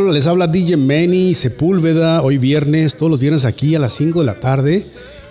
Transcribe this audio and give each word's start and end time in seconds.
les 0.00 0.26
habla 0.26 0.46
DJ 0.46 0.76
Manny 0.76 1.34
Sepúlveda, 1.34 2.20
hoy 2.20 2.36
viernes, 2.36 2.96
todos 2.96 3.10
los 3.10 3.18
viernes 3.18 3.46
aquí 3.46 3.74
a 3.74 3.78
las 3.78 3.94
5 3.94 4.20
de 4.20 4.26
la 4.26 4.38
tarde 4.38 4.84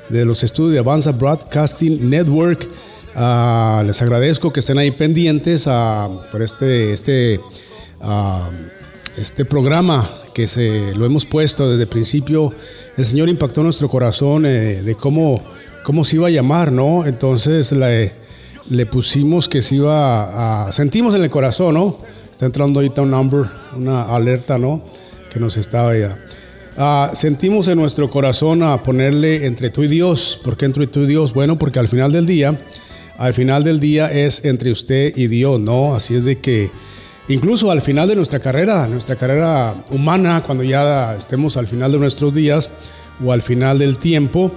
de 0.09 0.25
los 0.25 0.43
estudios 0.43 0.73
de 0.73 0.79
Avanza 0.79 1.11
Broadcasting 1.11 2.09
Network. 2.09 2.67
Ah, 3.15 3.83
les 3.85 4.01
agradezco 4.01 4.51
que 4.51 4.61
estén 4.61 4.79
ahí 4.79 4.89
pendientes 4.89 5.67
ah, 5.67 6.09
por 6.31 6.41
este, 6.41 6.93
este, 6.93 7.39
ah, 8.01 8.49
este 9.17 9.45
programa 9.45 10.09
que 10.33 10.47
se 10.47 10.95
lo 10.95 11.05
hemos 11.05 11.27
puesto 11.27 11.69
desde 11.69 11.83
el 11.83 11.89
principio. 11.89 12.51
El 12.97 13.05
Señor 13.05 13.29
impactó 13.29 13.61
nuestro 13.61 13.87
corazón 13.87 14.47
eh, 14.47 14.81
de 14.81 14.95
cómo, 14.95 15.39
cómo 15.83 16.03
se 16.05 16.15
iba 16.15 16.27
a 16.27 16.31
llamar, 16.31 16.71
¿no? 16.71 17.05
Entonces 17.05 17.71
le, 17.71 18.85
pusimos 18.87 19.47
que 19.47 19.61
se 19.61 19.75
iba 19.75 20.65
a, 20.65 20.71
sentimos 20.71 21.15
en 21.15 21.23
el 21.23 21.29
corazón, 21.29 21.75
¿no? 21.75 22.14
Está 22.35 22.47
entrando 22.47 22.81
ahorita 22.81 23.01
un 23.01 23.11
number, 23.11 23.45
una 23.77 24.13
alerta, 24.13 24.57
¿no? 24.57 24.83
Que 25.31 25.39
nos 25.39 25.55
estaba 25.55 25.97
ya. 25.97 26.19
Ah, 26.75 27.11
sentimos 27.13 27.69
en 27.69 27.77
nuestro 27.77 28.09
corazón 28.09 28.61
a 28.61 28.83
ponerle 28.83 29.45
entre 29.45 29.69
tú 29.69 29.83
y 29.83 29.87
Dios. 29.87 30.37
¿Por 30.43 30.57
qué 30.57 30.65
entre 30.65 30.85
tú 30.85 31.03
y 31.03 31.07
Dios? 31.07 31.33
Bueno, 31.33 31.57
porque 31.57 31.79
al 31.79 31.87
final 31.87 32.11
del 32.11 32.25
día, 32.25 32.59
al 33.17 33.33
final 33.33 33.63
del 33.63 33.79
día 33.79 34.11
es 34.11 34.43
entre 34.43 34.73
usted 34.73 35.15
y 35.15 35.27
Dios, 35.27 35.61
¿no? 35.61 35.95
Así 35.95 36.15
es 36.15 36.25
de 36.25 36.39
que 36.39 36.69
incluso 37.29 37.71
al 37.71 37.81
final 37.81 38.09
de 38.09 38.17
nuestra 38.17 38.41
carrera, 38.41 38.85
nuestra 38.89 39.15
carrera 39.15 39.73
humana, 39.91 40.43
cuando 40.45 40.65
ya 40.65 41.15
estemos 41.15 41.55
al 41.55 41.67
final 41.69 41.93
de 41.93 41.99
nuestros 41.99 42.35
días 42.35 42.69
o 43.25 43.31
al 43.31 43.43
final 43.43 43.79
del 43.79 43.97
tiempo, 43.97 44.51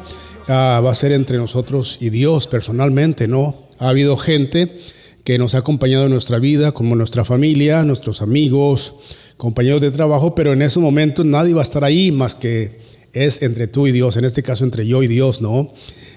ah, 0.48 0.82
va 0.84 0.90
a 0.90 0.96
ser 0.96 1.12
entre 1.12 1.38
nosotros 1.38 1.98
y 2.00 2.10
Dios 2.10 2.48
personalmente, 2.48 3.28
¿no? 3.28 3.54
Ha 3.78 3.90
habido 3.90 4.16
gente 4.16 4.80
que 5.28 5.36
nos 5.36 5.54
ha 5.54 5.58
acompañado 5.58 6.06
en 6.06 6.10
nuestra 6.10 6.38
vida, 6.38 6.72
como 6.72 6.96
nuestra 6.96 7.22
familia, 7.22 7.84
nuestros 7.84 8.22
amigos, 8.22 8.94
compañeros 9.36 9.82
de 9.82 9.90
trabajo, 9.90 10.34
pero 10.34 10.54
en 10.54 10.62
ese 10.62 10.80
momento 10.80 11.22
nadie 11.22 11.52
va 11.52 11.60
a 11.60 11.64
estar 11.64 11.84
ahí 11.84 12.10
más 12.10 12.34
que 12.34 12.78
es 13.12 13.42
entre 13.42 13.66
tú 13.66 13.86
y 13.86 13.92
Dios, 13.92 14.16
en 14.16 14.24
este 14.24 14.42
caso 14.42 14.64
entre 14.64 14.86
yo 14.86 15.02
y 15.02 15.06
Dios, 15.06 15.42
¿no? 15.42 15.70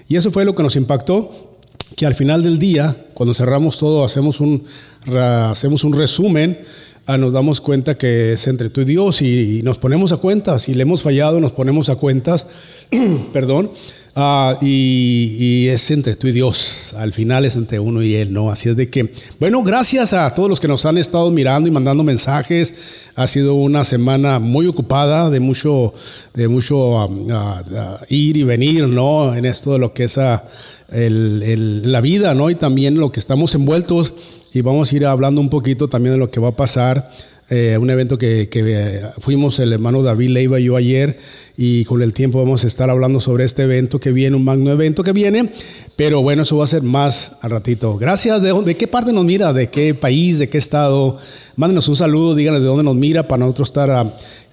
Y 0.08 0.16
eso 0.16 0.32
fue 0.32 0.46
lo 0.46 0.54
que 0.54 0.62
nos 0.62 0.76
impactó, 0.76 1.58
que 1.94 2.06
al 2.06 2.14
final 2.14 2.42
del 2.42 2.58
día, 2.58 3.04
cuando 3.12 3.34
cerramos 3.34 3.76
todo, 3.76 4.02
hacemos 4.02 4.40
un, 4.40 4.64
hacemos 5.14 5.84
un 5.84 5.92
resumen, 5.92 6.58
ah, 7.04 7.18
nos 7.18 7.34
damos 7.34 7.60
cuenta 7.60 7.98
que 7.98 8.32
es 8.32 8.46
entre 8.46 8.70
tú 8.70 8.80
y 8.80 8.86
Dios 8.86 9.20
y, 9.20 9.58
y 9.58 9.62
nos 9.62 9.76
ponemos 9.76 10.12
a 10.12 10.16
cuentas, 10.16 10.62
si 10.62 10.74
le 10.74 10.84
hemos 10.84 11.02
fallado, 11.02 11.38
nos 11.38 11.52
ponemos 11.52 11.90
a 11.90 11.96
cuentas, 11.96 12.46
perdón, 13.34 13.72
ah, 14.14 14.56
y, 14.60 15.36
y 15.38 15.68
es 15.68 15.90
entre 15.90 16.14
tú 16.16 16.26
y 16.28 16.32
Dios, 16.32 16.94
al 16.98 17.12
final 17.12 17.44
es 17.44 17.56
entre 17.56 17.78
uno 17.80 18.02
y 18.02 18.14
Él, 18.14 18.32
¿no? 18.32 18.50
Así 18.50 18.68
es 18.68 18.76
de 18.76 18.88
que, 18.90 19.12
bueno, 19.40 19.62
gracias 19.62 20.12
a 20.12 20.34
todos 20.34 20.48
los 20.48 20.60
que 20.60 20.68
nos 20.68 20.84
han 20.86 20.98
estado 20.98 21.30
mirando 21.30 21.68
y 21.68 21.72
mandando 21.72 22.04
mensajes, 22.04 23.08
ha 23.14 23.26
sido 23.26 23.54
una 23.54 23.84
semana 23.84 24.38
muy 24.38 24.66
ocupada, 24.66 25.30
de 25.30 25.40
mucho, 25.40 25.94
de 26.34 26.48
mucho 26.48 26.98
ah, 27.00 27.08
ah, 27.30 27.62
ah, 27.74 28.00
ir 28.08 28.36
y 28.36 28.44
venir, 28.44 28.86
¿no? 28.88 29.34
En 29.34 29.44
esto 29.44 29.72
de 29.72 29.78
lo 29.78 29.92
que 29.94 30.04
es 30.04 30.18
el- 30.18 31.42
el- 31.42 31.90
la 31.92 32.00
vida, 32.00 32.34
¿no? 32.34 32.50
Y 32.50 32.54
también 32.54 32.98
lo 32.98 33.10
que 33.12 33.20
estamos 33.20 33.54
envueltos 33.54 34.14
y 34.54 34.60
vamos 34.60 34.92
a 34.92 34.96
ir 34.96 35.06
hablando 35.06 35.40
un 35.40 35.48
poquito 35.48 35.88
también 35.88 36.14
de 36.14 36.18
lo 36.18 36.30
que 36.30 36.40
va 36.40 36.48
a 36.48 36.56
pasar. 36.56 37.10
eh, 37.54 37.76
un 37.76 37.90
evento 37.90 38.16
que, 38.16 38.48
que, 38.48 38.60
eh, 38.64 39.02
fuimos 39.18 39.58
el 39.58 39.74
hermano 39.74 40.02
David 40.02 40.30
Leiva 40.30 40.58
y 40.58 40.64
yo 40.64 40.76
ayer 40.76 41.14
y 41.56 41.84
con 41.84 42.02
el 42.02 42.12
tiempo 42.12 42.38
vamos 42.38 42.64
a 42.64 42.66
estar 42.66 42.88
hablando 42.90 43.20
sobre 43.20 43.44
este 43.44 43.62
evento 43.62 44.00
que 44.00 44.12
viene, 44.12 44.36
un 44.36 44.44
magno 44.44 44.70
evento 44.70 45.02
que 45.02 45.12
viene, 45.12 45.50
pero 45.96 46.22
bueno, 46.22 46.42
eso 46.42 46.56
va 46.56 46.64
a 46.64 46.68
ser 46.68 46.82
más 46.82 47.36
al 47.42 47.50
ratito. 47.50 47.98
Gracias, 47.98 48.42
¿de, 48.42 48.76
qué 48.76 48.86
parte 48.86 49.12
nos 49.12 49.24
mira? 49.24 49.52
¿De 49.52 49.68
qué 49.68 49.94
país? 49.94 50.38
¿De 50.38 50.48
qué 50.48 50.58
estado? 50.58 51.16
Mándenos 51.56 51.88
un 51.88 51.96
saludo, 51.96 52.34
díganos 52.34 52.60
de 52.60 52.66
dónde 52.66 52.84
nos 52.84 52.96
mira 52.96 53.28
para 53.28 53.40
nosotros 53.40 53.68
estar 53.68 53.90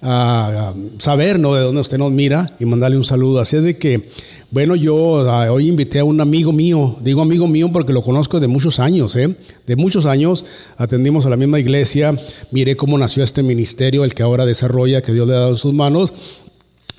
a 0.02 0.74
saber, 0.98 1.38
¿no? 1.38 1.54
De 1.54 1.62
dónde 1.62 1.80
usted 1.80 1.98
nos 1.98 2.12
mira 2.12 2.54
y 2.58 2.64
mandarle 2.64 2.96
un 2.96 3.04
saludo. 3.04 3.40
Así 3.40 3.56
es 3.56 3.62
de 3.62 3.76
que, 3.76 4.08
bueno, 4.50 4.74
yo 4.74 5.28
ah, 5.30 5.50
hoy 5.52 5.68
invité 5.68 5.98
a 5.98 6.04
un 6.04 6.20
amigo 6.20 6.52
mío, 6.52 6.96
digo 7.00 7.22
amigo 7.22 7.46
mío 7.46 7.70
porque 7.72 7.92
lo 7.92 8.02
conozco 8.02 8.40
de 8.40 8.48
muchos 8.48 8.80
años, 8.80 9.14
¿eh? 9.16 9.34
De 9.66 9.76
muchos 9.76 10.06
años, 10.06 10.44
atendimos 10.76 11.26
a 11.26 11.30
la 11.30 11.36
misma 11.36 11.60
iglesia, 11.60 12.18
miré 12.50 12.76
cómo 12.76 12.98
nació 12.98 13.22
este 13.22 13.42
ministerio, 13.42 14.04
el 14.04 14.14
que 14.14 14.22
ahora 14.22 14.46
desarrolla, 14.46 15.02
que 15.02 15.12
Dios 15.12 15.28
le 15.28 15.34
ha 15.34 15.40
dado 15.40 15.52
en 15.52 15.58
sus 15.58 15.74
manos. 15.74 16.12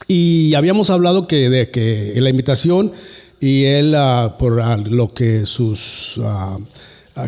Y 0.08 0.54
habíamos 0.56 0.90
hablado 0.90 1.28
que 1.28 1.50
de 1.50 1.70
que 1.70 2.14
la 2.18 2.30
invitación 2.30 2.92
y 3.40 3.66
él 3.66 3.96
ah, 3.96 4.36
por 4.38 4.62
ah, 4.62 4.78
lo 4.78 5.14
que 5.14 5.46
sus 5.46 6.20
ah, 6.24 6.60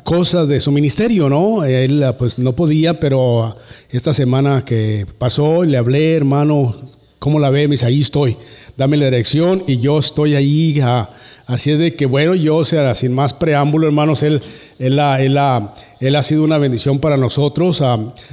cosas 0.04 0.48
de 0.48 0.60
su 0.60 0.72
ministerio, 0.72 1.28
¿no? 1.28 1.64
Él 1.64 2.06
pues 2.18 2.40
no 2.40 2.56
podía, 2.56 3.00
pero 3.00 3.56
esta 3.90 4.14
semana 4.14 4.64
que 4.64 5.06
pasó 5.18 5.64
le 5.64 5.78
hablé, 5.78 6.14
hermano, 6.14 6.93
¿cómo 7.24 7.40
la 7.40 7.50
ve? 7.50 7.70
Me 7.70 7.76
dice, 7.76 7.86
ahí 7.86 8.02
estoy, 8.02 8.36
dame 8.76 8.98
la 8.98 9.06
dirección 9.06 9.64
y 9.66 9.80
yo 9.80 9.98
estoy 9.98 10.36
ahí. 10.36 10.82
ah, 10.84 11.08
así 11.48 11.72
es 11.72 11.80
de 11.80 11.96
que 11.96 12.06
bueno, 12.06 12.36
yo, 12.36 12.58
o 12.58 12.66
sea, 12.66 12.94
sin 12.96 13.14
más 13.14 13.34
preámbulo, 13.34 13.88
hermanos, 13.88 14.24
él, 14.24 14.42
él, 14.78 15.00
él, 15.00 15.40
él 16.02 16.16
ha 16.18 16.22
sido 16.22 16.44
una 16.44 16.58
bendición 16.58 17.00
para 17.00 17.16
nosotros. 17.16 17.82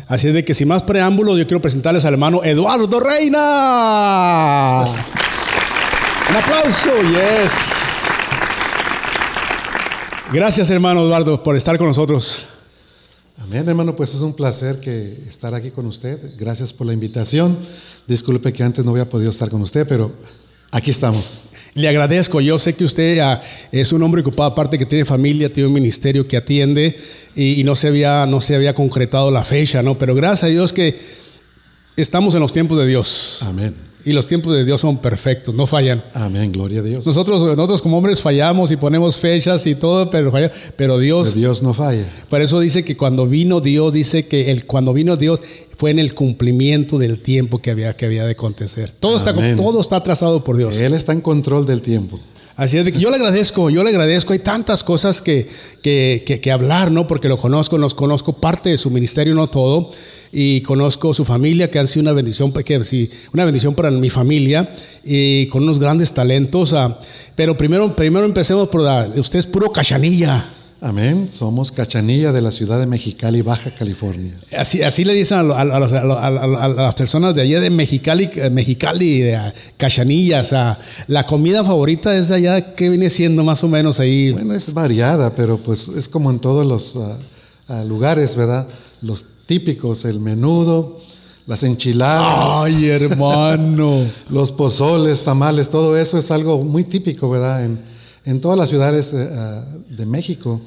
así 0.09 0.27
es 0.27 0.35
de 0.35 0.45
que 0.45 0.55
sin 0.55 0.67
más 0.67 0.83
preámbulos, 0.83 1.39
yo 1.39 1.47
quiero 1.47 1.63
presentarles 1.63 2.05
al 2.05 2.15
hermano 2.15 2.43
Eduardo 2.43 2.99
Reina. 2.99 4.87
Un 6.29 6.37
aplauso, 6.37 6.91
yes. 7.13 8.09
Gracias, 10.33 10.69
hermano 10.71 11.05
Eduardo, 11.05 11.41
por 11.45 11.55
estar 11.55 11.79
con 11.79 11.87
nosotros. 11.87 12.45
Amén, 13.43 13.67
hermano, 13.67 13.97
pues 13.97 14.15
es 14.15 14.21
un 14.21 14.35
placer 14.35 14.81
que 14.81 15.25
estar 15.27 15.55
aquí 15.55 15.71
con 15.71 15.87
usted. 15.87 16.21
Gracias 16.39 16.75
por 16.75 16.87
la 16.87 16.93
invitación. 16.93 17.57
Disculpe 18.07 18.53
que 18.53 18.63
antes 18.63 18.85
no 18.85 18.91
había 18.91 19.09
podido 19.09 19.31
estar 19.31 19.49
con 19.49 19.63
usted, 19.63 19.87
pero 19.89 20.13
aquí 20.71 20.91
estamos. 20.91 21.41
Le 21.73 21.89
agradezco. 21.89 22.43
Yo 22.43 22.59
sé 22.59 22.75
que 22.75 22.85
usted 22.85 23.19
ah, 23.21 23.41
es 23.73 23.93
un 23.93 24.03
hombre 24.03 24.21
ocupado, 24.21 24.51
aparte 24.51 24.77
que 24.77 24.85
tiene 24.85 25.07
familia, 25.07 25.51
tiene 25.51 25.69
un 25.69 25.73
ministerio 25.73 26.29
que 26.29 26.37
atiende 26.37 26.95
y, 27.35 27.61
y 27.61 27.65
no, 27.65 27.75
se 27.75 27.89
había, 27.89 28.27
no 28.27 28.43
se 28.43 28.55
había 28.55 28.75
concretado 28.75 29.31
la 29.31 29.43
fecha, 29.43 29.83
¿no? 29.83 29.97
Pero 29.97 30.15
gracias 30.15 30.45
a 30.45 30.47
Dios 30.49 30.75
que 30.75 30.99
estamos 31.97 32.35
en 32.35 32.41
los 32.41 32.53
tiempos 32.53 32.79
de 32.79 32.87
Dios. 32.87 33.39
Amén. 33.41 33.75
Y 34.05 34.13
los 34.13 34.27
tiempos 34.27 34.55
de 34.55 34.65
Dios 34.65 34.81
son 34.81 34.99
perfectos, 34.99 35.55
no 35.55 35.67
fallan. 35.67 36.03
Amén, 36.15 36.53
gloria 36.53 36.81
a 36.81 36.83
Dios. 36.83 37.07
Nosotros, 37.07 37.43
nosotros 37.43 37.83
como 37.83 37.99
hombres 37.99 38.21
fallamos 38.23 38.71
y 38.73 38.77
ponemos 38.77 39.19
fechas 39.19 39.67
y 39.67 39.75
todo, 39.75 40.09
pero, 40.11 40.31
falla- 40.33 40.51
pero 40.77 40.99
Dios, 40.99 41.35
Dios 41.35 41.63
no 41.63 41.75
falla. 41.75 42.05
por 42.29 42.41
eso 42.41 42.61
dice 42.61 42.85
que 42.85 42.97
cuando 42.97 43.27
vino 43.27 43.61
Dios, 43.61 43.93
dice 43.93 44.27
que 44.27 44.51
el, 44.51 44.65
cuando 44.65 44.93
vino 44.93 45.17
Dios 45.17 45.41
fue 45.77 45.91
en 45.91 45.99
el 45.99 46.15
cumplimiento 46.15 46.99
del 46.99 47.21
tiempo 47.21 47.59
que 47.59 47.71
había, 47.71 47.95
que 47.95 48.07
había 48.07 48.25
de 48.25 48.33
acontecer. 48.33 48.91
Todo 49.01 49.17
está, 49.17 49.35
todo 49.57 49.81
está 49.81 50.03
trazado 50.03 50.43
por 50.45 50.57
Dios. 50.57 50.79
Él 50.81 50.95
está 50.95 51.13
en 51.13 51.21
control 51.21 51.67
del 51.67 51.83
tiempo. 51.83 52.19
Así 52.57 52.77
es 52.77 52.85
de 52.85 52.93
que 52.93 52.99
yo 53.01 53.09
le 53.09 53.17
agradezco, 53.17 53.71
yo 53.71 53.83
le 53.83 53.89
agradezco. 53.89 54.35
Hay 54.35 54.39
tantas 54.41 54.85
cosas 54.85 55.23
que, 55.23 55.49
que, 55.81 56.23
que- 56.27 56.41
que 56.43 56.51
hablar, 56.53 56.91
¿no? 56.91 57.07
Porque 57.07 57.27
lo 57.29 57.39
conozco, 57.39 57.79
los 57.79 57.95
conozco 57.95 58.35
parte 58.35 58.69
de 58.69 58.77
su 58.77 58.91
ministerio, 58.91 59.35
no 59.35 59.47
todo. 59.47 59.91
Y 60.33 60.61
conozco 60.61 61.13
su 61.13 61.25
familia, 61.25 61.71
que 61.71 61.79
han 61.81 61.89
sido 61.89 62.03
una 62.03 62.13
bendición, 62.13 62.53
que, 62.53 62.85
sí, 62.85 63.11
una 63.33 63.45
bendición 63.45 63.75
para 63.75 63.91
mi 63.91 64.11
familia, 64.11 64.73
y 65.05 65.47
con 65.47 65.65
unos 65.65 65.79
grandes 65.81 66.13
talentos. 66.15 66.73
ah. 66.73 66.99
pero 67.35 67.57
primero, 67.57 67.97
primero 67.97 68.25
empecemos 68.27 68.69
por, 68.69 68.87
ah, 68.87 69.09
usted 69.17 69.39
es 69.41 69.47
puro 69.47 69.71
cachanilla. 69.73 70.45
Amén. 70.83 71.29
Somos 71.31 71.73
Cachanilla 71.73 72.33
de 72.33 72.41
la 72.41 72.51
ciudad 72.51 72.81
de 72.81 72.87
Mexicali, 72.87 73.43
Baja 73.43 73.71
California. 73.71 74.33
Así, 74.57 74.81
así 74.81 75.05
le 75.05 75.13
dicen 75.13 75.37
a, 75.37 75.43
lo- 75.43 75.55
a- 75.55 75.61
a 75.61 75.79
los- 75.79 75.93
a 75.93 76.69
las 76.69 76.95
personas 76.95 77.35
de 77.35 77.43
allá 77.43 77.61
de 77.61 77.69
Mexicali, 77.69 78.31
eh, 78.37 78.49
Mexicali, 78.49 79.21
de 79.21 79.37
ah, 79.37 79.53
Cachanillas. 79.77 80.55
la 81.07 81.27
comida 81.27 81.63
favorita 81.67 82.17
es 82.17 82.29
de 82.29 82.37
allá, 82.37 82.75
que 82.75 82.89
viene 82.89 83.11
siendo 83.11 83.45
más 83.45 83.63
o 83.63 83.69
menos 83.69 84.01
ahí? 84.01 84.33
Bueno, 84.33 84.55
es 84.55 84.73
variada, 84.73 85.35
pero 85.35 85.59
pues 85.59 85.89
es 85.89 86.09
como 86.09 86.31
en 86.31 86.39
todos 86.39 86.65
los 86.67 86.97
ah, 87.69 87.85
lugares, 87.85 88.35
¿verdad? 88.35 88.67
Los 89.03 89.27
típicos, 89.51 90.05
el 90.05 90.21
menudo, 90.21 90.97
las 91.49 91.65
enchiladas, 91.65 92.53
Ay, 92.55 92.87
hermano. 92.87 94.01
los 94.31 94.53
pozoles, 94.53 95.25
tamales, 95.25 95.71
todo 95.71 95.99
eso 95.99 96.19
es 96.19 96.31
algo 96.31 96.63
muy 96.63 96.85
típico, 96.85 97.29
¿verdad? 97.29 97.65
En, 97.65 97.81
en 98.27 98.41
todas 98.41 98.57
las 98.57 98.69
ciudades 98.69 99.13
ah, 99.13 99.65
de 99.89 100.07
México 100.07 100.61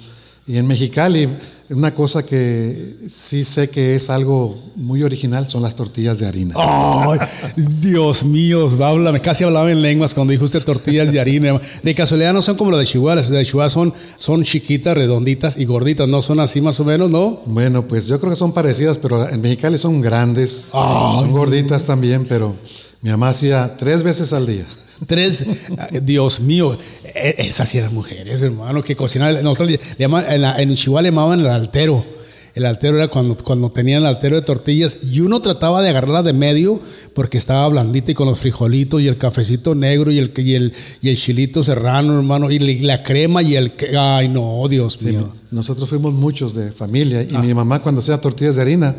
y 0.46 0.58
en 0.58 0.68
Mexicali. 0.68 1.30
Una 1.70 1.94
cosa 1.94 2.24
que 2.24 2.98
sí 3.08 3.44
sé 3.44 3.70
que 3.70 3.96
es 3.96 4.10
algo 4.10 4.56
muy 4.76 5.02
original 5.02 5.48
son 5.48 5.64
las 5.64 5.76
tortillas 5.76 6.20
de 6.20 6.28
harina. 6.28 6.54
Ay, 6.58 7.18
Dios 7.56 8.26
mío, 8.26 8.68
háblame, 8.84 9.22
casi 9.22 9.46
hablaba 9.46 9.72
en 9.72 9.82
lenguas 9.82 10.14
cuando 10.14 10.32
dijo 10.32 10.44
usted 10.44 10.62
tortillas 10.64 11.12
de 11.12 11.20
harina. 11.20 11.60
De 11.82 11.96
casualidad 11.96 12.34
no 12.34 12.42
son 12.42 12.58
como 12.58 12.70
las 12.70 12.82
de 12.82 12.86
Chihuahua, 12.88 13.16
las 13.16 13.30
de 13.30 13.44
Chihuahua 13.44 13.70
son, 13.70 13.94
son 14.18 14.44
chiquitas, 14.44 14.96
redonditas 14.96 15.58
y 15.58 15.66
gorditas, 15.66 16.08
no 16.08 16.22
son 16.22 16.42
así 16.42 16.62
más 16.62 16.80
o 16.80 16.86
menos, 16.86 17.10
¿no? 17.10 17.42
Bueno, 17.46 17.88
pues 17.88 18.08
yo 18.08 18.20
creo 18.20 18.32
que 18.32 18.36
son 18.38 18.52
parecidas, 18.52 18.98
pero 18.98 19.28
en 19.28 19.42
Mexicali 19.42 19.78
son 19.78 20.02
grandes, 20.02 20.68
son 20.72 21.32
gorditas 21.32 21.86
también, 21.86 22.26
pero 22.28 22.54
mi 23.02 23.10
mamá 23.10 23.30
hacía 23.30 23.78
tres 23.78 24.04
veces 24.04 24.34
al 24.34 24.46
día. 24.46 24.66
Tres, 25.08 25.46
Dios 26.04 26.40
mío, 26.40 26.78
e- 27.04 27.36
esas 27.40 27.70
sí 27.70 27.78
eran 27.78 27.94
mujeres, 27.94 28.42
hermano, 28.42 28.84
que 28.84 28.96
cocinaban. 28.96 29.44
Nosotros 29.44 29.72
le 29.72 29.80
llaman, 29.98 30.26
en, 30.30 30.42
la- 30.42 30.62
en 30.62 30.74
Chihuahua 30.76 31.02
le 31.02 31.08
llamaban 31.10 31.40
el 31.40 31.48
altero. 31.48 32.06
El 32.56 32.68
altero 32.68 32.98
era 32.98 33.08
cuando, 33.08 33.36
cuando 33.36 33.72
tenían 33.72 34.02
el 34.04 34.08
altero 34.08 34.36
de 34.36 34.44
tortillas 34.44 35.00
y 35.02 35.22
uno 35.22 35.42
trataba 35.42 35.82
de 35.82 35.90
agarrarla 35.90 36.22
de 36.22 36.34
medio 36.34 36.80
porque 37.16 37.40
estaba 37.40 37.68
blandita 37.68 38.12
y 38.12 38.14
con 38.14 38.28
los 38.28 38.38
frijolitos 38.38 39.02
y 39.02 39.08
el 39.08 39.18
cafecito 39.18 39.74
negro 39.74 40.12
y 40.12 40.20
el, 40.20 40.32
y 40.38 40.54
el, 40.54 40.72
y 41.02 41.10
el 41.10 41.18
chilito 41.18 41.64
serrano, 41.64 42.14
hermano, 42.16 42.52
y 42.52 42.60
la 42.60 43.02
crema 43.02 43.42
y 43.42 43.56
el... 43.56 43.72
Ay, 43.98 44.28
no, 44.30 44.68
Dios 44.70 44.98
Sí, 45.00 45.08
mío. 45.08 45.34
nosotros 45.50 45.90
fuimos 45.90 46.14
muchos 46.14 46.54
de 46.54 46.72
familia 46.72 47.24
y 47.24 47.34
Ah. 47.34 47.40
mi 47.40 47.56
mamá 47.56 47.82
cuando 47.82 48.02
hacía 48.02 48.22
tortillas 48.22 48.56
de 48.58 48.62
harina 48.62 48.96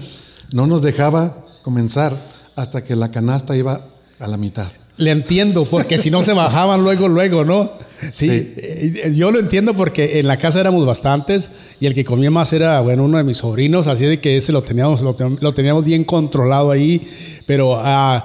no 0.53 0.67
nos 0.67 0.83
dejaba 0.83 1.47
comenzar 1.63 2.17
hasta 2.57 2.83
que 2.83 2.97
la 2.97 3.13
canasta 3.13 3.57
iba 3.57 3.81
a 4.19 4.27
la 4.27 4.37
mitad. 4.37 4.67
Le 4.97 5.11
entiendo, 5.11 5.65
porque 5.65 5.99
si 5.99 6.11
no 6.11 6.23
se 6.23 6.33
bajaban 6.35 6.83
luego, 6.85 7.09
luego, 7.09 7.45
¿no? 7.45 7.71
Sí, 8.13 8.29
Sí. 8.29 8.55
eh, 8.57 9.13
yo 9.17 9.31
lo 9.33 9.39
entiendo 9.41 9.75
porque 9.75 10.21
en 10.21 10.27
la 10.27 10.37
casa 10.37 10.61
éramos 10.61 10.85
bastantes 10.87 11.51
y 11.81 11.87
el 11.87 11.95
que 11.95 12.05
comía 12.05 12.31
más 12.31 12.53
era, 12.53 12.81
bueno, 12.81 13.05
uno 13.05 13.17
de 13.19 13.25
mis 13.25 13.39
sobrinos, 13.39 13.87
así 13.87 14.05
de 14.05 14.21
que 14.21 14.37
ese 14.37 14.53
lo 14.53 14.63
teníamos, 14.63 15.01
lo, 15.01 15.15
ten- 15.17 15.39
lo 15.41 15.53
teníamos 15.55 15.85
bien 15.85 16.05
controlado 16.05 16.71
ahí, 16.71 17.01
pero 17.47 17.77
ah, 17.79 18.25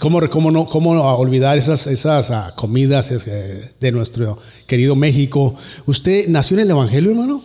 ¿cómo, 0.00 0.20
cómo, 0.30 0.50
no, 0.50 0.64
¿cómo 0.66 0.92
olvidar 1.18 1.58
esas, 1.58 1.86
esas 1.86 2.30
ah, 2.30 2.52
comidas 2.56 3.12
de 3.80 3.92
nuestro 3.92 4.38
querido 4.66 4.96
México? 4.96 5.54
¿Usted 5.86 6.26
nació 6.28 6.56
en 6.56 6.62
el 6.64 6.70
Evangelio, 6.70 7.10
hermano? 7.10 7.42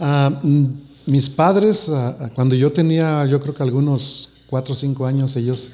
Ah, 0.00 0.30
mm, 0.42 0.64
mis 1.06 1.30
padres, 1.30 1.88
ah, 1.90 2.30
cuando 2.34 2.54
yo 2.56 2.72
tenía, 2.72 3.24
yo 3.26 3.38
creo 3.40 3.54
que 3.54 3.62
algunos 3.62 4.30
cuatro 4.48 4.72
o 4.72 4.76
cinco 4.76 5.06
años, 5.06 5.36
ellos 5.36 5.70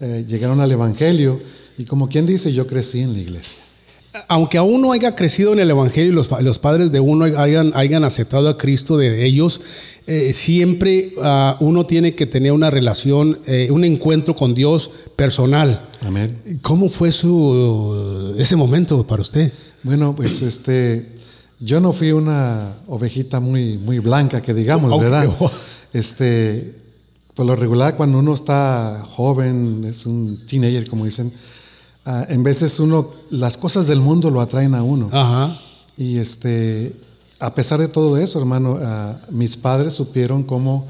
eh, 0.00 0.24
llegaron 0.26 0.60
al 0.60 0.70
Evangelio 0.72 1.40
y 1.78 1.84
como 1.84 2.08
quien 2.08 2.26
dice, 2.26 2.52
yo 2.52 2.66
crecí 2.66 3.00
en 3.00 3.12
la 3.12 3.18
iglesia. 3.18 3.58
aunque 4.26 4.58
aún 4.58 4.82
no 4.82 4.92
haya 4.92 5.14
crecido 5.14 5.52
en 5.52 5.60
el 5.60 5.70
Evangelio 5.70 6.10
y 6.10 6.14
los, 6.14 6.28
los 6.42 6.58
padres 6.58 6.90
de 6.90 6.98
uno 6.98 7.24
hayan, 7.24 7.72
hayan 7.74 8.04
aceptado 8.04 8.48
a 8.48 8.58
Cristo 8.58 8.96
de 8.96 9.24
ellos, 9.24 9.60
eh, 10.06 10.32
siempre 10.32 11.12
ah, 11.22 11.56
uno 11.60 11.86
tiene 11.86 12.14
que 12.14 12.26
tener 12.26 12.52
una 12.52 12.70
relación, 12.70 13.38
eh, 13.46 13.68
un 13.70 13.84
encuentro 13.84 14.34
con 14.34 14.54
Dios 14.54 14.90
personal. 15.14 15.88
Amén. 16.04 16.58
¿Cómo 16.62 16.88
fue 16.88 17.12
su, 17.12 18.34
ese 18.38 18.56
momento 18.56 19.06
para 19.06 19.22
usted? 19.22 19.52
Bueno, 19.82 20.16
pues 20.16 20.42
este, 20.42 21.12
yo 21.60 21.80
no 21.80 21.92
fui 21.92 22.12
una 22.12 22.74
ovejita 22.86 23.38
muy, 23.38 23.78
muy 23.78 23.98
blanca, 23.98 24.40
que 24.42 24.54
digamos. 24.54 24.98
¿verdad? 25.00 25.28
Este, 25.92 26.74
por 27.34 27.46
lo 27.46 27.56
regular, 27.56 27.96
cuando 27.96 28.18
uno 28.18 28.34
está 28.34 29.02
joven, 29.10 29.84
es 29.88 30.06
un 30.06 30.44
teenager, 30.46 30.88
como 30.88 31.04
dicen, 31.04 31.32
ah, 32.08 32.26
en 32.28 32.42
veces 32.42 32.80
uno, 32.80 33.10
las 33.30 33.56
cosas 33.56 33.86
del 33.86 34.00
mundo 34.00 34.30
lo 34.30 34.40
atraen 34.40 34.74
a 34.74 34.82
uno. 34.82 35.08
Ajá. 35.12 35.54
Y 35.96 36.18
este, 36.18 36.96
a 37.38 37.54
pesar 37.54 37.78
de 37.80 37.88
todo 37.88 38.16
eso, 38.16 38.38
hermano, 38.38 38.78
ah, 38.82 39.18
mis 39.30 39.56
padres 39.56 39.92
supieron 39.92 40.42
cómo 40.42 40.86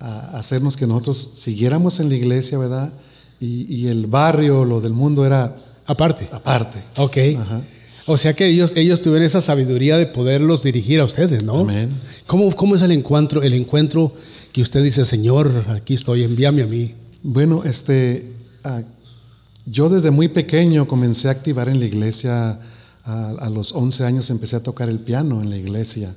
ah, 0.00 0.30
hacernos 0.34 0.76
que 0.76 0.86
nosotros 0.86 1.30
siguiéramos 1.34 2.00
en 2.00 2.08
la 2.08 2.14
iglesia, 2.14 2.56
¿verdad? 2.58 2.92
Y, 3.40 3.72
y 3.74 3.88
el 3.88 4.06
barrio, 4.06 4.64
lo 4.64 4.80
del 4.80 4.94
mundo 4.94 5.26
era 5.26 5.54
Aparte. 5.86 6.28
aparte. 6.32 6.82
Ok. 6.96 7.16
Ajá. 7.38 7.60
O 8.06 8.18
sea 8.18 8.34
que 8.34 8.46
ellos, 8.46 8.72
ellos 8.76 9.00
tuvieron 9.00 9.26
esa 9.26 9.40
sabiduría 9.40 9.96
de 9.96 10.06
poderlos 10.06 10.62
dirigir 10.62 11.00
a 11.00 11.04
ustedes, 11.04 11.42
¿no? 11.42 11.60
Amén. 11.60 11.88
¿Cómo, 12.26 12.54
cómo 12.54 12.74
es 12.76 12.82
el 12.82 12.92
encuentro, 12.92 13.42
el 13.42 13.54
encuentro 13.54 14.12
que 14.52 14.60
usted 14.60 14.82
dice, 14.82 15.06
Señor, 15.06 15.64
aquí 15.68 15.94
estoy, 15.94 16.22
envíame 16.22 16.62
a 16.62 16.66
mí? 16.66 16.94
Bueno, 17.22 17.62
este, 17.64 18.30
yo 19.66 19.88
desde 19.88 20.10
muy 20.10 20.28
pequeño 20.28 20.86
comencé 20.86 21.28
a 21.28 21.32
activar 21.32 21.68
en 21.68 21.78
la 21.80 21.86
iglesia. 21.86 22.58
A, 23.06 23.30
a 23.38 23.50
los 23.50 23.72
11 23.72 24.04
años 24.06 24.30
empecé 24.30 24.56
a 24.56 24.62
tocar 24.62 24.88
el 24.88 24.98
piano 24.98 25.42
en 25.42 25.50
la 25.50 25.58
iglesia. 25.58 26.14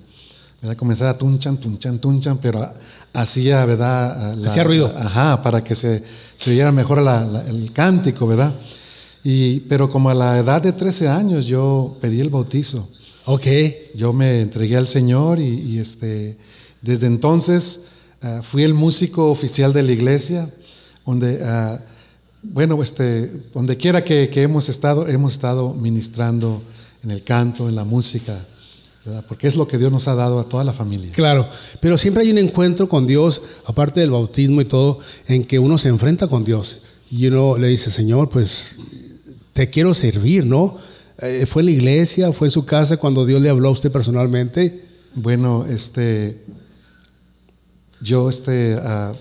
¿verdad? 0.62 0.78
Comenzaba 0.78 1.10
a 1.12 1.18
tunchan, 1.18 1.58
tunchan, 1.58 2.00
tunchan, 2.00 2.38
pero 2.38 2.66
hacía, 3.14 3.66
¿verdad? 3.66 4.36
La- 4.38 4.48
Hacía 4.48 4.64
ruido. 4.64 4.94
Ajá, 4.98 5.42
para 5.44 5.62
que 5.64 5.76
se, 5.76 6.02
se 6.38 6.52
oyera 6.52 6.72
mejor 6.72 7.02
la- 7.02 7.44
el 7.48 7.74
cántico, 7.74 8.26
¿verdad? 8.26 8.54
Y, 9.24 9.60
pero 9.62 9.90
como 9.90 10.10
a 10.10 10.14
la 10.14 10.38
edad 10.40 10.62
de 10.62 10.72
13 10.72 11.10
años 11.10 11.46
yo 11.46 11.98
pedí 12.00 12.22
el 12.22 12.30
bautizo. 12.30 12.88
Ok. 13.26 13.46
Yo 13.96 14.14
me 14.14 14.40
entregué 14.40 14.78
al 14.78 14.88
Señor 14.88 15.40
y, 15.40 15.44
y, 15.48 15.80
este, 15.80 16.38
desde 16.82 17.08
entonces 17.08 17.82
ah, 18.22 18.40
fui 18.42 18.64
el 18.64 18.74
músico 18.74 19.30
oficial 19.30 19.74
de 19.74 19.84
la 19.84 19.92
iglesia, 19.92 20.50
donde, 21.06 21.42
ah, 21.44 21.80
bueno, 22.52 22.82
este, 22.82 23.32
donde 23.54 23.78
quiera 23.78 24.04
que, 24.04 24.30
que 24.30 24.42
hemos 24.42 24.70
estado, 24.70 25.08
hemos 25.08 25.34
estado 25.34 25.74
ministrando 25.74 26.62
en 27.04 27.12
el 27.12 27.24
canto, 27.24 27.70
en 27.70 27.76
la 27.76 27.84
música, 27.84 28.46
¿verdad? 29.06 29.24
porque 29.28 29.48
es 29.48 29.56
lo 29.56 29.68
que 29.68 29.78
Dios 29.78 29.92
nos 29.92 30.08
ha 30.08 30.16
dado 30.16 30.40
a 30.40 30.44
toda 30.44 30.64
la 30.64 30.74
familia. 30.74 31.12
Claro, 31.14 31.48
pero 31.80 31.98
siempre 31.98 32.24
hay 32.24 32.32
un 32.32 32.38
encuentro 32.38 32.90
con 32.90 33.08
Dios, 33.08 33.42
aparte 33.66 34.00
del 34.00 34.12
bautismo 34.12 34.62
y 34.62 34.66
todo, 34.66 35.00
en 35.28 35.46
que 35.46 35.60
uno 35.60 35.78
se 35.78 35.90
enfrenta 35.90 36.28
con 36.28 36.44
Dios. 36.44 36.80
Y 37.10 37.28
uno 37.28 37.58
le 37.58 37.68
dice, 37.68 37.90
Señor, 37.90 38.30
pues 38.30 38.80
te 39.54 39.70
quiero 39.70 39.94
servir, 39.94 40.46
¿no? 40.46 40.76
Eh, 41.20 41.46
¿Fue 41.48 41.62
en 41.62 41.68
la 41.68 41.72
iglesia, 41.72 42.32
fue 42.34 42.48
en 42.48 42.52
su 42.52 42.66
casa 42.66 42.98
cuando 42.98 43.26
Dios 43.26 43.42
le 43.42 43.50
habló 43.50 43.70
a 43.70 43.72
usted 43.72 43.92
personalmente? 43.92 44.84
Bueno, 45.16 45.66
este, 45.66 46.44
yo, 48.02 48.30
este, 48.30 48.78
ah, 48.80 49.14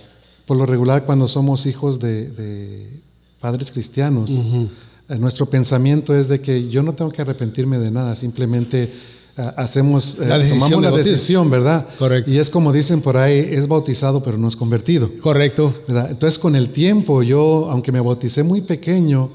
por 0.44 0.56
lo 0.56 0.66
regular, 0.66 1.06
cuando 1.06 1.28
somos 1.28 1.64
hijos 1.66 2.00
de, 2.00 2.30
de 2.30 2.95
padres 3.40 3.70
cristianos, 3.70 4.30
eh, 4.30 5.16
nuestro 5.18 5.46
pensamiento 5.46 6.14
es 6.14 6.28
de 6.28 6.40
que 6.40 6.68
yo 6.68 6.82
no 6.82 6.94
tengo 6.94 7.10
que 7.10 7.22
arrepentirme 7.22 7.78
de 7.78 7.90
nada, 7.90 8.14
simplemente 8.14 8.92
ah, 9.36 9.54
hacemos, 9.56 10.18
eh, 10.20 10.26
La 10.26 10.48
tomamos 10.48 10.82
la 10.82 10.90
decisión, 10.90 11.50
¿verdad? 11.50 11.86
Correcto. 11.98 12.30
Y 12.30 12.38
es 12.38 12.50
como 12.50 12.72
dicen 12.72 13.00
por 13.00 13.16
ahí, 13.16 13.38
es 13.38 13.68
bautizado 13.68 14.22
pero 14.22 14.38
no 14.38 14.48
es 14.48 14.56
convertido. 14.56 15.10
Correcto. 15.20 15.74
¿verdad? 15.86 16.10
Entonces, 16.10 16.38
con 16.38 16.56
el 16.56 16.70
tiempo, 16.70 17.22
yo, 17.22 17.68
aunque 17.70 17.92
me 17.92 18.00
bauticé 18.00 18.42
muy 18.42 18.60
pequeño, 18.62 19.30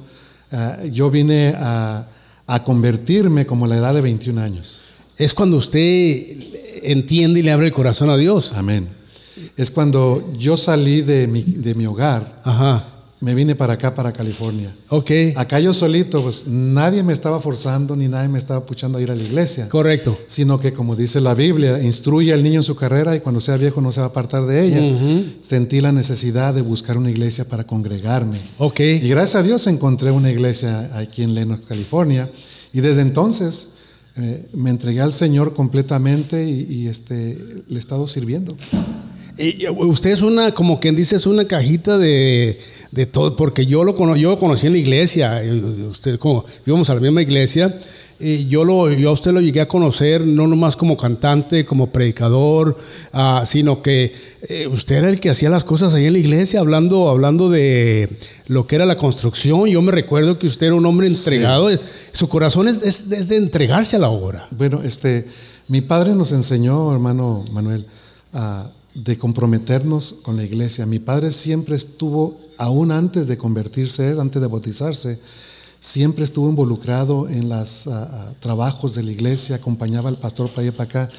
yo 0.92 1.10
vine 1.10 1.56
a, 1.58 2.06
a 2.46 2.64
convertirme 2.66 3.46
como 3.46 3.64
a 3.64 3.68
la 3.70 3.78
edad 3.78 3.94
de 3.94 4.02
21 4.02 4.42
años. 4.42 4.82
Es 5.18 5.34
cuando 5.34 5.56
usted 5.56 5.72
entiende 6.84 7.40
y 7.40 7.44
le 7.44 7.52
abre 7.52 7.68
el 7.68 7.72
corazón 7.72 8.10
a 8.10 8.18
Dios. 8.18 8.52
Amén. 8.56 8.90
Es 9.56 9.72
cuando 9.72 10.34
yo 10.38 10.58
salí 10.58 11.02
de 11.02 11.28
mi, 11.28 11.44
de 11.44 11.76
mi 11.76 11.86
hogar, 11.86 12.42
Ajá. 12.44 12.86
Me 13.22 13.36
vine 13.36 13.54
para 13.56 13.74
acá, 13.74 13.94
para 13.94 14.12
California. 14.12 14.74
Ok. 14.90 15.12
Acá 15.36 15.60
yo 15.60 15.76
solito, 15.76 16.24
pues 16.24 16.48
nadie 16.48 17.04
me 17.04 17.14
estaba 17.14 17.40
forzando 17.40 17.96
ni 17.96 18.08
nadie 18.08 18.28
me 18.28 18.40
estaba 18.40 18.66
puchando 18.66 18.98
a 18.98 19.02
ir 19.02 19.12
a 19.12 19.16
la 19.16 19.22
iglesia. 19.22 19.70
Correcto. 19.70 20.18
Sino 20.26 20.60
que, 20.60 20.74
como 20.74 20.96
dice 20.96 21.22
la 21.22 21.36
Biblia, 21.36 21.80
instruye 21.84 22.34
al 22.34 22.42
niño 22.42 22.62
en 22.62 22.64
su 22.64 22.76
carrera 22.76 23.16
y 23.16 23.20
cuando 23.20 23.40
sea 23.40 23.58
viejo 23.58 23.80
no 23.80 23.92
se 23.92 24.00
va 24.00 24.08
a 24.08 24.10
apartar 24.10 24.48
de 24.48 24.66
ella. 24.66 25.24
Sentí 25.40 25.82
la 25.82 25.92
necesidad 25.92 26.56
de 26.56 26.64
buscar 26.64 26.98
una 26.98 27.12
iglesia 27.12 27.46
para 27.46 27.64
congregarme. 27.64 28.40
Ok. 28.58 28.80
Y 28.80 29.08
gracias 29.10 29.36
a 29.36 29.44
Dios 29.44 29.68
encontré 29.68 30.10
una 30.10 30.32
iglesia 30.32 30.90
aquí 30.98 31.22
en 31.22 31.36
Lenox, 31.36 31.68
California. 31.68 32.28
Y 32.74 32.82
desde 32.82 33.04
entonces 33.04 33.70
eh, 34.18 34.48
me 34.54 34.72
entregué 34.72 35.02
al 35.02 35.14
Señor 35.14 35.54
completamente 35.54 36.50
y, 36.50 36.66
y, 36.68 36.88
este, 36.88 37.38
le 37.68 37.76
he 37.76 37.80
estado 37.80 38.08
sirviendo. 38.08 38.58
Y 39.38 39.68
usted 39.68 40.12
es 40.12 40.22
una, 40.22 40.54
como 40.54 40.80
quien 40.80 40.96
dice, 40.96 41.16
es 41.16 41.26
una 41.26 41.46
cajita 41.46 41.98
de, 41.98 42.60
de 42.92 43.06
todo, 43.06 43.36
porque 43.36 43.66
yo 43.66 43.84
lo, 43.84 43.96
cono, 43.96 44.18
yo 44.18 44.32
lo 44.32 44.38
conocí 44.38 44.68
en 44.68 44.74
la 44.74 44.80
iglesia, 44.80 45.42
eh, 45.44 45.54
usted 45.90 46.20
como, 46.20 46.44
íbamos 46.66 46.90
a 46.90 46.96
la 46.96 47.00
misma 47.00 47.22
iglesia, 47.22 47.74
y 48.20 48.48
yo, 48.48 48.66
lo, 48.66 48.92
yo 48.92 49.10
a 49.10 49.14
usted 49.14 49.32
lo 49.32 49.42
llegué 49.42 49.62
a 49.62 49.68
conocer 49.68 50.28
no 50.28 50.46
nomás 50.46 50.76
como 50.76 50.96
cantante, 50.96 51.66
como 51.66 51.88
predicador, 51.88 52.78
uh, 53.14 53.46
sino 53.46 53.82
que 53.82 54.14
eh, 54.44 54.68
usted 54.68 54.98
era 54.98 55.10
el 55.10 55.20
que 55.20 55.32
hacía 55.32 55.50
las 55.50 55.64
cosas 55.64 55.94
ahí 55.96 56.06
en 56.06 56.14
la 56.14 56.20
iglesia, 56.20 56.60
hablando, 56.60 57.10
hablando 57.10 57.50
de 57.50 58.10
lo 58.46 58.68
que 58.68 58.76
era 58.76 58.86
la 58.86 58.96
construcción. 58.96 59.68
Yo 59.68 59.82
me 59.82 59.92
recuerdo 59.92 60.38
que 60.38 60.46
usted 60.46 60.68
era 60.68 60.76
un 60.76 60.86
hombre 60.86 61.08
entregado, 61.08 61.72
sí. 61.72 61.80
su 62.12 62.30
corazón 62.30 62.68
es, 62.68 62.84
es, 62.84 63.12
es 63.12 63.28
de 63.30 63.38
entregarse 63.38 63.96
a 63.96 64.00
la 64.00 64.10
obra. 64.10 64.48
Bueno, 64.52 64.82
este, 64.84 65.26
mi 65.68 65.82
padre 65.82 66.14
nos 66.14 66.32
enseñó, 66.32 66.92
hermano 66.92 67.44
Manuel, 67.54 67.88
a 68.34 68.70
de 68.94 69.18
comprometernos 69.18 70.16
con 70.22 70.36
la 70.38 70.44
iglesia. 70.44 70.86
Mi 70.86 71.00
padre 71.00 71.32
siempre 71.32 71.76
estuvo, 71.76 72.38
aún 72.58 72.92
antes 72.92 73.28
de 73.28 73.38
convertirse, 73.38 74.16
antes 74.20 74.42
de 74.42 74.48
bautizarse, 74.48 75.20
siempre 75.80 76.24
estuvo 76.26 76.50
involucrado 76.50 77.28
en 77.28 77.50
los 77.50 77.88
ah, 77.88 78.10
ah, 78.12 78.34
trabajos 78.40 78.96
de 78.96 79.04
la 79.04 79.12
iglesia, 79.12 79.56
acompañaba 79.56 80.10
al 80.10 80.18
pastor 80.18 80.50
para 80.50 80.62
allá 80.68 80.72
para 80.78 80.90
acá, 80.90 81.10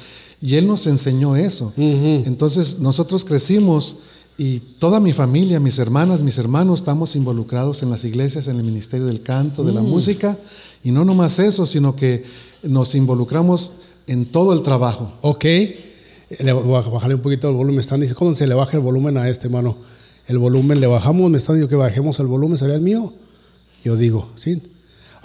y 0.41 0.55
él 0.55 0.67
nos 0.67 0.87
enseñó 0.87 1.35
eso. 1.35 1.73
Entonces 1.77 2.79
nosotros 2.79 3.23
crecimos 3.25 3.97
y 4.37 4.59
toda 4.59 4.99
mi 4.99 5.13
familia, 5.13 5.59
mis 5.59 5.79
hermanas, 5.79 6.21
mis 6.23 6.37
hermanos, 6.37 6.81
estamos 6.81 7.15
involucrados 7.15 7.81
en 7.83 7.89
las 7.89 8.03
iglesias, 8.03 8.47
en 8.47 8.57
el 8.57 8.63
ministerio 8.63 9.05
del 9.05 9.21
canto, 9.21 9.63
de 9.63 9.71
la 9.71 9.81
Mm. 9.81 9.87
música, 9.89 10.37
y 10.83 10.91
no 10.91 11.05
nomás 11.05 11.39
eso, 11.39 11.65
sino 11.65 11.95
que 11.95 12.23
nos 12.63 12.93
involucramos 12.95 13.73
en 14.07 14.25
todo 14.25 14.53
el 14.53 14.61
trabajo. 14.63 15.13
Ok. 15.21 15.45
Le 16.39 16.53
bajarle 16.53 17.15
un 17.15 17.21
poquito 17.21 17.49
el 17.49 17.55
volumen. 17.55 17.75
Me 17.75 17.81
están 17.81 17.99
diciendo, 17.99 18.19
¿cómo 18.19 18.35
se 18.35 18.47
le 18.47 18.53
baja 18.53 18.77
el 18.77 18.83
volumen 18.83 19.17
a 19.17 19.29
este, 19.29 19.47
hermano? 19.47 19.77
El 20.27 20.37
volumen 20.37 20.79
le 20.79 20.87
bajamos, 20.87 21.29
me 21.29 21.37
están 21.37 21.55
diciendo 21.55 21.69
que 21.69 21.75
bajemos 21.75 22.19
el 22.19 22.27
volumen, 22.27 22.57
¿sería 22.57 22.75
el 22.75 22.81
mío? 22.81 23.13
Yo 23.83 23.95
digo, 23.97 24.31
sí. 24.35 24.61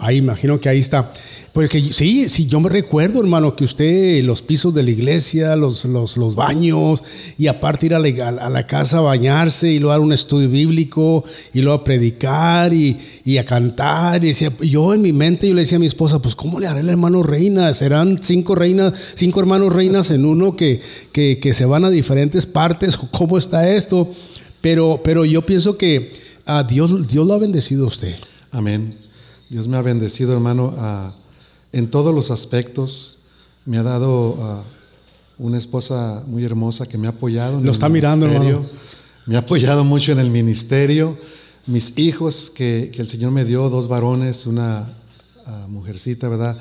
Ahí 0.01 0.19
imagino 0.19 0.61
que 0.61 0.69
ahí 0.69 0.79
está. 0.79 1.13
Porque 1.53 1.83
sí, 1.93 2.29
sí, 2.29 2.47
yo 2.47 2.61
me 2.61 2.69
recuerdo, 2.69 3.21
hermano, 3.21 3.57
que 3.57 3.65
usted, 3.65 4.23
los 4.23 4.43
pisos 4.43 4.73
de 4.73 4.85
la 4.85 4.91
iglesia, 4.91 5.57
los, 5.57 5.85
los, 5.87 6.17
los 6.17 6.37
baños, 6.37 7.03
y 7.37 7.49
aparte 7.49 7.87
ir 7.87 7.95
a 7.95 7.99
la, 7.99 8.59
a 8.59 8.67
casa 8.69 8.99
a 8.99 9.01
bañarse 9.01 9.73
y 9.73 9.81
luego 9.81 9.91
dar 9.91 10.01
un 10.01 10.13
estudio 10.13 10.49
bíblico, 10.49 11.25
y 11.53 11.63
luego 11.63 11.81
a 11.81 11.85
predicar 11.85 12.73
y, 12.73 12.97
a 13.39 13.45
cantar. 13.45 14.23
Y 14.23 14.29
decía, 14.29 14.53
yo 14.61 14.95
en 14.95 15.03
mi 15.03 15.13
mente, 15.13 15.49
yo 15.49 15.55
le 15.55 15.63
decía 15.63 15.77
a 15.77 15.81
mi 15.81 15.87
esposa, 15.87 16.23
pues 16.23 16.37
¿cómo 16.37 16.61
le 16.61 16.69
haré 16.69 16.79
el 16.81 16.91
hermano 16.91 17.25
reina? 17.25 17.75
Serán 17.75 18.21
cinco 18.23 18.55
reinas, 18.55 18.93
cinco 19.17 19.41
hermanos 19.41 19.73
reinas 19.73 20.13
en 20.13 20.27
uno 20.27 20.55
que, 20.55 20.81
que, 21.11 21.41
que 21.41 21.55
se 21.55 21.65
van 21.65 21.85
a 21.85 21.91
diferentes 21.91 22.47
partes, 22.47 22.97
cómo 22.97 23.37
está 23.37 23.69
esto. 23.69 24.09
Pero, 24.61 25.01
pero 25.03 25.25
yo 25.25 25.45
pienso 25.45 25.77
que 25.77 26.13
a 26.45 26.63
Dios, 26.63 27.09
Dios 27.09 27.27
lo 27.27 27.35
ha 27.35 27.39
bendecido 27.39 27.87
a 27.87 27.89
usted. 27.89 28.15
Amén. 28.53 29.08
Dios 29.51 29.67
me 29.67 29.79
ha 29.79 29.83
bendecido, 29.83 30.33
hermano, 30.35 30.75
ah, 30.77 31.15
en 31.73 31.91
todos 31.91 32.15
los 32.15 32.31
aspectos. 32.31 33.19
Me 33.65 33.79
ha 33.79 33.83
dado 33.83 34.37
ah, 34.41 34.63
una 35.39 35.57
esposa 35.57 36.25
muy 36.27 36.45
hermosa 36.45 36.87
que 36.87 36.99
me 36.99 37.07
ha 37.07 37.11
apoyado. 37.11 37.59
en 37.59 37.65
Lo 37.65 37.71
el 37.71 37.73
está 37.73 37.89
mirando, 37.89 38.27
hermano. 38.27 38.67
Me 39.27 39.37
ha 39.37 39.41
apoyado 39.41 39.85
mucho 39.85 40.13
en 40.13 40.19
el 40.19 40.31
ministerio. 40.31 41.19
Mis 41.67 41.99
hijos 41.99 42.51
que, 42.55 42.91
que 42.93 43.01
el 43.01 43.09
Señor 43.09 43.31
me 43.31 43.45
dio, 43.45 43.71
dos 43.71 43.89
varones, 43.89 44.47
una 44.47 44.87
ah, 45.47 45.67
mujercita, 45.69 46.29
¿verdad? 46.29 46.59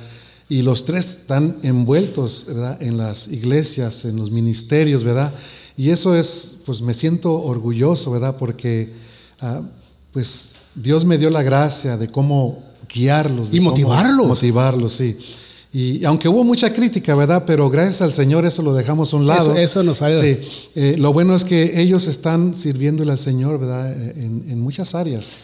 Y 0.50 0.62
los 0.62 0.86
tres 0.86 1.06
están 1.06 1.58
envueltos, 1.63 2.46
¿verdad? 2.48 2.82
En 2.82 2.98
las 2.98 3.27
iglesias, 3.27 4.06
en 4.06 4.15
los 4.15 4.32
ministerios, 4.32 5.03
¿verdad? 5.03 5.34
Y 5.75 5.89
eso 5.89 6.15
es, 6.15 6.60
pues 6.65 6.82
me 6.82 6.94
siento 6.94 7.34
orgulloso, 7.34 8.12
¿verdad? 8.12 8.38
Porque, 8.38 8.89
ah, 9.41 9.62
pues 10.13 10.56
Dios 10.74 11.03
me 11.03 11.17
dio 11.17 11.29
la 11.29 11.44
gracia 11.44 11.98
de 11.98 12.08
cómo 12.08 12.67
guiarlos. 12.94 13.50
Y 13.51 13.58
cómo 13.58 13.70
motivarlos. 13.72 14.27
Motivarlos, 14.27 14.94
sí. 14.94 15.17
Y 15.74 16.03
aunque 16.06 16.29
hubo 16.29 16.44
mucha 16.44 16.72
crítica, 16.74 17.13
¿verdad? 17.13 17.44
Pero 17.46 17.70
gracias 17.70 18.01
al 18.01 18.13
Señor 18.13 18.46
eso 18.46 18.62
lo 18.63 18.74
dejamos 18.74 19.13
a 19.13 19.17
un 19.17 19.27
lado. 19.27 19.51
Eso- 19.51 19.58
eso 19.60 19.84
nos 19.84 20.01
ayuda. 20.01 20.22
Sí. 20.22 20.38
Eh, 20.75 20.96
lo 20.98 21.12
bueno 21.13 21.36
es 21.36 21.44
que 21.44 21.82
ellos 21.82 22.08
están 22.08 22.56
sirviéndole 22.56 23.12
al 23.12 23.17
Señor, 23.17 23.60
¿verdad? 23.60 23.91
Eh, 23.91 24.13
En, 24.17 24.46
en 24.50 24.60
muchas 24.62 24.96
áreas. 24.96 25.36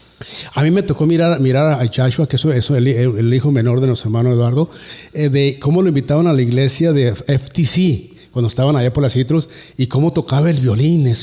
A 0.54 0.64
mí 0.64 0.72
me 0.72 0.82
tocó 0.84 1.06
mirar, 1.06 1.40
mirar 1.42 1.82
a 1.82 1.86
Joshua, 1.94 2.28
que 2.28 2.38
eso 2.38 2.52
es 2.54 2.70
el, 2.70 2.88
el 2.88 3.34
hijo 3.34 3.52
menor 3.52 3.82
de 3.82 3.88
nuestro 3.88 4.08
hermano 4.08 4.32
Eduardo, 4.32 4.70
eh, 5.14 5.28
de 5.30 5.60
cómo 5.60 5.82
lo 5.82 5.90
invitaban 5.90 6.28
a 6.28 6.34
la 6.34 6.42
iglesia 6.42 6.94
de 6.94 7.14
FTC, 7.14 8.32
cuando 8.32 8.48
estaban 8.48 8.76
allá 8.78 8.94
por 8.94 9.04
las 9.04 9.14
Citrus, 9.14 9.50
y 9.78 9.88
cómo 9.88 10.14
tocaba 10.14 10.50
el 10.50 10.60
violín. 10.62 11.14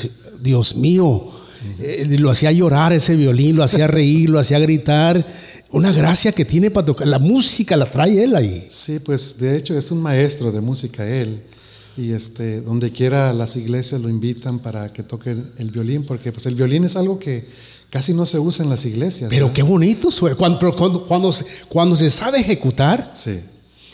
Dios 0.43 0.77
mío, 0.77 1.25
eh, 1.81 2.07
lo 2.19 2.31
hacía 2.31 2.53
llorar 2.53 2.93
ese 2.93 3.17
violín, 3.17 3.57
lo 3.57 3.63
hacía 3.65 3.87
reír, 3.87 4.31
lo 4.31 4.39
hacía 4.39 4.59
gritar. 4.59 5.25
Una 5.71 5.93
gracia 5.93 6.33
que 6.33 6.45
tiene 6.45 6.71
para 6.71 6.87
tocar. 6.87 7.07
La 7.07 7.19
música 7.19 7.77
la 7.77 7.91
trae 7.91 8.25
él 8.25 8.35
ahí. 8.35 8.67
Sí, 8.71 8.99
pues 8.99 9.39
de 9.39 9.57
hecho 9.57 9.77
es 9.79 9.91
un 9.91 10.01
maestro 10.03 10.51
de 10.53 10.61
música 10.61 11.07
él. 11.09 11.43
Y 11.97 12.13
este, 12.13 12.61
donde 12.61 12.91
quiera 12.91 13.33
las 13.33 13.57
iglesias 13.57 14.01
lo 14.01 14.09
invitan 14.09 14.61
para 14.61 14.89
que 14.93 15.03
toque 15.03 15.37
el 15.59 15.71
violín, 15.71 16.05
porque 16.05 16.33
pues 16.33 16.47
el 16.47 16.55
violín 16.55 16.85
es 16.85 16.97
algo 16.97 17.19
que 17.19 17.47
casi 17.91 18.15
no 18.15 18.25
se 18.27 18.39
usa 18.39 18.65
en 18.65 18.71
las 18.71 18.85
iglesias. 18.87 19.29
Pero 19.31 19.47
¿verdad? 19.47 19.57
qué 19.57 19.63
bonito 19.63 20.11
suena. 20.11 20.37
Cuando, 20.37 20.59
cuando, 21.07 21.33
cuando 21.69 21.97
se 21.97 22.09
sabe 22.11 22.41
ejecutar, 22.41 23.11
Sí. 23.15 23.39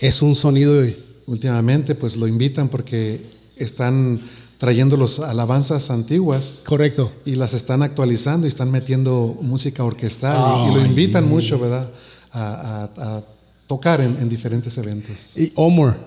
es 0.00 0.23
un 0.23 0.35
sonido. 0.35 0.80
de- 0.80 1.04
Últimamente 1.28 1.96
pues 1.96 2.16
lo 2.16 2.28
invitan 2.28 2.68
porque 2.68 3.20
están 3.56 4.20
trayendo 4.59 4.97
las 4.97 5.19
alabanzas 5.19 5.91
antiguas 5.91 6.63
Correcto. 6.67 7.13
y 7.25 7.35
las 7.35 7.53
están 7.55 7.83
actualizando 7.83 8.47
y 8.47 8.49
están 8.49 8.71
metiendo 8.71 9.37
música 9.43 9.85
orquestal 9.85 10.67
y- 10.69 10.71
y, 10.71 10.75
lo 10.75 10.87
invitan 10.87 11.29
mucho, 11.29 11.59
¿verdad? 11.59 11.91
A, 12.33 12.91
a- 12.97 13.17
a 13.17 13.25
tocar 13.67 14.01
en, 14.01 14.17
en 14.19 14.29
diferentes 14.29 14.77
eventos. 14.79 15.37
Y 15.37 15.53
Omar, 15.57 15.99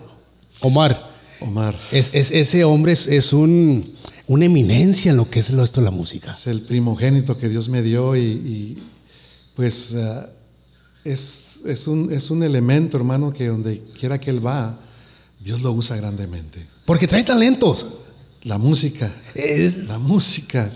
Omar. 0.62 1.10
Omar 1.41 1.75
Es, 1.91 2.10
es- 2.13 2.32
ese 2.32 2.63
hombre 2.63 2.94
es, 2.94 3.08
es 3.08 3.34
un, 3.34 3.86
una 4.27 4.46
eminencia 4.46 5.12
en 5.12 5.18
lo 5.18 5.29
que 5.29 5.39
es 5.39 5.50
lo, 5.51 5.63
esto 5.63 5.79
de 5.82 5.86
la 5.86 5.91
música. 5.91 6.32
es 6.32 6.48
el 6.48 6.62
primogénito 6.62 7.38
que 7.38 7.50
Dios 7.50 7.70
me 7.70 7.82
dio 7.82 8.15
y, 8.15 8.22
y, 8.22 8.84
pues 9.56 9.96
ah, 9.96 10.29
es, 11.03 11.63
es, 11.65 11.88
un, 11.88 12.12
es 12.12 12.29
un 12.29 12.44
elemento, 12.44 12.98
hermano, 12.98 13.32
que 13.32 13.48
donde 13.48 13.82
quiera 13.98 14.20
que 14.20 14.29
él 14.32 14.46
va, 14.46 14.77
Dios 15.41 15.62
lo 15.62 15.72
usa 15.72 15.96
grandemente. 15.96 16.65
Porque 16.86 17.08
trae 17.08 17.24
talentos. 17.24 17.86
La 18.43 18.58
música, 18.58 19.12
Es- 19.36 19.77
la 19.88 20.00
música, 20.00 20.72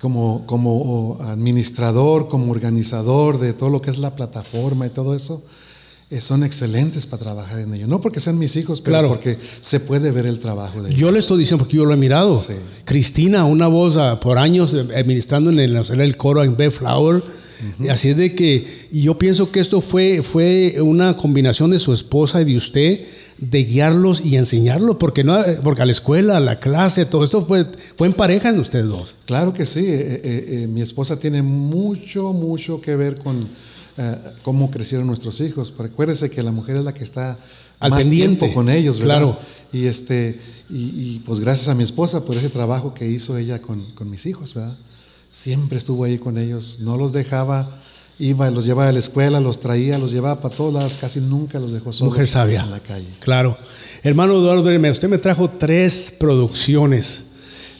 como, 0.00 0.44
como 0.46 1.18
administrador, 1.20 2.28
como 2.28 2.50
organizador 2.52 3.38
de 3.38 3.52
todo 3.52 3.70
lo 3.70 3.80
que 3.82 3.90
es 3.90 3.98
la 3.98 4.14
plataforma 4.14 4.86
y 4.86 4.90
todo 4.90 5.14
eso, 5.14 5.42
eh, 6.10 6.20
son 6.20 6.42
excelentes 6.42 7.06
para 7.06 7.22
trabajar 7.22 7.60
en 7.60 7.72
ello. 7.72 7.86
No 7.86 8.00
porque 8.00 8.18
sean 8.20 8.38
mis 8.38 8.56
hijos, 8.56 8.80
pero 8.80 8.92
Claro. 8.94 9.08
porque 9.08 9.38
se 9.60 9.78
puede 9.80 10.10
ver 10.10 10.26
el 10.26 10.40
trabajo 10.40 10.82
de 10.82 10.88
ellos. 10.90 11.00
yo 11.00 11.10
le 11.10 11.20
estoy 11.20 11.38
diciendo 11.38 11.64
porque 11.64 11.76
yo 11.76 11.84
lo 11.84 11.94
he 11.94 11.96
mirado. 11.96 12.34
Sí. 12.34 12.54
Cristina, 12.84 13.44
una 13.44 13.66
voz 13.68 13.96
ah, 13.96 14.18
por 14.20 14.36
años 14.38 14.74
eh, 14.74 14.80
administrando 14.96 15.50
en 15.50 15.60
el, 15.60 15.76
en 15.76 16.00
el 16.00 16.16
coro 16.16 16.42
en 16.42 16.56
Bellflower. 16.56 17.22
Así 17.90 18.08
es 18.10 18.16
de 18.16 18.34
que, 18.34 18.66
y 18.90 19.02
yo 19.02 19.18
pienso 19.18 19.50
que 19.50 19.60
esto 19.60 19.80
fue, 19.80 20.22
fue 20.22 20.76
una 20.80 21.16
combinación 21.16 21.70
de 21.70 21.78
su 21.78 21.92
esposa 21.92 22.40
y 22.40 22.44
de 22.44 22.56
usted 22.56 23.00
de 23.38 23.64
guiarlos 23.64 24.20
y 24.24 24.36
enseñarlos, 24.36 24.96
porque 24.96 25.24
no, 25.24 25.38
porque 25.62 25.82
a 25.82 25.86
la 25.86 25.92
escuela, 25.92 26.36
a 26.36 26.40
la 26.40 26.60
clase, 26.60 27.06
todo 27.06 27.24
esto 27.24 27.46
fue, 27.46 27.66
fue 27.96 28.06
en 28.06 28.12
pareja 28.12 28.50
en 28.50 28.60
ustedes 28.60 28.86
dos. 28.86 29.16
Claro 29.24 29.54
que 29.54 29.64
sí. 29.66 29.80
eh, 29.86 30.20
eh, 30.22 30.46
eh, 30.48 30.66
mi 30.66 30.82
esposa 30.82 31.18
tiene 31.18 31.42
mucho, 31.42 32.32
mucho 32.32 32.80
que 32.80 32.96
ver 32.96 33.18
con 33.18 33.48
eh, 33.96 34.16
cómo 34.42 34.70
crecieron 34.70 35.06
nuestros 35.06 35.40
hijos. 35.40 35.72
Pero 35.76 35.88
acuérdese 35.88 36.30
que 36.30 36.42
la 36.42 36.52
mujer 36.52 36.76
es 36.76 36.84
la 36.84 36.92
que 36.94 37.02
está 37.04 37.38
Al 37.78 37.90
más 37.90 38.02
pendiente. 38.02 38.36
tiempo 38.38 38.54
con 38.54 38.68
ellos, 38.68 38.98
¿verdad? 38.98 39.16
Claro. 39.18 39.38
Y, 39.72 39.86
este, 39.86 40.38
y, 40.68 40.74
y, 41.14 41.22
pues 41.24 41.40
gracias 41.40 41.68
a 41.68 41.74
mi 41.74 41.82
esposa 41.84 42.24
por 42.24 42.36
ese 42.36 42.50
trabajo 42.50 42.92
que 42.92 43.08
hizo 43.08 43.38
ella 43.38 43.60
con, 43.62 43.82
con 43.92 44.10
mis 44.10 44.26
hijos, 44.26 44.52
¿verdad? 44.54 44.76
Siempre 45.32 45.78
estuvo 45.78 46.04
ahí 46.04 46.18
con 46.18 46.38
ellos, 46.38 46.80
no 46.80 46.96
los 46.96 47.12
dejaba, 47.12 47.80
iba, 48.18 48.50
los 48.50 48.64
llevaba 48.64 48.88
a 48.88 48.92
la 48.92 48.98
escuela, 48.98 49.38
los 49.40 49.60
traía, 49.60 49.96
los 49.98 50.10
llevaba 50.12 50.40
para 50.40 50.54
todos 50.54 50.74
lados, 50.74 50.96
casi 51.00 51.20
nunca 51.20 51.58
los 51.60 51.72
dejó 51.72 51.92
solos 51.92 52.12
Mujer 52.14 52.26
sabia. 52.26 52.62
en 52.62 52.70
la 52.70 52.80
calle. 52.80 53.06
Claro. 53.20 53.56
Hermano 54.02 54.34
Eduardo, 54.34 54.64
usted 54.90 55.08
me 55.08 55.18
trajo 55.18 55.48
tres 55.50 56.12
producciones. 56.18 57.24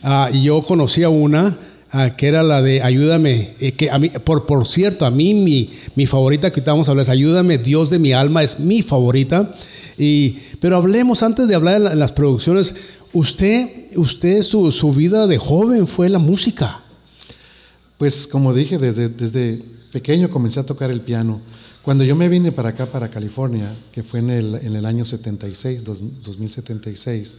Ah, 0.02 0.30
y 0.33 0.45
yo 0.45 0.62
conocía 0.62 1.09
una 1.09 1.59
ah, 1.90 2.16
que 2.16 2.28
era 2.28 2.42
la 2.45 2.62
de 2.62 2.83
Ayúdame. 2.83 3.54
eh, 3.59 3.73
que 3.73 3.90
a 3.90 3.99
mí, 3.99 4.11
por, 4.11 4.47
por 4.47 4.66
cierto, 4.66 5.04
a 5.04 5.11
mí 5.11 5.35
mi, 5.35 5.71
mi 5.97 6.07
favorita 6.07 6.52
que 6.52 6.61
a 6.88 6.92
hablar 6.92 7.02
es 7.02 7.09
Ayúdame, 7.11 7.59
Dios 7.59 7.90
de 7.90 7.99
mi 7.99 8.12
alma, 8.12 8.42
es 8.45 8.61
mi 8.61 8.83
favorita. 8.83 9.54
Y, 9.99 10.37
pero 10.61 10.76
hablemos 10.76 11.23
antes 11.25 11.49
de 11.49 11.54
hablar 11.57 11.75
de 11.75 11.80
la- 11.80 11.95
las 11.97 12.12
producciones. 12.12 12.75
Usted, 13.12 13.88
usted 13.97 14.42
su, 14.45 14.71
su 14.71 14.92
vida 14.92 15.26
de 15.26 15.37
joven 15.37 15.87
fue 15.88 16.09
la 16.09 16.21
música. 16.21 16.85
Pues 18.00 18.26
como 18.26 18.54
dije, 18.54 18.78
desde, 18.78 19.11
desde 19.11 19.62
pequeño 19.92 20.30
comencé 20.30 20.59
a 20.59 20.64
tocar 20.64 20.90
el 20.90 21.02
piano. 21.02 21.38
Cuando 21.83 22.02
yo 22.02 22.16
me 22.16 22.30
vine 22.30 22.50
para 22.50 22.71
acá, 22.71 22.87
para 22.87 23.11
California, 23.11 23.71
que 23.92 24.02
fue 24.02 24.21
en 24.21 24.30
el, 24.30 24.54
en 24.54 24.75
el 24.75 24.87
año 24.87 25.04
76, 25.04 25.85
dos- 25.85 26.02
2076, 26.25 27.37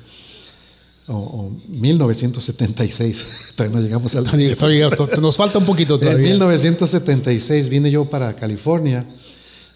o, 1.07 1.15
o 1.15 1.49
1976, 1.67 3.53
todavía 3.55 3.77
no 3.77 3.83
llegamos 3.83 4.15
al... 4.15 4.23
Nos 5.21 5.35
falta 5.35 5.57
un 5.57 5.65
poquito 5.65 5.95
En 5.95 6.01
todavía. 6.01 6.27
1976 6.29 7.69
vine 7.69 7.89
yo 7.89 8.05
para 8.05 8.35
California. 8.35 9.03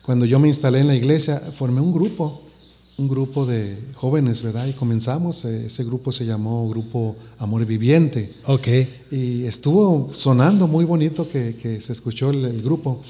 Cuando 0.04 0.26
yo 0.28 0.38
me 0.40 0.48
instalé 0.48 0.82
en 0.82 0.88
la 0.88 0.96
iglesia, 0.96 1.40
formé 1.40 1.82
un 1.82 1.92
grupo, 1.92 2.45
un 2.98 3.08
grupo 3.10 3.46
de 3.46 3.78
jóvenes, 3.96 4.42
¿verdad? 4.42 4.68
Y 4.68 4.74
comenzamos, 4.74 5.44
eh, 5.46 5.66
ese 5.66 5.84
grupo 5.84 6.12
se 6.14 6.26
llamó 6.26 6.70
Grupo 6.70 7.16
Amor 7.40 7.66
Viviente. 7.66 8.34
Ok. 8.46 8.68
Y 9.12 9.44
estuvo 9.46 10.12
sonando 10.16 10.68
muy 10.68 10.86
bonito 10.86 11.28
que, 11.28 11.56
que 11.56 11.82
se 11.82 11.92
escuchó 11.92 12.30
el, 12.30 12.46
el 12.46 12.62
grupo, 12.62 13.02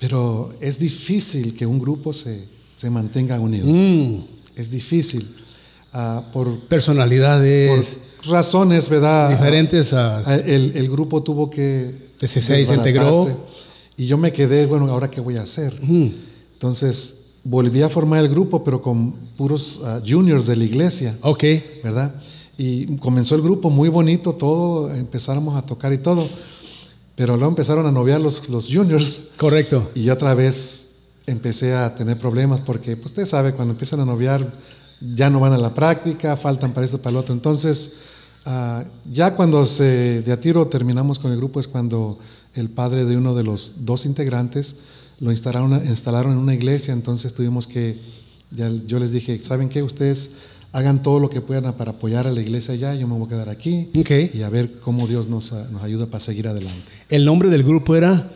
pero 0.00 0.52
es 0.60 0.78
difícil 0.80 1.54
que 1.54 1.64
un 1.64 1.78
grupo 1.78 2.12
se, 2.12 2.44
se 2.74 2.90
mantenga 2.90 3.38
unido. 3.38 3.66
Mm, 3.68 4.18
Es 4.56 4.70
difícil. 4.70 5.26
ah, 5.92 6.24
por, 6.32 6.48
por- 6.58 6.68
personalidades. 6.68 7.96
razones, 8.26 8.88
¿verdad? 8.88 9.30
Diferentes 9.30 9.92
a... 9.92 10.18
Ah, 10.26 10.34
El, 10.36 10.72
el 10.74 10.88
grupo 10.90 11.22
tuvo 11.22 11.48
que 11.50 11.94
Se- 12.18 12.26
se-. 12.26 12.64
Y 13.96 14.06
yo 14.06 14.18
me 14.18 14.32
quedé, 14.32 14.66
bueno, 14.66 14.88
¿ahora 14.90 15.08
qué 15.08 15.20
voy 15.20 15.36
a 15.36 15.42
hacer? 15.42 15.78
Entonces 16.54 17.16
volví 17.44 17.82
a 17.82 17.88
formar 17.88 18.20
el 18.20 18.28
grupo, 18.28 18.64
pero 18.64 18.80
con 18.80 19.12
puros 19.36 19.80
ah, 19.84 20.00
juniors 20.06 20.46
de 20.46 20.56
la 20.56 20.64
iglesia, 20.64 21.16
Ok. 21.22 21.44
¿verdad? 21.82 22.14
Y 22.56 22.96
comenzó 22.96 23.34
el 23.34 23.42
grupo 23.42 23.68
muy 23.70 23.88
bonito, 23.88 24.34
todo, 24.34 24.92
empezáramos 24.94 25.56
a 25.56 25.62
tocar 25.62 25.92
y 25.92 25.98
todo. 25.98 26.28
Pero 27.16 27.36
luego 27.36 27.50
empezaron 27.50 27.86
a 27.86 27.92
noviar 27.92 28.20
los, 28.20 28.48
los 28.48 28.68
juniors 28.68 29.28
Correcto. 29.36 29.90
y 29.94 30.08
otra 30.10 30.34
vez 30.34 30.90
empecé 31.26 31.74
a 31.74 31.94
tener 31.94 32.18
problemas 32.18 32.60
porque, 32.60 32.96
pues 32.96 33.06
usted 33.06 33.26
sabe, 33.26 33.52
cuando 33.52 33.72
empiezan 33.72 34.00
a 34.00 34.04
noviar 34.04 34.52
ya 35.00 35.30
no 35.30 35.40
van 35.40 35.52
a 35.52 35.58
la 35.58 35.74
práctica, 35.74 36.36
faltan 36.36 36.72
para 36.72 36.84
esto, 36.84 36.98
para 36.98 37.12
lo 37.14 37.20
otro. 37.20 37.34
Entonces, 37.34 37.92
ah, 38.46 38.84
ya 39.10 39.34
cuando 39.36 39.66
se, 39.66 40.22
de 40.22 40.32
a 40.32 40.40
tiro 40.40 40.66
terminamos 40.66 41.18
con 41.18 41.30
el 41.30 41.36
grupo 41.36 41.60
es 41.60 41.68
cuando 41.68 42.18
el 42.54 42.70
padre 42.70 43.04
de 43.04 43.16
uno 43.16 43.34
de 43.34 43.42
los 43.42 43.84
dos 43.84 44.06
integrantes 44.06 44.76
lo 45.20 45.30
instalaron, 45.30 45.74
instalaron 45.86 46.32
en 46.32 46.38
una 46.38 46.54
iglesia, 46.54 46.92
entonces 46.92 47.34
tuvimos 47.34 47.66
que, 47.66 47.98
ya 48.50 48.70
yo 48.86 48.98
les 48.98 49.12
dije, 49.12 49.38
¿saben 49.40 49.68
qué? 49.68 49.82
Ustedes 49.82 50.30
hagan 50.72 51.02
todo 51.02 51.20
lo 51.20 51.30
que 51.30 51.40
puedan 51.40 51.72
para 51.74 51.92
apoyar 51.92 52.26
a 52.26 52.32
la 52.32 52.40
iglesia 52.40 52.74
allá, 52.74 52.94
yo 52.94 53.06
me 53.06 53.14
voy 53.16 53.26
a 53.26 53.28
quedar 53.28 53.48
aquí 53.48 53.90
y 53.94 54.42
a 54.42 54.48
ver 54.48 54.72
cómo 54.80 55.06
Dios 55.06 55.28
nos, 55.28 55.52
ah, 55.52 55.68
nos 55.70 55.82
ayuda 55.82 56.06
para 56.06 56.20
seguir 56.20 56.48
adelante. 56.48 56.92
El 57.08 57.24
nombre 57.24 57.48
del 57.48 57.62
grupo 57.62 57.96
era... 57.96 58.30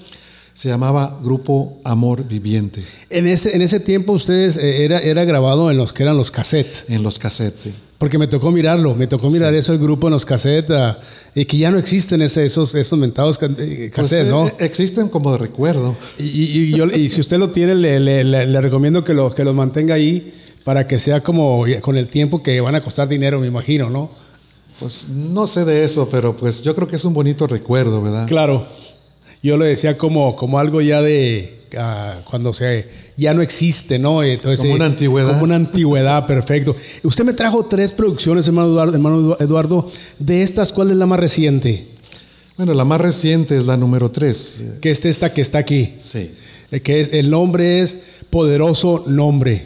Se 0.55 0.69
llamaba 0.69 1.21
Grupo 1.23 1.81
Amor 1.85 2.27
Viviente. 2.27 2.83
En 3.11 3.29
ese, 3.29 3.55
en 3.55 3.63
ese 3.63 3.79
tiempo 3.79 4.13
ustedes 4.13 4.57
eh, 4.57 4.85
era, 4.85 4.99
era 4.99 5.23
grabado 5.23 5.71
en 5.71 5.77
los 5.77 5.93
que 5.93 6.03
eran 6.03 6.17
los 6.17 6.33
cassettes. 6.33 6.87
En 6.89 7.05
los 7.05 7.21
cassettes, 7.21 7.61
sí. 7.61 7.75
Porque 7.99 8.17
me 8.17 8.29
tocó 8.29 8.53
mirarlo, 8.53 8.95
me 8.95 9.09
tocó 9.09 9.29
mirar 9.29 9.53
eso 9.55 9.73
el 9.73 9.81
grupo 9.81 10.07
en 10.07 10.13
los 10.13 10.25
cassettes 10.25 10.71
ah, 10.71 10.97
y 11.35 11.45
que 11.47 11.59
ya 11.59 11.73
no 11.73 11.79
existen 11.79 12.23
ese, 12.23 12.45
esos, 12.45 12.75
esos 12.77 12.97
mentados 12.97 13.41
eh, 13.43 13.49
Pues, 13.49 13.91
cassettes, 13.91 14.29
eh, 14.29 14.31
¿no? 14.31 14.47
eh, 14.47 14.55
existen 14.61 15.09
como 15.09 15.33
de 15.33 15.39
recuerdo. 15.39 15.97
Y, 16.17 16.23
y- 16.23 16.59
y 16.61 16.73
yo- 16.75 16.87
y 16.87 17.09
si 17.09 17.21
usted 17.21 17.39
lo 17.39 17.51
tiene, 17.51 17.75
le, 17.75 17.99
le- 17.99 18.23
le- 18.23 18.47
le 18.47 18.61
recomiendo 18.61 19.03
que 19.03 19.15
lo, 19.15 19.35
que 19.35 19.43
los 19.43 19.53
mantenga 19.55 19.95
ahí 19.95 20.33
para 20.63 20.87
que 20.87 20.99
sea 21.01 21.23
como 21.25 21.65
con 21.81 21.97
el 21.97 22.07
tiempo 22.07 22.41
que 22.41 22.61
van 22.61 22.77
a 22.77 22.83
costar 22.83 23.09
dinero, 23.09 23.41
me 23.41 23.49
imagino, 23.49 23.91
¿no? 23.91 24.11
Pues 24.79 25.09
no 25.09 25.49
sé 25.49 25.65
de 25.65 25.83
eso, 25.83 26.09
pero 26.09 26.37
pues 26.37 26.63
yo 26.63 26.77
creo 26.77 26.87
que 26.87 26.95
es 26.97 27.05
un 27.05 27.13
bonito 27.15 27.49
recuerdo, 27.49 28.01
¿verdad? 28.01 28.29
Claro. 28.29 28.65
Yo 29.43 29.57
lo 29.57 29.65
decía 29.65 29.97
como, 29.97 30.35
como 30.37 30.59
algo 30.59 30.81
ya 30.81 31.01
de 31.01 31.59
ah, 31.77 32.21
cuando 32.25 32.53
se 32.53 32.89
ya 33.17 33.35
no 33.35 33.43
existe, 33.43 33.99
¿no? 33.99 34.23
Entonces, 34.23 34.61
Como 34.61 34.75
una 34.75 34.85
eh, 34.87 34.89
antigüedad. 34.89 35.29
Como 35.33 35.45
una 35.45 35.57
antigüedad, 35.57 36.27
perfecto. 36.27 36.75
Usted 37.03 37.25
me 37.25 37.33
trajo 37.33 37.65
tres 37.67 37.93
producciones, 37.93 38.47
hermano 38.47 38.69
Eduardo, 38.69 38.95
hermano 38.95 39.37
Eduardo. 39.39 39.91
De 40.19 40.43
estas, 40.43 40.73
¿cuál 40.73 40.91
es 40.91 40.97
la 40.97 41.07
más 41.07 41.21
reciente? 41.21 41.87
Bueno, 42.57 42.75
la 42.75 42.85
más 42.85 43.01
reciente 43.01 43.57
es 43.57 43.67
la 43.67 43.77
número 43.77 44.11
3. 44.11 44.65
Que 44.81 44.91
es 44.91 45.05
esta 45.05 45.33
que 45.33 45.41
está 45.41 45.59
aquí. 45.59 45.95
Sí, 45.99 46.29
Eh, 46.73 46.81
Que 46.81 47.01
es, 47.01 47.11
el 47.13 47.31
nombre 47.31 47.81
es 47.81 47.99
Poderoso 48.31 49.05
Nombre. 49.07 49.65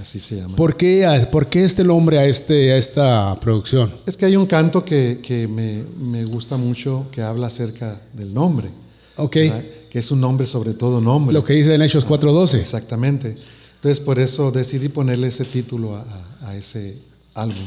así 0.00 0.18
se 0.18 0.36
llama. 0.38 0.56
¿Por 0.56 0.76
qué, 0.76 1.06
por 1.30 1.46
qué 1.48 1.62
este 1.62 1.84
nombre 1.84 2.18
a, 2.18 2.26
este, 2.26 2.72
a 2.72 2.76
esta 2.76 3.38
producción? 3.40 3.94
Es 4.06 4.16
que 4.16 4.26
hay 4.26 4.34
un 4.34 4.46
canto 4.46 4.84
que, 4.84 5.20
que 5.22 5.46
me, 5.46 5.84
me 6.00 6.24
gusta 6.24 6.56
mucho 6.56 7.06
que 7.12 7.22
habla 7.22 7.46
acerca 7.46 8.00
del 8.12 8.34
nombre, 8.34 8.68
Ok. 9.16 9.34
¿verdad? 9.36 9.64
que 9.90 9.98
es 9.98 10.10
un 10.10 10.20
nombre 10.20 10.46
sobre 10.46 10.72
todo 10.72 11.00
nombre. 11.02 11.34
Lo 11.34 11.44
que 11.44 11.52
dice 11.52 11.74
en 11.74 11.82
Hechos 11.82 12.06
4.12. 12.06 12.58
Exactamente. 12.58 13.36
Entonces 13.76 14.00
por 14.00 14.18
eso 14.18 14.50
decidí 14.50 14.88
ponerle 14.88 15.26
ese 15.28 15.44
título 15.44 15.94
a, 15.96 16.00
a- 16.00 16.48
a 16.50 16.56
ese 16.56 16.98
álbum, 17.34 17.66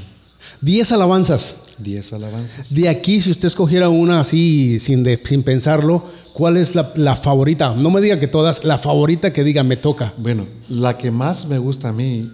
Diez 0.61 0.91
alabanzas. 0.91 1.55
10 1.79 2.13
alabanzas. 2.13 2.73
De 2.75 2.87
aquí, 2.87 3.19
si 3.19 3.31
usted 3.31 3.47
escogiera 3.47 3.89
una 3.89 4.21
así 4.21 4.79
sin, 4.79 5.03
de- 5.03 5.19
sin 5.23 5.43
pensarlo, 5.43 6.03
¿cuál 6.33 6.57
es 6.57 6.73
la, 6.75 6.93
la 6.95 7.15
favorita? 7.15 7.73
No 7.75 7.89
me 7.89 7.99
diga 8.01 8.19
que 8.19 8.27
todas, 8.27 8.63
la 8.63 8.77
favorita 8.77 9.33
que 9.33 9.43
diga 9.43 9.63
me 9.63 9.75
toca. 9.75 10.13
Bueno, 10.17 10.45
la 10.69 10.97
que 10.97 11.11
más 11.11 11.47
me 11.47 11.57
gusta 11.57 11.89
a 11.89 11.93
mí 11.93 12.31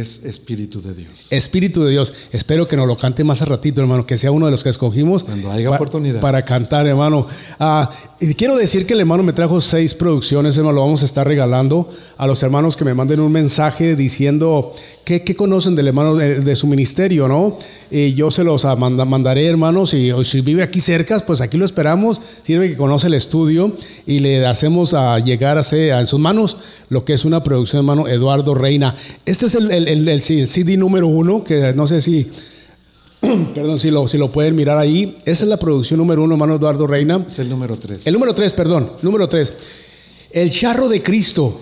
es 0.00 0.24
Espíritu 0.24 0.82
de 0.82 0.92
Dios. 0.94 1.28
Espíritu 1.30 1.84
de 1.84 1.90
Dios. 1.92 2.12
Espero 2.32 2.66
que 2.66 2.76
nos 2.76 2.86
lo 2.88 2.96
cante 2.96 3.22
más 3.24 3.42
a 3.42 3.44
ratito, 3.44 3.80
hermano, 3.80 4.06
que 4.06 4.18
sea 4.18 4.30
uno 4.32 4.46
de 4.46 4.52
los 4.52 4.64
que 4.64 4.70
escogimos. 4.70 5.22
Cuando 5.24 5.50
haya 5.52 5.68
pa- 5.70 5.76
oportunidad. 5.76 6.20
Para 6.20 6.44
cantar, 6.44 6.86
hermano. 6.86 7.26
Ah, 7.60 7.90
y 8.20 8.34
quiero 8.34 8.56
decir 8.56 8.86
que 8.86 8.94
el 8.94 9.00
hermano 9.00 9.22
me 9.22 9.32
trajo 9.32 9.60
seis 9.60 9.94
producciones, 9.94 10.56
hermano. 10.56 10.74
Lo 10.76 10.80
vamos 10.82 11.02
a 11.02 11.04
estar 11.04 11.26
regalando 11.26 11.88
a 12.16 12.26
los 12.26 12.42
hermanos 12.42 12.76
que 12.76 12.84
me 12.84 12.92
manden 12.94 13.20
un 13.20 13.30
mensaje 13.30 13.94
diciendo 13.94 14.74
qué, 15.04 15.22
qué 15.22 15.36
conocen 15.36 15.76
del 15.76 15.86
hermano 15.88 16.14
de, 16.16 16.40
de 16.40 16.56
su 16.56 16.66
ministerio, 16.66 17.28
¿no? 17.28 17.56
Y 17.90 18.14
yo 18.14 18.30
se 18.30 18.42
los 18.42 18.64
ah, 18.64 18.74
manda- 18.76 19.04
mandaré, 19.04 19.46
hermanos. 19.46 19.94
Y 19.94 20.10
si 20.24 20.40
vive 20.40 20.62
aquí 20.62 20.80
cerca, 20.80 21.20
pues 21.24 21.40
aquí 21.40 21.56
lo 21.56 21.64
esperamos. 21.64 22.20
Sirve 22.42 22.68
que 22.70 22.76
conoce 22.76 23.06
el 23.06 23.14
estudio 23.14 23.76
y 24.06 24.18
le 24.18 24.44
hacemos 24.46 24.92
a 24.94 25.18
llegar 25.20 25.56
a 25.58 25.62
ser- 25.62 25.92
a 25.92 26.00
en 26.00 26.06
sus 26.08 26.18
manos 26.18 26.56
lo 26.88 27.04
que 27.04 27.12
es 27.12 27.24
una 27.24 27.42
producción, 27.44 27.78
hermano 27.80 28.08
Eduardo 28.08 28.54
Reina. 28.54 28.94
Este 29.24 29.46
es 29.46 29.54
el, 29.54 29.70
el- 29.70 29.83
el- 29.88 30.08
el 30.08 30.20
CD 30.22 30.76
número 30.76 31.06
uno, 31.06 31.42
que 31.44 31.72
no 31.74 31.86
sé 31.86 32.00
si. 32.02 32.26
Perdón, 33.54 33.78
si 33.78 33.90
lo, 33.90 34.06
si 34.08 34.18
lo 34.18 34.30
pueden 34.30 34.54
mirar 34.54 34.76
ahí. 34.78 35.16
Esa 35.24 35.44
es 35.44 35.48
la 35.48 35.56
producción 35.58 35.98
número 35.98 36.22
uno, 36.22 36.34
hermano 36.34 36.56
Eduardo 36.56 36.86
Reina. 36.86 37.24
Es 37.26 37.38
el 37.38 37.48
número 37.48 37.76
3. 37.78 38.06
El 38.06 38.12
número 38.14 38.34
tres, 38.34 38.52
perdón, 38.52 38.90
número 39.02 39.28
tres. 39.28 39.54
El 40.30 40.50
charro 40.50 40.88
de 40.88 41.02
Cristo. 41.02 41.60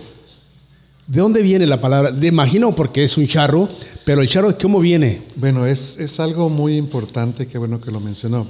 ¿De 1.07 1.21
dónde 1.21 1.43
viene 1.43 1.67
la 1.67 1.81
palabra? 1.81 2.11
Me 2.13 2.29
imagino 2.29 2.75
porque 2.75 3.05
es 3.05 3.19
un 3.19 3.27
charro, 3.27 3.69
pero 4.05 4.23
el 4.23 4.29
charro, 4.29 4.57
¿cómo 4.57 4.81
viene? 4.81 5.23
Bueno, 5.37 5.67
es, 5.67 5.99
es 5.99 6.21
algo 6.21 6.49
muy 6.49 6.77
importante, 6.77 7.47
qué 7.47 7.59
bueno 7.59 7.81
que 7.81 7.91
lo 7.91 8.01
mencionó. 8.01 8.47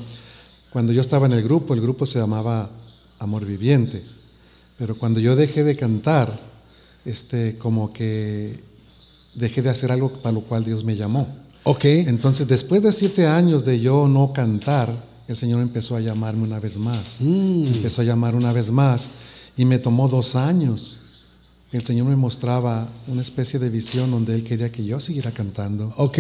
Cuando 0.71 0.93
yo 0.93 1.01
estaba 1.01 1.27
en 1.27 1.33
el 1.33 1.43
grupo, 1.43 1.75
el 1.75 1.81
grupo 1.81 2.07
se 2.07 2.19
llamaba 2.19 2.71
Amor 3.19 3.47
Viviente, 3.47 4.03
pero 4.79 4.97
cuando 4.97 5.19
yo 5.19 5.35
dejé 5.35 5.65
de 5.65 5.77
cantar, 5.77 6.39
este, 7.05 7.57
como 7.59 7.93
que 7.93 8.61
dejé 9.35 9.63
de 9.63 9.71
hacer 9.71 9.91
algo 9.93 10.13
para 10.13 10.33
lo 10.33 10.43
cual 10.43 10.65
Dios 10.65 10.85
me 10.85 10.97
llamó. 10.97 11.27
Ok. 11.65 11.85
Entonces, 11.85 12.47
después 12.49 12.83
de 12.83 12.93
siete 12.93 13.27
años 13.27 13.65
de 13.65 13.81
yo 13.81 14.09
no 14.09 14.33
cantar, 14.33 15.11
el 15.29 15.37
Señor 15.37 15.61
empezó 15.63 15.97
a 15.97 16.01
llamarme 16.01 16.43
una 16.45 16.59
vez 16.61 16.77
más. 16.79 17.21
Empezó 17.21 18.03
a 18.03 18.05
llamar 18.05 18.35
una 18.35 18.53
vez 18.53 18.71
más 18.71 19.11
y 19.57 19.65
me 19.65 19.79
tomó 19.79 20.09
dos 20.09 20.35
años. 20.37 21.03
El 21.71 21.83
Señor 21.85 22.07
me 22.07 22.17
mostraba 22.17 22.89
una 23.09 23.23
especie 23.23 23.59
de 23.59 23.71
visión 23.71 24.11
donde 24.11 24.35
Él 24.35 24.45
quería 24.45 24.71
que 24.71 24.85
yo 24.85 25.01
siguiera 25.01 25.31
cantando. 25.33 25.95
Ok. 25.97 26.19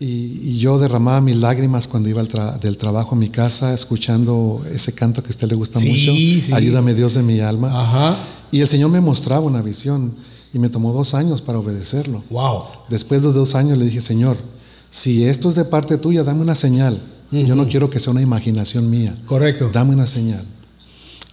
Y, 0.00 0.06
y 0.06 0.58
yo 0.60 0.78
derramaba 0.78 1.20
mis 1.20 1.36
lágrimas 1.36 1.88
cuando 1.88 2.08
iba 2.08 2.22
tra- 2.22 2.58
del 2.60 2.78
trabajo 2.78 3.16
a 3.16 3.18
mi 3.18 3.28
casa, 3.30 3.74
escuchando 3.74 4.64
ese 4.72 4.92
canto 4.92 5.22
que 5.22 5.26
a 5.28 5.30
usted 5.30 5.48
le 5.48 5.56
gusta 5.56 5.80
Sí, 5.80 5.88
mucho. 5.88 6.12
sí. 6.14 6.50
Ayúdame 6.52 6.94
Dios 6.94 7.14
de 7.14 7.22
mi 7.24 7.40
alma. 7.40 7.68
Ajá. 7.82 8.16
Y 8.52 8.60
el 8.60 8.68
Señor 8.68 8.90
me 8.90 9.00
mostraba 9.00 9.40
una 9.44 9.60
visión 9.60 10.14
y 10.52 10.58
me 10.58 10.68
tomó 10.68 10.92
dos 10.92 11.14
años 11.14 11.42
para 11.42 11.58
obedecerlo. 11.58 12.22
Wow. 12.30 12.62
Después 12.88 13.22
de 13.22 13.32
dos 13.32 13.54
años 13.54 13.78
le 13.78 13.84
dije, 13.84 14.00
Señor, 14.00 14.36
si 14.90 15.24
esto 15.24 15.48
es 15.48 15.54
de 15.54 15.64
parte 15.64 15.98
tuya, 15.98 16.24
dame 16.24 16.40
una 16.42 16.54
señal. 16.54 17.00
Yo 17.30 17.54
no 17.54 17.68
quiero 17.68 17.90
que 17.90 18.00
sea 18.00 18.10
una 18.12 18.22
imaginación 18.22 18.88
mía. 18.88 19.14
Correcto. 19.26 19.68
Dame 19.70 19.92
una 19.94 20.06
señal. 20.06 20.42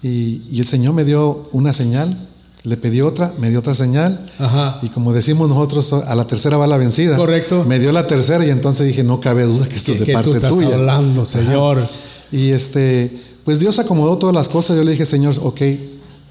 Y, 0.02 0.42
y 0.52 0.60
el 0.60 0.66
Señor 0.66 0.94
me 0.94 1.06
dio 1.06 1.48
una 1.54 1.72
señal, 1.72 2.18
le 2.66 2.76
pedí 2.78 3.00
otra, 3.02 3.34
me 3.40 3.50
dio 3.50 3.60
otra 3.60 3.76
señal. 3.76 4.20
Ajá. 4.38 4.78
Y 4.82 4.90
como 4.90 5.14
decimos 5.14 5.48
nosotros, 5.48 5.94
a 5.94 6.14
la 6.16 6.28
tercera 6.28 6.58
va 6.58 6.68
la 6.68 6.78
vencida. 6.78 7.16
Correcto. 7.16 7.64
Me 7.64 7.80
dio 7.80 7.94
la 7.94 8.08
tercera 8.08 8.46
y 8.46 8.50
entonces 8.50 8.88
dije, 8.88 9.04
no 9.06 9.22
cabe 9.22 9.44
duda 9.44 9.68
que 9.70 9.76
esto 9.76 9.94
es 9.94 10.00
de 10.00 10.06
que 10.06 10.12
tú 10.12 10.18
parte 10.18 10.32
estás 10.32 10.52
tuya. 10.52 10.76
hablando, 10.76 11.22
Ajá. 11.22 11.32
Señor. 11.32 11.88
Y 12.32 12.50
este, 12.50 13.14
pues 13.46 13.60
Dios 13.60 13.80
acomodó 13.80 14.18
todas 14.18 14.36
las 14.36 14.50
cosas. 14.50 14.76
Yo 14.76 14.84
le 14.84 14.92
dije, 14.92 15.06
Señor, 15.06 15.36
ok, 15.42 15.62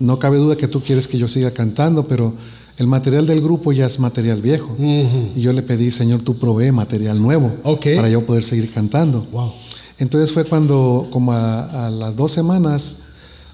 no 0.00 0.18
cabe 0.18 0.36
duda 0.36 0.56
que 0.56 0.68
tú 0.68 0.82
quieres 0.82 1.08
que 1.08 1.16
yo 1.16 1.28
siga 1.28 1.52
cantando, 1.52 2.04
pero 2.04 2.34
el 2.78 2.86
material 2.86 3.26
del 3.26 3.40
grupo 3.40 3.72
ya 3.72 3.86
es 3.86 3.98
material 4.00 4.42
viejo. 4.42 4.76
Y 4.78 5.40
yo 5.40 5.52
le 5.52 5.62
pedí, 5.62 5.90
Señor, 5.90 6.22
tú 6.22 6.34
provee 6.34 6.72
material 6.72 7.20
nuevo 7.22 7.52
Ok. 7.62 7.86
para 7.96 8.08
yo 8.08 8.26
poder 8.26 8.42
seguir 8.44 8.70
cantando. 8.72 9.26
Wow. 9.32 9.52
Entonces 9.98 10.32
fue 10.32 10.44
cuando, 10.44 11.08
como 11.12 11.32
a, 11.32 11.86
a 11.86 11.90
las 11.90 12.16
dos 12.16 12.32
semanas, 12.32 12.98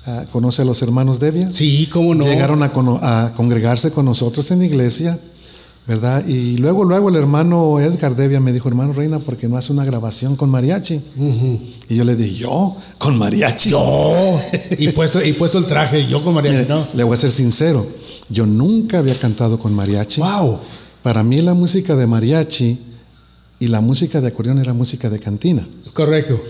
ah, 0.07 0.25
conoce 0.33 0.63
a 0.63 0.65
los 0.65 0.81
hermanos 0.81 1.21
Devia. 1.21 1.53
Sí, 1.53 1.87
cómo 1.93 2.15
no. 2.15 2.25
Llegaron 2.25 2.63
a 2.63 3.33
congregarse 3.37 3.91
con 3.91 4.07
nosotros 4.07 4.51
en 4.51 4.61
la 4.61 4.65
iglesia, 4.65 5.19
¿verdad? 5.91 6.25
Y 6.25 6.57
luego, 6.59 6.85
luego 6.85 7.09
el 7.09 7.17
hermano 7.17 7.81
Edgar 7.81 8.15
Devia 8.15 8.39
me 8.39 8.53
dijo, 8.53 8.69
hermano 8.69 8.93
Reina, 8.93 9.19
¿por 9.19 9.37
qué 9.37 9.49
no 9.49 9.57
hace 9.57 9.73
una 9.73 9.85
grabación 9.85 10.37
con 10.37 10.49
mariachi? 10.49 11.03
Y 11.89 11.97
yo 11.97 12.05
le 12.05 12.15
dije, 12.15 12.37
¿yo? 12.37 12.77
¿Con 12.97 13.19
mariachi? 13.19 13.71
Yo. 13.71 14.15
y, 14.79 14.91
puesto, 14.91 15.21
y 15.21 15.33
puesto 15.33 15.59
el 15.59 15.67
traje, 15.67 16.07
yo 16.07 16.23
con. 16.23 16.37
Mire, 16.37 16.65
¿no? 16.65 16.87
Le 16.95 17.03
voy 17.03 17.15
a 17.15 17.17
ser 17.17 17.33
sincero, 17.33 17.85
yo 18.29 18.47
nunca 18.47 19.01
había 19.01 19.19
cantado 19.19 19.59
con 19.59 19.75
mariachi. 19.75 20.21
Wow. 20.21 20.61
Para 21.03 21.25
mí 21.25 21.43
la 21.43 21.55
música 21.55 21.97
de 21.97 22.07
mariachi 22.07 22.79
y 23.59 23.67
la 23.67 23.81
música 23.81 24.21
de 24.21 24.29
acordeón 24.29 24.61
era 24.61 24.73
música 24.73 25.11
de 25.11 25.19
cantina. 25.19 25.67
Correcto. 25.93 26.41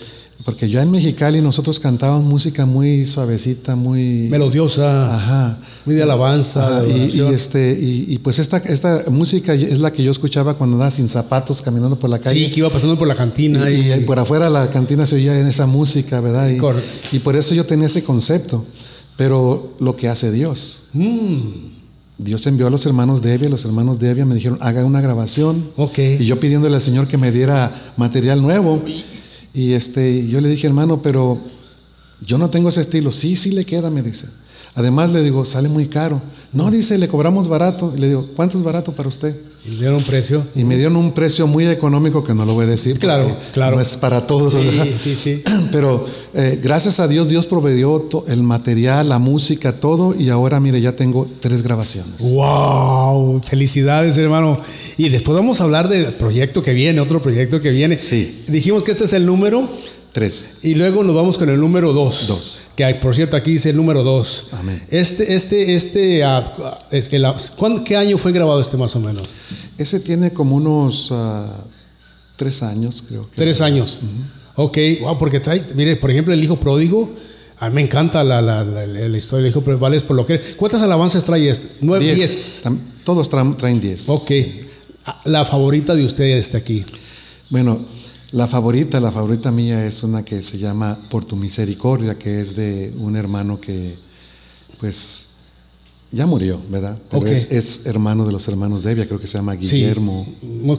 Porque 0.51 0.69
yo 0.69 0.81
en 0.81 0.91
Mexicali 0.91 1.41
nosotros 1.41 1.79
cantábamos 1.79 2.25
música 2.25 2.67
muy 2.67 3.07
suavecita, 3.07 3.77
muy 3.77 4.27
melodiosa, 4.29 5.15
ajá, 5.15 5.59
muy 5.87 5.95
de 5.95 6.03
alabanza. 6.03 6.67
Ajá, 6.67 6.83
de 6.83 7.07
y, 7.07 7.21
y 7.21 7.21
este 7.33 7.79
y, 7.81 8.07
y 8.09 8.19
pues 8.19 8.41
esta 8.41 8.57
esta 8.57 9.05
música 9.13 9.55
es 9.55 9.79
la 9.79 9.93
que 9.93 10.03
yo 10.03 10.11
escuchaba 10.11 10.55
cuando 10.55 10.75
andaba 10.75 10.91
sin 10.91 11.09
zapatos 11.09 11.63
caminando 11.63 11.97
por 11.97 12.11
la 12.11 12.19
calle. 12.19 12.47
sí, 12.47 12.51
que 12.51 12.59
iba 12.59 12.69
pasando 12.69 12.99
por 12.99 13.07
la 13.07 13.15
cantina 13.15 13.71
Y, 13.71 13.93
y, 13.93 14.01
por 14.01 14.19
afuera 14.19 14.47
de 14.47 14.51
la 14.51 14.69
cantina 14.71 15.07
se 15.07 15.15
oía 15.15 15.39
en 15.39 15.47
esa 15.47 15.67
música, 15.67 16.21
¿verdad? 16.21 16.51
Y, 17.13 17.19
por 17.21 17.37
eso 17.37 17.55
yo 17.55 17.65
tenía 17.65 17.87
ese 17.87 18.03
concepto. 18.03 18.67
Pero 19.17 19.77
lo 19.79 19.95
que 19.95 20.09
hace 20.09 20.33
Dios. 20.33 20.81
Mm. 20.95 21.37
Dios 22.19 22.45
envió 22.49 22.67
a 22.67 22.71
los 22.71 22.85
hermanos 22.87 23.23
Devia, 23.23 23.49
los 23.49 23.65
hermanos 23.65 24.01
Devia 24.01 24.25
me 24.25 24.35
dijeron, 24.35 24.59
haga 24.63 24.85
una 24.85 25.01
grabación. 25.01 25.71
Ok. 25.77 25.99
Y 25.99 26.25
yo 26.25 26.41
pidiéndole 26.41 26.75
al 26.75 26.81
Señor 26.81 27.07
que 27.07 27.19
me 27.19 27.31
diera 27.31 27.71
material 27.97 28.43
nuevo. 28.43 28.83
Y 29.53 29.73
este, 29.73 30.27
yo 30.29 30.41
le 30.41 30.49
dije, 30.49 30.67
hermano, 30.67 31.03
pero 31.03 31.39
yo 32.21 32.39
no 32.39 32.51
tengo 32.51 32.69
ese 32.69 32.81
estilo. 32.81 33.13
Sí, 33.13 33.37
sí 33.37 33.51
le 33.51 33.65
queda, 33.65 33.91
me 33.91 34.03
dice. 34.03 34.29
Además 34.75 35.13
le 35.13 35.23
digo, 35.23 35.45
sale 35.45 35.69
muy 35.69 35.87
caro. 35.87 36.21
No, 36.53 36.71
dice, 36.71 36.99
le 36.99 37.09
cobramos 37.09 37.49
barato. 37.49 37.93
Y 37.97 38.01
le 38.01 38.09
digo, 38.09 38.29
¿cuánto 38.37 38.57
es 38.57 38.63
barato 38.63 38.93
para 38.93 39.09
usted? 39.09 39.37
Y 39.65 39.73
le 39.73 39.77
dieron 39.77 40.03
precio. 40.03 40.43
Y 40.55 40.65
me 40.65 40.77
dieron 40.77 40.97
un 40.97 41.13
precio 41.13 41.47
muy 41.47 41.67
económico 41.67 42.25
que 42.25 42.35
no 42.35 42.47
lo 42.47 42.55
voy 42.55 42.65
a 42.65 42.69
decir. 42.69 42.99
Claro, 42.99 43.37
claro. 43.53 43.77
No 43.77 43.83
es 43.83 43.97
para 43.97 44.27
todos. 44.27 44.55
Sí, 44.55 44.65
¿verdad? 44.65 44.87
sí, 44.99 45.15
sí. 45.15 45.43
Pero 45.73 46.05
eh, 46.33 46.59
gracias 46.63 46.99
a 46.99 47.07
Dios, 47.07 47.29
Dios 47.29 47.47
proveyó 47.47 48.09
el 48.29 48.43
material, 48.43 49.11
la 49.11 49.19
música, 49.19 49.73
todo. 49.79 50.15
Y 50.19 50.31
ahora, 50.31 50.61
mire, 50.61 50.81
ya 50.81 50.97
tengo 50.97 51.27
tres 51.41 51.63
grabaciones. 51.63 52.33
¡Wow! 52.35 53.43
Felicidades, 53.43 54.17
hermano. 54.17 54.59
Y 54.97 55.11
después 55.11 55.35
vamos 55.35 55.61
a 55.61 55.65
hablar 55.65 55.89
del 55.89 56.15
proyecto 56.15 56.63
que 56.63 56.73
viene, 56.73 57.01
otro 57.01 57.21
proyecto 57.21 57.61
que 57.61 57.71
viene. 57.71 57.97
Sí. 57.99 58.43
Dijimos 58.49 58.83
que 58.83 58.93
este 58.93 59.05
es 59.05 59.13
el 59.13 59.27
número 59.27 59.69
Tres. 60.13 60.59
y 60.63 60.75
luego 60.75 61.05
nos 61.05 61.15
vamos 61.15 61.39
con 61.39 61.49
el 61.51 61.61
número 61.61 61.93
dos. 61.93 62.27
Dos. 62.27 62.67
Que 62.77 62.85
hay, 62.85 62.95
por 62.95 63.15
cierto, 63.15 63.37
aquí 63.37 63.53
dice 63.53 63.71
el 63.71 63.77
número 63.77 64.03
dos. 64.03 64.47
Amén. 64.53 64.83
Este, 64.91 65.35
este, 65.35 65.75
este, 65.75 66.25
ah, 66.25 66.45
es 66.91 67.13
el- 67.13 67.25
¿cuándo- 67.57 67.85
¿qué 67.85 67.97
año 67.97 68.19
fue 68.19 68.33
grabado 68.33 68.61
este 68.61 68.77
más 68.77 68.97
o 68.97 69.01
menos? 69.01 69.23
Ese 69.79 70.01
tiene 70.01 70.33
como 70.33 70.57
unos 70.57 71.09
ah, 71.13 71.65
tres 72.37 72.63
años, 72.63 73.05
creo. 73.07 73.31
que. 73.31 73.37
Tres 73.37 73.61
años. 73.61 74.01
Ok, 74.57 74.79
wow, 75.01 75.17
porque 75.17 75.39
trae, 75.41 75.65
mire, 75.75 75.95
por 75.97 76.11
ejemplo, 76.11 76.35
el 76.35 76.43
hijo 76.43 76.59
pródigo. 76.59 77.09
A 77.61 77.69
mí 77.69 77.75
me 77.77 77.81
encanta 77.83 78.25
la, 78.25 78.41
la, 78.43 78.65
la- 78.65 78.87
la 78.87 79.17
historia 79.17 79.45
del 79.45 79.51
hijo 79.53 79.61
pródigo. 79.61 79.81
Vale, 79.81 79.97
es 79.97 80.03
por 80.03 80.17
lo 80.17 80.27
que. 80.27 80.41
¿Cuántas 80.57 80.83
alabanzas 80.83 81.25
trae 81.25 81.49
este? 81.49 81.69
Nueve, 81.83 82.15
Diez. 82.15 82.63
Todos 83.05 83.31
tra- 83.31 83.57
traen 83.57 83.81
diez. 83.81 84.09
Ok. 84.09 84.31
Ah, 85.05 85.21
La 85.27 85.45
favorita 85.45 85.95
de 85.95 86.05
ustedes 86.05 86.47
está 86.47 86.59
aquí. 86.59 86.83
Bueno, 87.49 87.79
la 88.33 88.47
favorita, 88.47 89.01
la 89.01 89.11
favorita 89.11 89.51
mía 89.51 89.85
es 89.87 90.03
una 90.03 90.25
que 90.25 90.41
se 90.41 90.59
llama 90.59 90.99
Por 91.11 91.25
tu 91.25 91.37
misericordia, 91.37 92.17
que 92.17 92.41
es 92.41 92.55
de 92.55 92.93
un 92.99 93.17
hermano 93.17 93.61
que, 93.61 93.95
pues, 94.79 95.29
ya 96.13 96.27
murió, 96.27 96.61
¿verdad? 96.71 96.99
Pero 97.11 97.27
es, 97.27 97.49
es 97.51 97.87
hermano 97.87 98.27
de 98.27 98.33
los 98.33 98.47
hermanos 98.49 98.83
Devia, 98.83 99.07
creo 99.07 99.21
que 99.21 99.27
se 99.27 99.39
llama 99.39 99.55
Guillermo, 99.55 100.27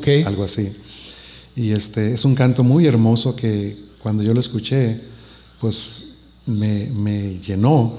Sí. 0.03 0.23
Algo 0.25 0.43
así. 0.43 0.71
Y 1.55 1.71
este 1.71 2.13
es 2.13 2.23
un 2.25 2.35
canto 2.35 2.63
muy 2.63 2.85
hermoso 2.85 3.35
que 3.35 3.75
cuando 4.01 4.23
yo 4.23 4.33
lo 4.33 4.39
escuché, 4.39 4.99
pues 5.59 6.07
me, 6.45 6.87
me 6.95 7.37
llenó. 7.39 7.97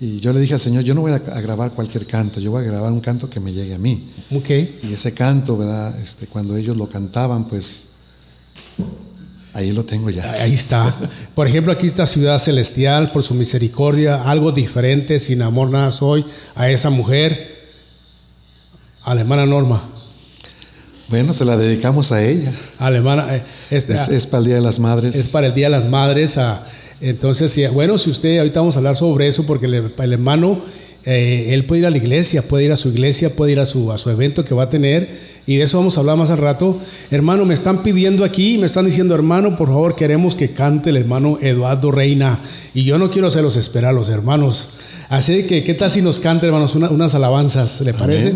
Y 0.00 0.20
yo 0.20 0.32
le 0.32 0.40
dije 0.40 0.54
al 0.54 0.60
Señor, 0.60 0.84
yo 0.84 0.94
no 0.94 1.00
voy 1.00 1.12
a, 1.12 1.18
grabar 1.18 1.72
cualquier 1.72 2.06
canto, 2.06 2.38
yo 2.40 2.50
voy 2.52 2.62
a 2.62 2.66
grabar 2.66 2.92
un 2.92 3.00
canto 3.00 3.28
que 3.28 3.40
me 3.40 3.52
llegue 3.52 3.74
a 3.74 3.78
mí. 3.78 4.10
Ok. 4.32 4.50
Y 4.82 4.92
ese 4.92 5.12
canto, 5.12 5.56
¿verdad? 5.56 5.98
Este, 6.00 6.26
cuando 6.26 6.56
ellos 6.56 6.76
lo 6.76 6.88
cantaban, 6.88 7.48
pues 7.48 7.87
ahí 9.58 9.72
lo 9.72 9.84
tengo 9.84 10.08
ya. 10.10 10.30
Ahí 10.32 10.54
está. 10.54 10.94
Por 11.34 11.48
ejemplo, 11.48 11.72
aquí 11.72 11.86
está 11.86 12.06
Ciudad 12.06 12.38
Celestial, 12.38 13.10
por 13.12 13.22
su 13.22 13.34
misericordia, 13.34 14.22
algo 14.22 14.52
diferente, 14.52 15.18
sin 15.20 15.42
amor 15.42 15.70
nada 15.70 15.90
soy, 15.90 16.24
a 16.54 16.70
esa 16.70 16.90
mujer, 16.90 17.56
a 19.04 19.14
la 19.14 19.20
hermana 19.22 19.46
Norma, 19.46 19.82
Bueno, 21.08 21.32
se 21.32 21.44
la 21.44 21.56
dedicamos 21.56 22.12
a 22.12 22.22
ella. 22.24 22.52
a 22.78 22.90
la 22.90 22.98
hermana, 22.98 23.36
eh, 23.36 23.42
este, 23.70 23.94
Es, 23.94 24.08
es 24.08 24.26
para 24.26 24.40
el 24.40 24.44
Día 24.46 24.54
de 24.56 24.60
las 24.60 24.78
Madres. 24.78 25.16
es 25.16 25.30
para 25.30 25.46
el 25.46 25.54
Día 25.54 25.66
de 25.66 25.70
las 25.70 25.88
Madres. 25.88 26.36
ah, 26.36 26.64
entonces, 27.00 27.72
bueno, 27.72 27.96
si 27.98 28.10
usted, 28.10 28.38
ahorita 28.38 28.60
vamos 28.60 28.76
a 28.76 28.78
hablar 28.80 28.96
sobre 28.96 29.28
eso, 29.28 29.44
porque 29.46 29.66
el, 29.66 29.74
el 29.74 30.12
hermano, 30.12 30.60
eh, 31.04 31.48
él 31.54 31.64
puede 31.64 31.80
ir 31.80 31.86
a 31.86 31.90
la 31.90 31.96
iglesia, 31.96 32.42
puede 32.42 32.64
ir 32.64 32.72
a 32.72 32.76
su 32.76 32.88
iglesia, 32.88 33.34
puede 33.34 33.52
ir 33.52 33.60
a 33.60 33.66
su, 33.66 33.90
a 33.92 33.98
su 33.98 34.10
evento 34.10 34.44
que 34.44 34.54
va 34.54 34.64
a 34.64 34.70
tener, 34.70 35.08
y 35.48 35.56
de 35.56 35.64
eso 35.64 35.78
vamos 35.78 35.96
a 35.96 36.00
hablar 36.00 36.16
más 36.18 36.30
al 36.30 36.38
rato. 36.38 36.78
Hermano, 37.10 37.44
me 37.46 37.54
están 37.54 37.82
pidiendo 37.82 38.22
aquí, 38.22 38.58
me 38.58 38.66
están 38.66 38.84
diciendo, 38.84 39.14
hermano, 39.14 39.56
por 39.56 39.68
favor, 39.68 39.96
queremos 39.96 40.34
que 40.34 40.50
cante 40.50 40.90
el 40.90 40.96
hermano 40.98 41.38
Eduardo 41.40 41.90
Reina, 41.90 42.38
y 42.74 42.84
yo 42.84 42.98
no 42.98 43.10
quiero 43.10 43.28
hacerlos 43.28 43.56
esperar 43.56 43.90
a 43.90 43.94
los 43.94 44.10
hermanos. 44.10 44.68
Así 45.08 45.44
que, 45.44 45.64
¿qué 45.64 45.72
tal 45.72 45.90
si 45.90 46.02
nos 46.02 46.20
canta, 46.20 46.44
hermanos, 46.44 46.74
una- 46.74 46.90
unas 46.90 47.14
alabanzas? 47.14 47.80
¿Le 47.80 47.94
parece? 47.94 48.34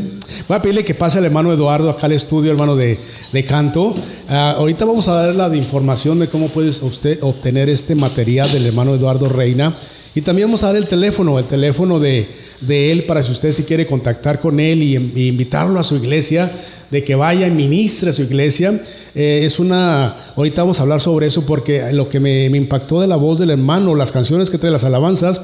Voy 0.48 0.57
a 0.57 0.62
pedirle 0.62 0.85
que 0.87 0.94
pase 0.94 1.18
al 1.18 1.27
hermano 1.27 1.53
Eduardo 1.53 1.90
acá 1.90 2.07
al 2.07 2.12
estudio, 2.12 2.51
hermano 2.51 2.77
de, 2.77 2.98
de 3.31 3.44
canto. 3.44 3.94
Ah, 4.31 4.55
ahorita 4.57 4.87
vamos 4.87 5.07
a 5.09 5.12
dar 5.12 5.35
la 5.35 5.51
de 5.51 5.59
información 5.59 6.18
de 6.18 6.29
cómo 6.29 6.48
puede 6.48 6.70
usted 6.70 7.18
obtener 7.22 7.68
este 7.68 7.94
material 7.94 8.51
del 8.51 8.64
hermano 8.64 8.94
Eduardo 8.94 9.29
Reina. 9.29 9.75
Y 10.14 10.22
también 10.22 10.48
vamos 10.48 10.62
a 10.62 10.68
dar 10.68 10.77
el 10.77 10.88
teléfono, 10.88 11.38
el 11.38 11.44
teléfono 11.44 11.98
de, 12.01 12.27
de 12.62 12.92
él 12.92 13.05
para 13.05 13.22
si 13.22 13.33
usted 13.33 13.53
si 13.53 13.64
quiere 13.64 13.87
contactar 13.87 14.40
con 14.40 14.59
él 14.59 14.83
y, 14.83 14.96
invitarlo 15.29 15.79
a 15.79 15.85
su 15.85 15.96
iglesia, 15.96 16.51
de 16.90 17.03
que 17.05 17.14
vaya 17.14 17.46
y 17.46 17.51
ministre 17.51 18.11
a 18.11 18.12
su 18.12 18.22
iglesia. 18.22 18.81
Eh, 19.14 19.42
es 19.44 19.59
una, 19.59 20.14
ahorita 20.37 20.62
vamos 20.62 20.79
a 20.79 20.83
hablar 20.83 21.01
sobre 21.01 21.27
eso 21.27 21.44
porque 21.46 21.92
lo 21.92 22.09
que 22.09 22.20
me, 22.20 22.46
impactó 22.46 23.01
de 23.01 23.07
la 23.07 23.16
voz 23.16 23.38
del 23.38 23.51
hermano, 23.51 23.94
las 23.94 24.12
canciones 24.12 24.51
que 24.51 24.59
trae, 24.59 24.70
las 24.70 24.85
alabanzas, 24.85 25.40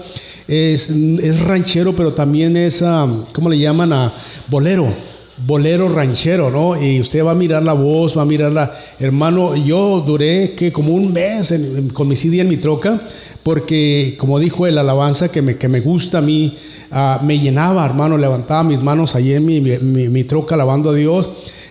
es, 0.47 0.91
es 0.91 1.41
ranchero, 1.41 1.95
pero 1.95 2.13
también 2.13 2.57
es, 2.57 2.83
ah, 2.83 3.09
¿cómo 3.33 3.51
le 3.51 3.59
llaman? 3.59 3.93
a 3.93 4.13
bolero 4.49 4.89
bolero 5.47 5.89
ranchero, 5.89 6.51
¿no? 6.51 6.81
Y 6.81 7.01
usted 7.01 7.25
va 7.25 7.33
a 7.33 7.35
mirar 7.35 7.63
la 7.63 7.73
voz, 7.73 8.17
va 8.17 8.23
a 8.23 8.27
mirar 8.27 8.53
la... 8.53 8.73
Hermano, 8.99 9.55
yo 9.57 10.01
duré 10.07 10.53
que 10.55 10.73
como 10.73 10.93
un 10.95 11.13
mes 11.13 11.55
con 11.93 12.09
mi 12.09 12.17
CD 12.17 12.41
en 12.41 12.49
mi 12.49 12.57
troca, 12.57 13.01
porque 13.43 14.17
como 14.19 14.39
dijo 14.39 14.67
el 14.67 14.77
alabanza 14.79 15.31
que 15.31 15.43
me, 15.43 15.57
que 15.57 15.69
me 15.69 15.81
gusta 15.81 16.19
a 16.19 16.23
mí, 16.23 16.55
ah, 16.91 17.21
me 17.25 17.39
llenaba, 17.39 17.87
hermano, 17.87 18.19
levantaba 18.19 18.65
mis 18.65 18.83
manos 18.83 19.15
allí 19.15 19.33
en 19.35 19.47
mi, 19.47 19.61
mi- 19.61 20.09
mi 20.09 20.25
troca 20.25 20.55
alabando 20.55 20.91
a 20.91 20.95
Dios 20.95 21.29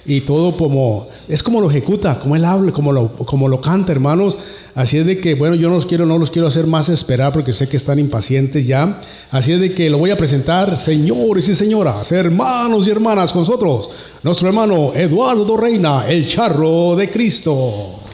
y 0.08 0.22
todo 0.22 0.56
como, 0.56 1.10
es 1.28 1.44
como 1.44 1.60
lo 1.60 1.70
ejecuta, 1.70 2.18
como 2.18 2.38
él 2.38 2.46
habla, 2.46 2.72
como 2.72 2.94
lo, 2.94 3.10
como 3.10 3.50
lo 3.50 3.60
canta, 3.60 3.92
hermanos. 3.92 4.38
Así 4.74 4.98
es 4.98 5.06
de 5.06 5.20
que, 5.20 5.36
bueno, 5.36 5.56
yo 5.56 5.68
no 5.68 5.76
los 5.76 5.86
quiero, 5.86 6.06
no 6.06 6.18
los 6.18 6.32
quiero 6.32 6.48
hacer 6.48 6.66
más 6.66 6.88
esperar 6.88 7.34
porque 7.34 7.52
sé 7.52 7.68
que 7.68 7.76
están 7.76 8.00
impacientes 8.00 8.66
ya. 8.66 9.02
Así 9.32 9.52
es 9.52 9.60
de 9.60 9.74
que 9.74 9.90
lo 9.90 9.98
voy 9.98 10.12
a 10.12 10.18
presentar, 10.18 10.78
señores 10.78 11.50
y 11.50 11.56
señoras, 11.56 12.10
hermanos 12.14 12.88
y 12.88 12.92
hermanas, 12.92 13.34
con 13.34 13.42
nosotros, 13.42 13.90
nuestro 14.24 14.48
hermano 14.48 14.94
Eduardo 14.96 15.58
Reina, 15.58 16.08
el 16.08 16.26
charro 16.26 16.96
de 16.96 17.10
Cristo. 17.10 18.07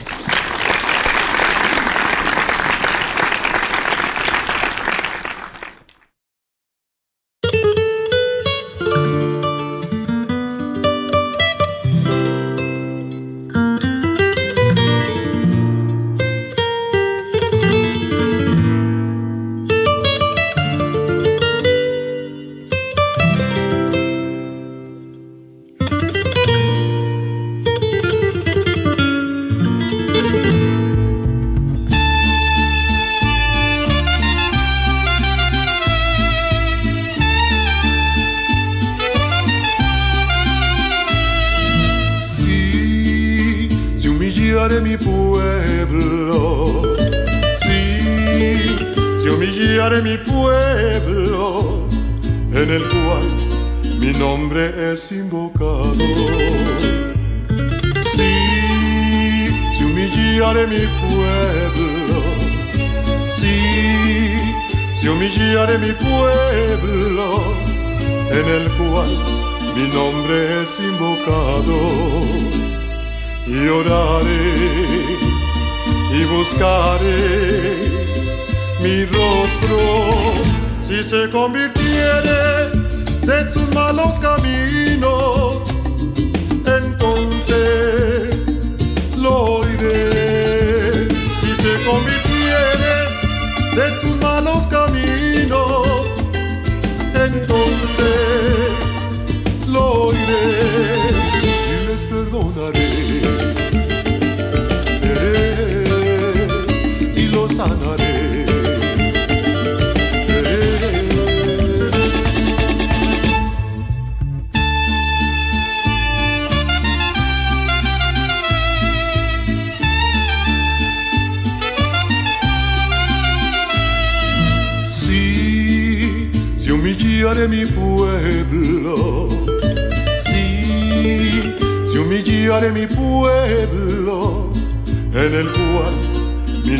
De 93.74 94.00
sus 94.00 94.16
malos 94.18 94.68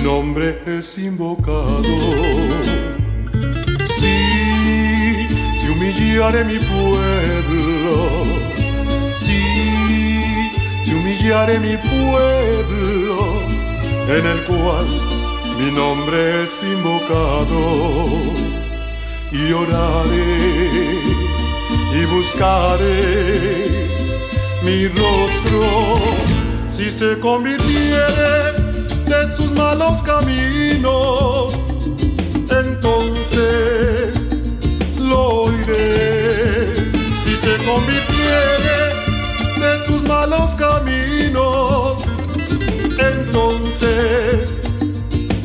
nombre 0.04 0.60
es 0.66 0.98
invocado. 0.98 1.82
Sí, 3.98 5.26
si 5.58 5.66
humillaré 5.72 6.44
mi 6.44 6.58
pueblo, 6.58 8.24
sí, 9.14 9.42
si 10.84 10.90
humillaré 10.92 11.58
mi 11.58 11.76
pueblo, 11.78 13.16
en 14.16 14.26
el 14.26 14.40
cual 14.44 14.86
mi 15.58 15.70
nombre 15.70 16.44
es 16.44 16.62
invocado. 16.62 17.62
Y 19.32 19.52
oraré 19.52 21.00
y 21.98 22.04
buscaré 22.14 23.88
mi 24.62 24.86
rostro. 24.88 25.96
Si 26.70 26.90
se 26.90 27.18
convirtiere 27.20 28.63
de 29.06 29.32
sus 29.36 29.50
malos 29.52 30.02
caminos 30.02 31.54
entonces 32.50 34.14
lo 34.98 35.44
oiré. 35.44 36.74
Si 37.24 37.36
se 37.36 37.56
convirtiere 37.64 38.78
de 39.60 39.84
sus 39.86 40.02
malos 40.02 40.54
caminos 40.54 42.02
entonces 42.98 44.48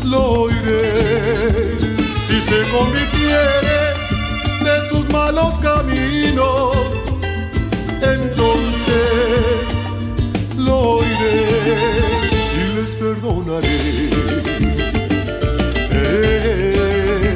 lo 0.04 0.24
oiré. 0.44 1.78
Si 2.28 2.42
se 2.42 2.62
convirtiere 2.70 3.80
de 4.64 4.90
sus 4.90 5.10
malos 5.10 5.58
caminos 5.60 6.76
entonces 8.02 9.00
lo 10.58 10.80
oiré 10.98 12.09
perdonaré. 13.20 13.68
Eh, 15.92 17.36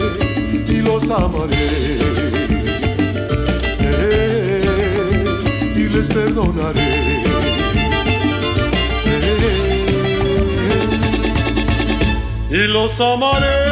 y 0.67 0.81
los 0.81 1.09
amaré. 1.09 1.55
Eh, 3.79 4.63
y 5.75 5.89
les 5.89 6.07
perdonaré. 6.07 7.23
Y 12.49 12.67
los 12.67 13.01
amaré. 13.01 13.62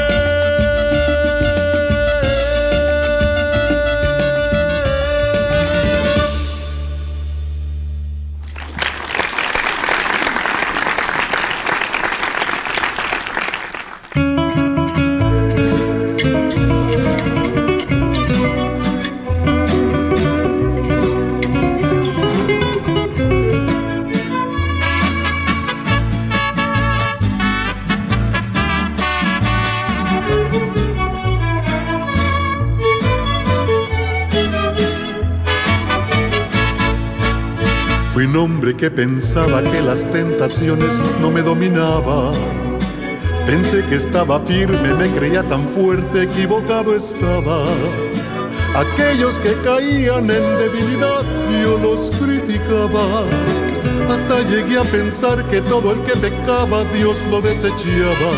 Hombre 38.61 38.77
que 38.77 38.91
pensaba 38.91 39.63
que 39.63 39.81
las 39.81 40.03
tentaciones 40.11 41.01
no 41.19 41.31
me 41.31 41.41
dominaban. 41.41 42.31
Pensé 43.47 43.83
que 43.85 43.95
estaba 43.95 44.39
firme, 44.41 44.93
me 44.93 45.09
creía 45.15 45.41
tan 45.41 45.67
fuerte, 45.69 46.21
equivocado 46.21 46.95
estaba. 46.95 47.63
Aquellos 48.75 49.39
que 49.39 49.53
caían 49.63 50.29
en 50.29 50.57
debilidad, 50.59 51.23
yo 51.63 51.79
los 51.79 52.11
criticaba. 52.11 53.25
Hasta 54.07 54.41
llegué 54.47 54.77
a 54.77 54.83
pensar 54.83 55.43
que 55.45 55.59
todo 55.61 55.93
el 55.93 56.01
que 56.03 56.15
pecaba, 56.17 56.83
Dios 56.93 57.17
lo 57.31 57.41
desechaba. 57.41 58.31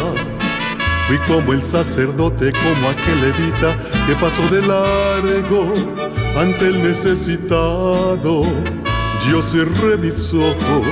Fui 1.06 1.18
como 1.28 1.52
el 1.52 1.62
sacerdote, 1.62 2.54
como 2.54 2.90
aquel 2.92 3.20
levita 3.24 3.76
que 4.08 4.16
pasó 4.16 4.42
de 4.56 4.62
largo 4.66 5.74
ante 6.40 6.68
el 6.68 6.82
necesitado. 6.82 8.44
Yo 9.30 9.42
cerré 9.42 9.98
mis 9.98 10.34
ojos 10.34 10.86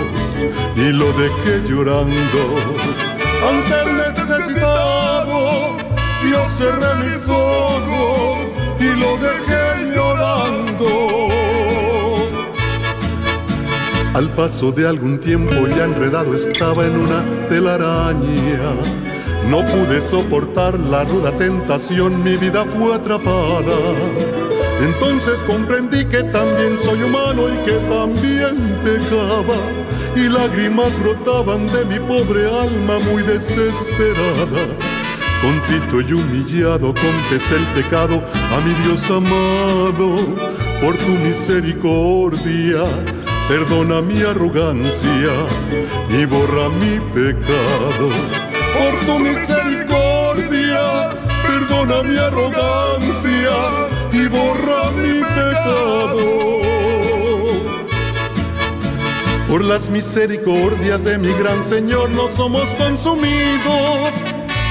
y 0.76 0.92
lo 0.92 1.12
dejé 1.14 1.62
llorando. 1.68 2.42
Ante 3.48 3.76
el 3.84 3.98
necesitado, 3.98 5.78
yo 6.32 6.42
cerré 6.58 6.92
mis 7.04 7.28
ojos 7.28 8.52
y 8.80 9.00
lo 9.00 9.18
dejé 9.18 9.96
llorando. 9.96 11.30
Al 14.14 14.30
paso 14.36 14.72
de 14.72 14.88
algún 14.88 15.20
tiempo 15.20 15.68
ya 15.68 15.86
enredado 15.86 16.36
estaba 16.36 16.86
en 16.86 16.96
una 16.96 17.48
telaraña. 17.48 18.76
No 19.50 19.66
pude 19.66 20.00
soportar 20.02 20.80
la 20.80 21.04
ruda 21.04 21.36
tentación, 21.36 22.24
mi 22.24 22.36
vida 22.38 22.66
fue 22.66 22.96
atrapada. 22.96 23.76
Entonces 24.82 25.44
comprendí 25.44 26.06
que 26.06 26.24
también 26.24 26.76
soy 26.78 27.04
humano 27.04 27.44
y 27.54 27.58
que 27.66 27.78
también 27.88 28.58
pecaba. 28.84 29.60
Y 30.16 30.28
lágrimas 30.28 30.92
brotaban 31.00 31.68
de 31.68 31.86
mi 31.86 32.00
pobre 32.00 32.46
alma 32.48 32.98
muy 33.00 33.22
desesperada. 33.22 34.66
Contito 35.42 36.02
y 36.02 36.14
humillado 36.14 36.94
confesé 36.94 37.58
el 37.58 37.84
pecado 37.84 38.24
a 38.56 38.62
mi 38.62 38.74
Dios 38.84 39.10
amado. 39.12 40.16
Por 40.82 40.98
tu 40.98 41.12
misericordia, 41.12 42.84
perdona 43.48 44.02
mi 44.02 44.20
arrogancia 44.24 45.34
y 46.10 46.26
borra 46.26 46.70
mi 46.70 47.00
pecado. 47.14 48.10
Por 48.74 49.06
tu 49.06 49.20
misericordia, 49.20 51.12
perdona 51.46 52.02
mi 52.02 52.18
arrogancia 52.18 53.81
Por 59.52 59.66
las 59.66 59.90
misericordias 59.90 61.04
de 61.04 61.18
mi 61.18 61.28
gran 61.34 61.62
Señor 61.62 62.10
no 62.12 62.30
somos 62.30 62.74
consumidos. 62.76 64.14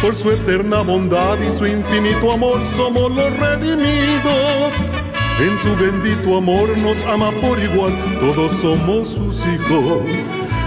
Por 0.01 0.15
su 0.15 0.31
eterna 0.31 0.81
bondad 0.81 1.37
y 1.39 1.53
su 1.53 1.67
infinito 1.67 2.33
amor 2.33 2.59
somos 2.79 3.13
los 3.13 3.31
redimidos. 3.39 4.73
En 5.39 5.59
su 5.59 5.77
bendito 5.77 6.35
amor 6.35 6.79
nos 6.79 7.05
ama 7.05 7.31
por 7.43 7.59
igual, 7.59 7.93
todos 8.21 8.53
somos 8.63 9.09
sus 9.09 9.41
hijos. 9.41 10.03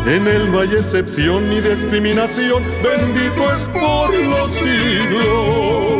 En 0.06 0.28
él 0.28 0.52
no 0.52 0.60
hay 0.60 0.69
excepción 0.73 1.49
ni 1.49 1.60
discriminación, 1.60 2.62
bendito 2.84 3.52
es 3.52 3.67
por 3.69 4.13
los 4.13 4.52
siglos. 4.52 5.92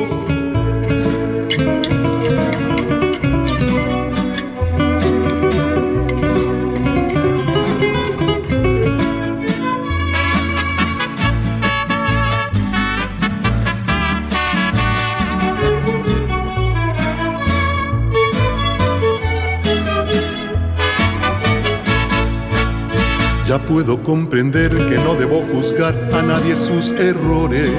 Ya 23.54 23.60
puedo 23.60 24.02
comprender 24.02 24.72
que 24.72 24.98
no 24.98 25.14
debo 25.14 25.44
juzgar 25.54 25.94
a 26.12 26.24
nadie 26.24 26.56
sus 26.56 26.90
errores, 26.90 27.70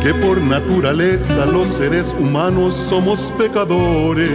que 0.00 0.14
por 0.14 0.40
naturaleza 0.40 1.46
los 1.46 1.66
seres 1.66 2.14
humanos 2.16 2.76
somos 2.76 3.32
pecadores. 3.36 4.30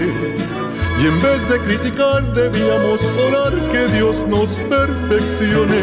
Y 1.01 1.07
en 1.07 1.21
vez 1.21 1.47
de 1.47 1.59
criticar 1.59 2.33
debíamos 2.33 3.09
orar 3.25 3.53
que 3.71 3.87
Dios 3.95 4.27
nos 4.27 4.57
perfeccione, 4.67 5.81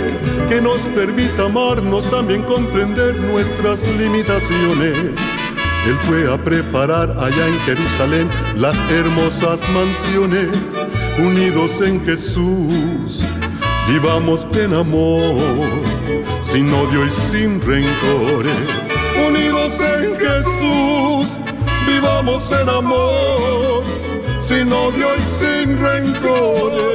que 0.50 0.60
nos 0.60 0.80
permita 0.90 1.46
amarnos, 1.46 2.10
también 2.10 2.42
comprender 2.42 3.18
nuestras 3.18 3.90
limitaciones. 3.96 4.98
Él 5.86 5.96
fue 6.02 6.30
a 6.30 6.36
preparar 6.36 7.08
allá 7.12 7.48
en 7.48 7.60
Jerusalén 7.60 8.28
las 8.56 8.76
hermosas 8.90 9.60
mansiones, 9.70 10.50
unidos 11.18 11.80
en 11.80 12.04
Jesús 12.04 13.22
Vivamos 13.88 14.46
en 14.54 14.72
amor, 14.74 15.36
sin 16.42 16.72
odio 16.72 17.06
y 17.06 17.10
sin 17.10 17.60
rencores. 17.60 18.56
Unidos 19.26 19.72
en 19.80 20.16
Jesús, 20.16 21.28
vivamos 21.86 22.52
en 22.52 22.68
amor, 22.68 23.82
sin 24.38 24.72
odio 24.72 25.06
y 25.16 25.20
sin 25.40 25.78
rencores. 25.78 26.90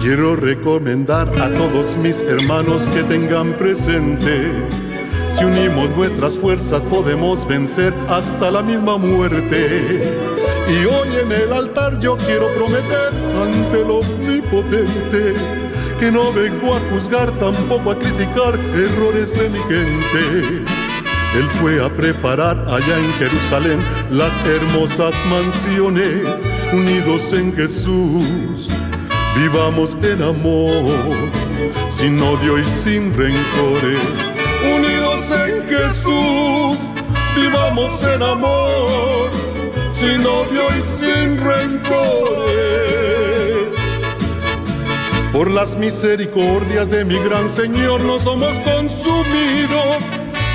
Quiero 0.00 0.36
recomendar 0.36 1.28
a 1.40 1.50
todos 1.50 1.96
mis 1.96 2.22
hermanos 2.22 2.88
que 2.94 3.02
tengan 3.02 3.54
presente. 3.54 4.52
Si 5.30 5.44
unimos 5.44 5.90
nuestras 5.96 6.38
fuerzas 6.38 6.84
podemos 6.84 7.46
vencer 7.46 7.92
hasta 8.08 8.50
la 8.52 8.62
misma 8.62 8.98
muerte. 8.98 10.14
Y 10.68 10.84
hoy 10.86 11.05
en 11.20 11.32
el 11.32 11.52
altar 11.52 11.98
yo 11.98 12.16
quiero 12.16 12.52
prometer 12.54 13.12
ante 13.42 13.80
el 13.80 13.90
omnipotente 13.90 15.34
que 15.98 16.10
no 16.12 16.32
vengo 16.32 16.74
a 16.74 16.80
juzgar, 16.90 17.30
tampoco 17.32 17.92
a 17.92 17.98
criticar 17.98 18.58
errores 18.74 19.32
de 19.32 19.48
mi 19.48 19.58
gente. 19.60 20.64
Él 21.34 21.48
fue 21.60 21.84
a 21.84 21.88
preparar 21.88 22.58
allá 22.68 22.98
en 22.98 23.12
Jerusalén 23.18 23.78
las 24.10 24.32
hermosas 24.44 25.14
mansiones, 25.30 26.22
unidos 26.72 27.32
en 27.32 27.54
Jesús. 27.56 28.68
Vivamos 29.36 29.96
en 30.02 30.22
amor, 30.22 30.92
sin 31.88 32.20
odio 32.20 32.58
y 32.58 32.64
sin 32.64 33.14
rencores. 33.14 34.00
Unidos 34.74 35.24
en 35.48 35.62
Jesús, 35.68 36.78
vivamos 37.36 38.02
en 38.02 38.22
amor 38.22 39.45
sin 39.96 40.26
odio 40.26 40.62
y 40.78 40.82
sin 40.82 41.38
rencores. 41.38 42.46
Por 45.32 45.50
las 45.50 45.76
misericordias 45.76 46.90
de 46.90 47.04
mi 47.04 47.18
gran 47.18 47.48
Señor 47.48 48.02
no 48.02 48.20
somos 48.20 48.52
consumidos, 48.60 49.96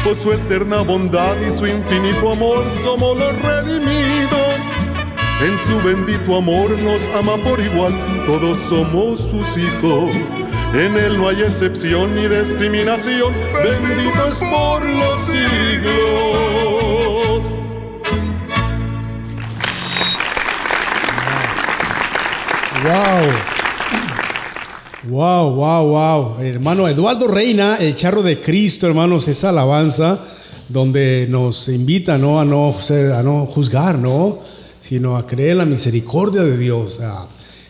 por 0.04 0.16
su 0.18 0.32
eterna 0.34 0.82
bondad 0.82 1.36
y 1.42 1.52
su 1.58 1.66
infinito 1.66 2.34
amor 2.34 2.64
somos 2.84 3.18
los 3.18 3.42
redimidos. 3.42 4.58
En 5.42 5.58
su 5.68 5.82
bendito 5.84 6.38
amor 6.38 6.70
nos 6.84 7.04
ama 7.16 7.36
por 7.44 7.60
igual, 7.60 7.94
todos 8.28 8.58
somos 8.70 9.22
sus 9.22 9.58
hijos. 9.58 10.16
En 10.74 10.96
él 10.96 11.18
no 11.18 11.28
hay 11.30 11.42
excepción 11.42 12.16
ni 12.16 12.28
discriminación, 12.28 13.34
bendito 13.54 14.28
es 14.32 14.40
por 14.40 14.86
los 14.86 15.16
siglos. 15.26 16.61
Wow. 22.84 23.32
Wow, 25.12 25.56
wow, 25.56 25.88
wow. 25.88 26.40
Hermano 26.40 26.88
Eduardo 26.88 27.28
Reina, 27.28 27.76
el 27.76 27.94
charro 27.94 28.24
de 28.24 28.42
Cristo, 28.42 28.88
hermanos, 28.88 29.28
esa 29.28 29.50
alabanza 29.50 30.20
donde 30.68 31.28
nos 31.30 31.68
invita 31.70 32.18
¿no? 32.18 32.40
A, 32.40 32.46
no 32.46 32.76
ser, 32.80 33.12
a 33.12 33.22
no 33.22 33.46
juzgar, 33.46 34.00
¿no? 34.00 34.40
sino 34.80 35.16
a 35.16 35.28
creer 35.28 35.52
en 35.52 35.58
la 35.60 35.66
misericordia 35.66 36.42
de 36.42 36.58
Dios. 36.58 37.00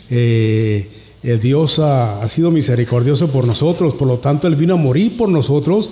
Eh, 0.10 0.90
el 1.24 1.42
Dios 1.42 1.80
ha, 1.80 2.26
sido 2.30 2.50
misericordioso 2.50 3.28
por 3.28 3.46
nosotros, 3.46 3.96
por 3.96 4.08
lo 4.08 4.20
tanto 4.20 4.48
Él 4.48 4.56
vino 4.56 4.76
a 4.76 4.78
morir 4.78 5.18
por 5.18 5.28
nosotros, 5.28 5.90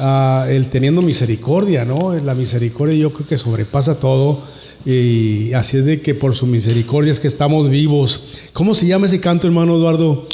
uh, 0.00 0.48
Él 0.48 0.68
teniendo 0.70 1.02
misericordia, 1.02 1.84
¿no? 1.84 2.14
La 2.14 2.34
misericordia 2.34 2.96
yo 2.96 3.12
creo 3.12 3.28
que 3.28 3.38
sobrepasa 3.38 3.98
todo. 4.00 4.40
Y 4.84 5.52
así 5.52 5.76
es 5.76 5.84
de 5.84 6.00
que 6.00 6.14
por 6.14 6.34
su 6.34 6.46
misericordia 6.46 7.12
es 7.12 7.20
que 7.20 7.28
estamos 7.28 7.68
vivos. 7.68 8.22
¿Cómo 8.52 8.74
se 8.74 8.86
llama 8.86 9.06
ese 9.06 9.20
canto, 9.20 9.46
hermano 9.46 9.76
Eduardo? 9.76 10.26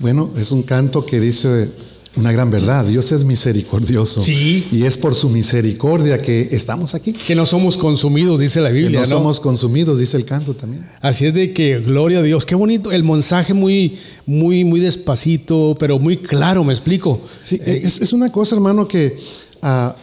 Bueno, 0.00 0.30
es 0.36 0.52
un 0.52 0.62
canto 0.62 1.04
que 1.04 1.20
dice 1.20 1.70
una 2.16 2.30
gran 2.32 2.50
verdad. 2.50 2.84
Dios 2.84 3.10
es 3.12 3.24
misericordioso. 3.24 4.20
Sí. 4.20 4.66
Y 4.70 4.84
es 4.84 4.96
por 4.98 5.14
su 5.14 5.28
misericordia 5.28 6.20
que 6.22 6.48
estamos 6.52 6.94
aquí. 6.94 7.12
Que 7.12 7.34
no 7.34 7.44
somos 7.44 7.76
consumidos, 7.76 8.38
dice 8.38 8.60
la 8.60 8.70
Biblia. 8.70 9.02
Que 9.02 9.08
no, 9.08 9.16
somos 9.16 9.40
consumidos, 9.40 9.98
dice 9.98 10.16
el 10.16 10.24
canto 10.24 10.54
también. 10.54 10.88
Así 11.00 11.26
es 11.26 11.34
de 11.34 11.52
que, 11.52 11.80
gloria 11.80 12.20
a 12.20 12.22
Dios. 12.22 12.46
Qué 12.46 12.54
bonito. 12.54 12.92
El 12.92 13.04
mensaje 13.04 13.52
muy, 13.52 13.96
muy, 14.26 14.64
muy 14.64 14.80
despacito, 14.80 15.76
pero 15.78 15.98
muy 15.98 16.16
claro, 16.18 16.62
me 16.62 16.72
explico. 16.72 17.20
Sí, 17.42 17.60
es, 17.64 18.12
una 18.12 18.30
cosa, 18.30 18.54
hermano, 18.54 18.86
que 18.86 19.16
ah, 19.62 19.96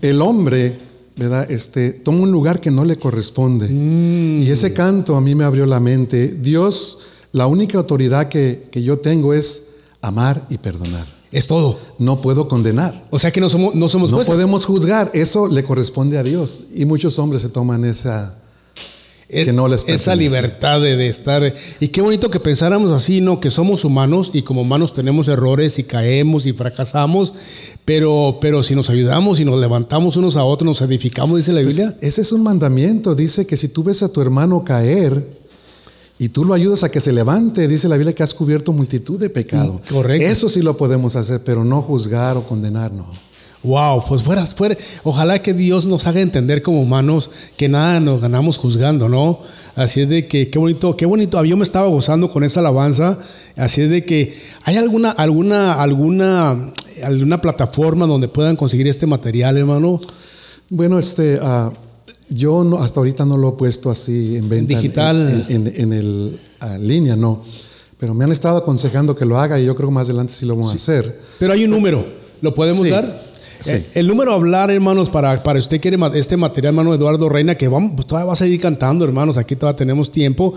el 0.00 0.22
hombre 0.22 0.88
¿verdad? 1.16 1.50
Este, 1.50 1.90
toma 1.90 2.20
un 2.20 2.30
lugar 2.30 2.60
que 2.60 2.70
no 2.70 2.84
le 2.84 2.96
corresponde. 2.96 3.68
Mm. 3.68 4.40
Y 4.40 4.50
ese 4.50 4.72
canto 4.72 5.16
a 5.16 5.20
mí 5.20 5.34
me 5.34 5.44
abrió 5.44 5.66
la 5.66 5.80
mente. 5.80 6.28
Dios, 6.28 7.00
la 7.32 7.48
única 7.48 7.76
autoridad 7.78 8.28
que, 8.28 8.68
que, 8.70 8.84
yo 8.84 9.00
tengo 9.00 9.34
es 9.34 9.70
amar 10.00 10.46
y 10.48 10.58
perdonar. 10.58 11.17
Es 11.30 11.46
todo. 11.46 11.78
No 11.98 12.20
puedo 12.20 12.48
condenar. 12.48 13.06
O 13.10 13.18
sea 13.18 13.30
que 13.30 13.40
no 13.40 13.48
somos, 13.48 13.74
no 13.74 13.88
somos 13.88 14.10
No 14.10 14.20
podemos 14.20 14.64
juzgar. 14.64 15.10
Eso 15.14 15.48
le 15.48 15.62
corresponde 15.62 16.18
a 16.18 16.22
Dios. 16.22 16.62
Y 16.74 16.84
muchos 16.84 17.18
hombres 17.18 17.42
se 17.42 17.48
toman 17.48 17.84
esa, 17.84 18.38
que 19.28 19.52
no 19.52 19.68
les 19.68 19.86
Esa 19.86 20.16
libertad 20.16 20.80
de, 20.80 21.08
estar. 21.08 21.54
Y 21.80 21.88
qué 21.88 22.00
bonito 22.00 22.30
que 22.30 22.40
pensáramos 22.40 22.92
así, 22.92 23.20
¿no? 23.20 23.40
Que 23.40 23.50
somos 23.50 23.84
humanos 23.84 24.30
y 24.32 24.42
como 24.42 24.62
humanos 24.62 24.94
tenemos 24.94 25.28
errores 25.28 25.78
y 25.78 25.84
caemos 25.84 26.46
y 26.46 26.52
fracasamos, 26.54 27.34
pero, 27.84 28.38
pero 28.40 28.62
si 28.62 28.74
nos 28.74 28.88
ayudamos 28.88 29.38
y 29.40 29.44
nos 29.44 29.60
levantamos 29.60 30.16
unos 30.16 30.36
a 30.36 30.44
otros, 30.44 30.66
nos 30.66 30.80
edificamos, 30.80 31.36
dice 31.36 31.52
la 31.52 31.62
pues 31.62 31.76
Biblia. 31.76 31.96
ese 32.00 32.22
es 32.22 32.32
un 32.32 32.42
mandamiento. 32.42 33.14
Dice 33.14 33.46
que 33.46 33.56
si 33.56 33.68
tú 33.68 33.84
ves 33.84 34.02
a 34.02 34.10
tu 34.10 34.22
hermano 34.22 34.64
caer 34.64 35.37
y 36.18 36.30
tú 36.30 36.44
lo 36.44 36.54
ayudas 36.54 36.82
a 36.82 36.90
que 36.90 37.00
se 37.00 37.12
levante, 37.12 37.68
dice 37.68 37.88
la 37.88 37.96
Biblia 37.96 38.14
que 38.14 38.22
has 38.22 38.34
cubierto 38.34 38.72
multitud 38.72 39.20
de 39.20 39.30
pecados. 39.30 39.80
Correcto. 39.88 40.26
Eso 40.26 40.48
sí 40.48 40.62
lo 40.62 40.76
podemos 40.76 41.14
hacer, 41.16 41.42
pero 41.44 41.64
no 41.64 41.80
juzgar 41.82 42.36
o 42.36 42.46
condenar, 42.46 42.92
no. 42.92 43.06
Wow, 43.62 44.04
pues 44.06 44.22
fuera, 44.22 44.46
fuera, 44.46 44.76
ojalá 45.02 45.42
que 45.42 45.52
Dios 45.52 45.84
nos 45.84 46.06
haga 46.06 46.20
entender 46.20 46.62
como 46.62 46.80
humanos 46.80 47.28
que 47.56 47.68
nada 47.68 47.98
nos 47.98 48.20
ganamos 48.20 48.56
juzgando, 48.56 49.08
¿no? 49.08 49.40
Así 49.74 50.02
es 50.02 50.08
de 50.08 50.28
que 50.28 50.48
qué 50.48 50.60
bonito, 50.60 50.96
qué 50.96 51.06
bonito. 51.06 51.44
Yo 51.44 51.56
me 51.56 51.64
estaba 51.64 51.88
gozando 51.88 52.28
con 52.28 52.44
esa 52.44 52.60
alabanza. 52.60 53.18
Así 53.56 53.82
es 53.82 53.90
de 53.90 54.04
que 54.04 54.32
hay 54.62 54.76
alguna, 54.76 55.10
alguna, 55.10 55.74
alguna, 55.74 56.72
alguna 57.02 57.40
plataforma 57.40 58.06
donde 58.06 58.28
puedan 58.28 58.54
conseguir 58.54 58.86
este 58.86 59.06
material, 59.06 59.56
hermano. 59.56 60.00
Bueno, 60.70 61.00
este, 61.00 61.40
uh, 61.40 61.72
yo 62.30 62.64
no, 62.64 62.78
hasta 62.78 63.00
ahorita 63.00 63.24
no 63.24 63.36
lo 63.36 63.50
he 63.50 63.52
puesto 63.52 63.90
así 63.90 64.36
en 64.36 64.48
venta. 64.48 64.74
digital. 64.74 65.46
En, 65.48 65.72
en, 65.74 65.92
el 65.92 66.38
uh, 66.60 66.78
línea, 66.80 67.16
no. 67.16 67.42
Pero 67.98 68.14
me 68.14 68.24
han 68.24 68.32
estado 68.32 68.58
aconsejando 68.58 69.16
que 69.16 69.24
lo 69.24 69.38
haga 69.38 69.58
y 69.60 69.64
yo 69.64 69.74
creo 69.74 69.88
que 69.88 69.94
más 69.94 70.08
adelante 70.08 70.32
sí 70.32 70.46
lo 70.46 70.54
vamos 70.54 70.72
a 70.72 70.76
hacer. 70.76 71.20
Pero 71.38 71.52
hay 71.52 71.64
un 71.64 71.70
número. 71.70 72.04
¿Lo 72.40 72.54
podemos 72.54 72.88
dar? 72.88 73.27
Eh, 73.66 73.84
el 73.94 74.06
número 74.06 74.32
a 74.32 74.34
hablar, 74.34 74.70
hermanos, 74.70 75.10
para, 75.10 75.42
para 75.42 75.58
usted 75.58 75.80
quiere 75.80 75.98
este 76.14 76.36
material, 76.36 76.72
hermano 76.72 76.94
Eduardo 76.94 77.28
Reina, 77.28 77.56
que 77.56 77.66
vamos, 77.66 77.92
pues, 77.96 78.06
todavía 78.06 78.26
va 78.26 78.32
a 78.34 78.36
seguir 78.36 78.60
cantando, 78.60 79.04
hermanos, 79.04 79.36
aquí 79.36 79.56
todavía 79.56 79.78
tenemos 79.78 80.12
tiempo. 80.12 80.54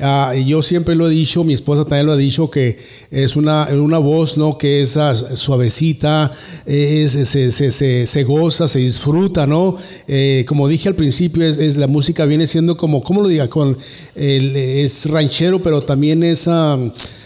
Ah, 0.00 0.34
y 0.36 0.44
yo 0.44 0.62
siempre 0.62 0.94
lo 0.94 1.08
he 1.08 1.10
dicho, 1.10 1.42
mi 1.42 1.52
esposa 1.52 1.84
también 1.84 2.06
lo 2.06 2.12
ha 2.12 2.16
dicho, 2.16 2.50
que 2.50 2.78
es 3.10 3.34
una, 3.34 3.68
una 3.72 3.98
voz, 3.98 4.36
¿no? 4.36 4.56
Que 4.56 4.82
es 4.82 4.96
ah, 4.96 5.14
suavecita, 5.36 6.30
es, 6.64 7.12
se, 7.12 7.50
se, 7.50 8.06
se, 8.06 8.24
goza, 8.24 8.68
se 8.68 8.78
disfruta, 8.78 9.46
¿no? 9.46 9.76
Eh, 10.06 10.44
como 10.46 10.68
dije 10.68 10.88
al 10.88 10.94
principio, 10.94 11.44
es, 11.44 11.76
la 11.76 11.88
música 11.88 12.24
viene 12.24 12.46
siendo 12.46 12.76
como, 12.76 13.02
¿cómo 13.02 13.22
lo 13.22 13.28
diga? 13.28 13.48
Con, 13.48 13.76
es 14.14 15.06
ranchero, 15.06 15.60
pero 15.60 15.82
también 15.82 16.22
es 16.22 16.46
ah, 16.46 16.78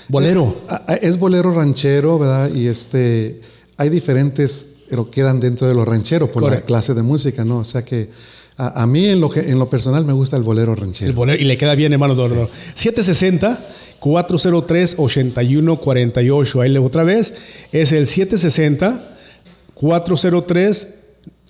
bolero. 0.09 0.57
Es, 1.03 1.18
bolero 1.18 1.53
ranchero, 1.53 2.18
¿verdad? 2.18 2.51
Y 2.55 2.66
este, 2.66 3.41
hay 3.76 3.91
diferentes 3.91 4.78
pero 4.89 5.11
quedan 5.11 5.41
dentro 5.41 5.66
de 5.68 5.74
lo 5.74 5.84
ranchero 5.84 6.30
por 6.30 6.51
la 6.51 6.61
clase 6.61 6.95
de 6.95 7.03
música, 7.03 7.45
¿no? 7.45 7.59
O 7.59 7.64
sea 7.64 7.84
que 7.84 8.11
a, 8.61 8.86
mí 8.89 9.07
en 9.07 9.20
lo, 9.20 9.30
que, 9.30 9.41
en 9.41 9.57
lo 9.59 9.70
personal 9.70 10.05
me 10.05 10.12
gusta 10.12 10.36
el 10.36 10.43
bolero 10.43 10.74
ranchero. 10.74 11.11
El 11.11 11.14
bolero, 11.14 11.41
y 11.41 11.45
le 11.45 11.57
queda 11.57 11.76
bien, 11.76 11.93
hermano 11.93 12.16
Dordo. 12.16 12.51
760 12.74 13.66
403 14.01 14.95
8148. 14.99 16.61
Ahí 16.61 16.68
le 16.70 16.80
otra 16.80 17.05
vez. 17.05 17.34
Es 17.70 17.93
el 17.93 18.09
760 18.09 19.16
403 19.74 20.95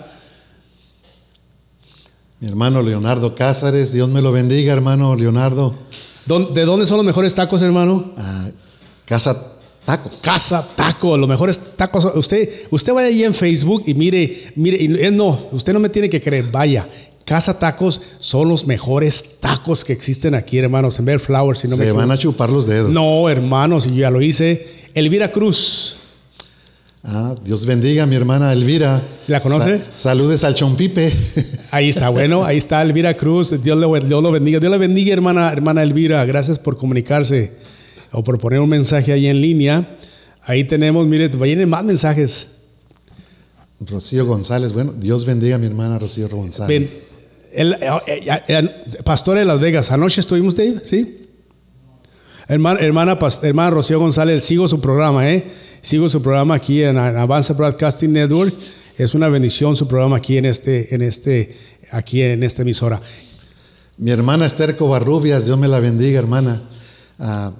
Mi 2.40 2.48
hermano 2.48 2.80
Leonardo 2.80 3.34
Cázares. 3.34 3.92
Dios 3.92 4.08
me 4.08 4.22
lo 4.22 4.32
bendiga, 4.32 4.72
hermano 4.72 5.14
Leonardo. 5.14 5.74
¿Dó- 6.26 6.48
¿De 6.54 6.64
dónde 6.64 6.86
son 6.86 6.96
los 6.98 7.06
mejores 7.06 7.34
tacos, 7.34 7.60
hermano? 7.60 8.12
Ah, 8.16 8.48
Casa 9.04 9.54
Taco. 9.88 10.10
Casa 10.20 10.68
Taco, 10.76 11.16
los 11.16 11.26
mejores 11.26 11.58
tacos. 11.74 12.06
Usted, 12.14 12.46
usted 12.70 12.92
vaya 12.92 13.08
ahí 13.08 13.24
en 13.24 13.32
Facebook 13.32 13.84
y 13.86 13.94
mire, 13.94 14.52
mire, 14.54 14.76
y 14.76 15.02
eh, 15.02 15.10
no, 15.10 15.46
usted 15.50 15.72
no 15.72 15.80
me 15.80 15.88
tiene 15.88 16.10
que 16.10 16.20
creer, 16.20 16.44
vaya. 16.52 16.86
Casa 17.24 17.58
Tacos 17.58 18.02
son 18.18 18.50
los 18.50 18.66
mejores 18.66 19.40
tacos 19.40 19.86
que 19.86 19.94
existen 19.94 20.34
aquí, 20.34 20.58
hermanos, 20.58 20.98
en 20.98 21.06
Bear 21.06 21.20
Flowers. 21.20 21.60
Si 21.60 21.68
no 21.68 21.76
Se 21.76 21.86
me 21.86 21.92
van 21.92 22.10
a 22.10 22.18
chupar 22.18 22.50
los 22.50 22.66
dedos. 22.66 22.90
No, 22.90 23.30
hermanos, 23.30 23.86
y 23.86 23.90
yo 23.90 23.96
ya 23.96 24.10
lo 24.10 24.20
hice. 24.20 24.62
Elvira 24.92 25.32
Cruz. 25.32 25.96
Ah, 27.02 27.34
Dios 27.42 27.64
bendiga 27.64 28.02
a 28.02 28.06
mi 28.06 28.14
hermana 28.14 28.52
Elvira. 28.52 29.02
¿La 29.26 29.40
conoce? 29.40 29.78
Sa- 29.78 29.84
saludes 29.94 30.44
al 30.44 30.54
Chompipe. 30.54 31.10
Ahí 31.70 31.88
está, 31.88 32.10
bueno, 32.10 32.44
ahí 32.44 32.58
está 32.58 32.82
Elvira 32.82 33.14
Cruz. 33.14 33.54
Dios 33.62 33.78
le, 33.78 34.06
Dios 34.06 34.22
lo 34.22 34.32
bendiga. 34.32 34.58
Dios 34.60 34.70
le 34.70 34.78
bendiga, 34.78 35.14
hermana, 35.14 35.50
hermana 35.50 35.82
Elvira. 35.82 36.22
Gracias 36.26 36.58
por 36.58 36.76
comunicarse 36.76 37.77
o 38.12 38.22
por 38.24 38.38
poner 38.38 38.60
un 38.60 38.68
mensaje 38.68 39.12
ahí 39.12 39.26
en 39.26 39.40
línea. 39.40 39.98
Ahí 40.42 40.64
tenemos, 40.64 41.06
mire, 41.06 41.28
vienen 41.28 41.68
más 41.68 41.84
mensajes. 41.84 42.48
Rocío 43.80 44.26
González. 44.26 44.72
Bueno, 44.72 44.92
Dios 44.92 45.24
bendiga 45.24 45.56
a 45.56 45.58
mi 45.58 45.66
hermana 45.66 45.98
Rocío 45.98 46.28
González. 46.28 47.28
el, 47.52 47.74
eh, 47.74 47.78
eh, 48.06 48.42
eh, 48.48 49.02
pastor 49.04 49.38
de 49.38 49.44
Las 49.44 49.60
Vegas, 49.60 49.90
anoche 49.92 50.20
estuvimos, 50.20 50.56
Dave, 50.56 50.80
¿sí? 50.84 51.22
Hermana, 52.48 52.80
hermana, 52.80 53.18
hermana 53.42 53.70
Rocío 53.70 54.00
González, 54.00 54.42
sigo 54.42 54.68
su 54.68 54.80
programa, 54.80 55.30
¿eh? 55.30 55.46
Sigo 55.82 56.08
su 56.08 56.22
programa 56.22 56.54
aquí 56.54 56.82
en 56.82 56.96
Avanza 56.96 57.52
Broadcasting 57.52 58.12
Network. 58.12 58.54
Es 58.96 59.14
una 59.14 59.28
bendición 59.28 59.76
su 59.76 59.86
programa 59.86 60.16
aquí 60.16 60.38
en 60.38 60.46
este, 60.46 60.94
en 60.94 61.02
este, 61.02 61.54
aquí 61.90 62.22
en 62.22 62.42
esta 62.42 62.62
emisora. 62.62 63.00
Mi 63.98 64.10
hermana 64.10 64.46
Esther 64.46 64.76
Covarrubias, 64.76 65.44
Dios 65.44 65.58
me 65.58 65.68
la 65.68 65.78
bendiga, 65.78 66.18
hermana. 66.18 66.68
Ah, 67.18 67.52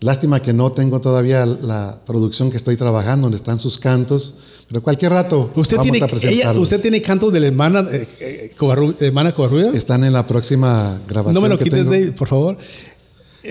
lástima 0.00 0.40
que 0.42 0.52
no 0.52 0.70
tengo 0.72 1.00
todavía 1.00 1.44
la 1.46 2.00
producción 2.06 2.50
que 2.50 2.56
estoy 2.56 2.76
trabajando, 2.76 3.24
donde 3.26 3.36
están 3.36 3.58
sus 3.58 3.78
cantos, 3.78 4.34
pero 4.68 4.82
cualquier 4.82 5.12
rato 5.12 5.50
Usted 5.56 5.76
vamos 5.76 5.90
tiene, 5.90 5.98
a 5.98 6.06
ella, 6.06 6.06
presentarlos. 6.20 6.62
usted 6.62 6.80
tiene 6.80 7.00
cantos 7.02 7.32
de 7.32 7.40
la 7.40 7.46
hermana, 7.46 7.84
eh, 7.90 8.06
eh, 8.20 8.54
Covarru- 8.58 8.94
hermana 9.00 9.32
Covarrubias. 9.34 9.74
Están 9.74 10.04
en 10.04 10.12
la 10.12 10.26
próxima 10.26 11.00
grabación 11.08 11.34
No 11.34 11.40
me 11.40 11.48
lo 11.48 11.58
que 11.58 11.64
quites, 11.64 11.88
tengo. 11.88 12.14
Por 12.16 12.28
favor. 12.28 12.58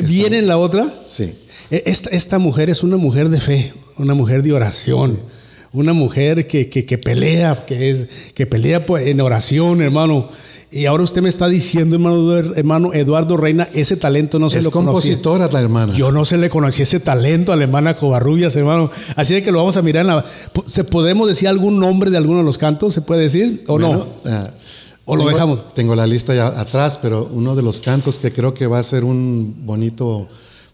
¿Viene 0.10 0.40
en 0.40 0.48
la 0.48 0.58
otra? 0.58 0.88
Sí. 1.06 1.34
E- 1.72 1.84
Esta, 1.86 2.10
esta 2.12 2.40
mujer 2.40 2.70
es 2.70 2.84
una 2.84 2.98
mujer 2.98 3.30
de 3.30 3.42
fe, 3.42 3.74
una 3.98 4.14
mujer 4.14 4.44
de 4.44 4.54
oración, 4.54 5.20
una 5.74 5.94
mujer 5.94 6.48
que, 6.48 6.70
que- 6.70 6.86
que 6.86 6.98
pelea, 6.98 7.66
que, 7.66 7.90
es, 7.92 8.06
que 8.34 8.46
pelea 8.46 8.86
pues, 8.86 9.08
en 9.08 9.20
oración, 9.22 9.82
hermano. 9.82 10.30
Y 10.70 10.86
ahora 10.86 11.04
usted 11.04 11.22
me 11.22 11.30
está 11.30 11.48
diciendo, 11.48 11.96
hermano, 11.96 12.34
hermano 12.56 12.94
Eduardo 12.94 13.38
Reina, 13.38 13.70
ese 13.74 13.96
talento 13.96 14.38
no 14.38 14.50
se 14.50 14.60
es 14.60 14.66
lo 14.66 14.72
conocía. 14.72 14.92
compositora 14.92 15.50
la 15.50 15.62
hermana. 15.62 15.94
Yo 15.94 16.12
no 16.12 16.26
se 16.26 16.38
le 16.38 16.50
conocía 16.50 16.84
ese 16.84 17.00
talento 17.00 17.54
a 17.54 17.56
la 17.56 17.64
hermana 17.64 17.96
Covarrubias, 17.96 18.54
hermano. 18.58 18.92
Así 19.16 19.34
de 19.34 19.42
que 19.44 19.52
lo 19.54 19.60
vamos 19.60 19.78
a 19.78 19.82
mirar 19.82 20.02
en 20.02 20.08
la... 20.08 20.26
¿Se 20.66 20.84
¿Podemos 20.84 21.28
decir 21.30 21.48
algún 21.48 21.80
nombre 21.80 22.12
de 22.12 22.18
alguno 22.18 22.40
de 22.40 22.44
los 22.46 22.58
cantos? 22.58 22.94
¿Se 22.94 23.02
puede 23.02 23.22
decir? 23.22 23.64
¿O 23.68 23.74
Bueno, 23.80 23.94
no? 24.26 24.32
ah, 24.32 24.52
¿O 25.06 25.16
lo 25.16 25.26
dejamos? 25.30 25.74
Tengo 25.74 25.96
la 25.96 26.06
lista 26.06 26.36
ya 26.36 26.48
atrás, 26.48 27.00
pero 27.02 27.30
uno 27.32 27.56
de 27.56 27.62
los 27.62 27.80
cantos 27.80 28.20
que 28.20 28.34
creo 28.34 28.54
que 28.54 28.68
va 28.68 28.80
a 28.80 28.84
ser 28.84 29.06
un 29.06 29.56
bonito, 29.66 30.28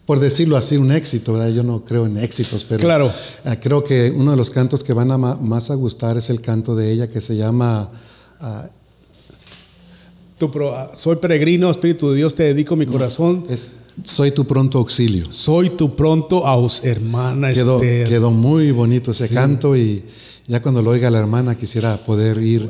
por 0.06 0.18
decirlo 0.18 0.56
así, 0.56 0.76
un 0.76 0.90
éxito, 0.90 1.34
¿verdad? 1.34 1.50
Yo 1.50 1.62
no 1.62 1.84
creo 1.84 2.04
en 2.06 2.16
éxitos, 2.18 2.64
pero 2.64 2.80
Claro. 2.80 3.12
ah, 3.44 3.54
creo 3.60 3.84
que 3.84 4.10
uno 4.10 4.32
de 4.32 4.36
los 4.36 4.50
cantos 4.50 4.82
que 4.82 4.92
van 4.92 5.12
a 5.12 5.18
más 5.18 5.70
a 5.70 5.74
gustar 5.76 6.16
es 6.16 6.30
el 6.30 6.40
canto 6.40 6.74
de 6.74 6.90
ella 6.90 7.08
que 7.08 7.20
se 7.20 7.36
llama 7.36 7.90
ah, 8.40 8.66
Tu 10.38 10.50
pro- 10.50 10.90
soy 10.94 11.16
peregrino, 11.16 11.70
Espíritu 11.70 12.10
de 12.10 12.16
Dios, 12.16 12.34
te 12.34 12.42
dedico 12.44 12.74
mi 12.76 12.86
corazón. 12.86 13.46
es 13.48 13.70
Soy 14.02 14.32
tu 14.32 14.44
pronto 14.44 14.78
auxilio. 14.78 15.30
Soy 15.30 15.70
tu 15.70 15.94
pronto 15.94 16.44
aus, 16.44 16.80
hermana 16.82 17.52
Quedó, 17.52 17.76
Esther. 17.76 18.08
quedó 18.08 18.30
muy 18.32 18.72
bonito 18.72 19.12
ese 19.12 19.28
canto 19.28 19.76
y 19.76 20.02
ya 20.48 20.60
cuando 20.60 20.82
lo 20.82 20.90
oiga 20.90 21.08
la 21.10 21.20
hermana 21.20 21.54
quisiera 21.54 21.96
poder 22.02 22.38
ir 22.38 22.68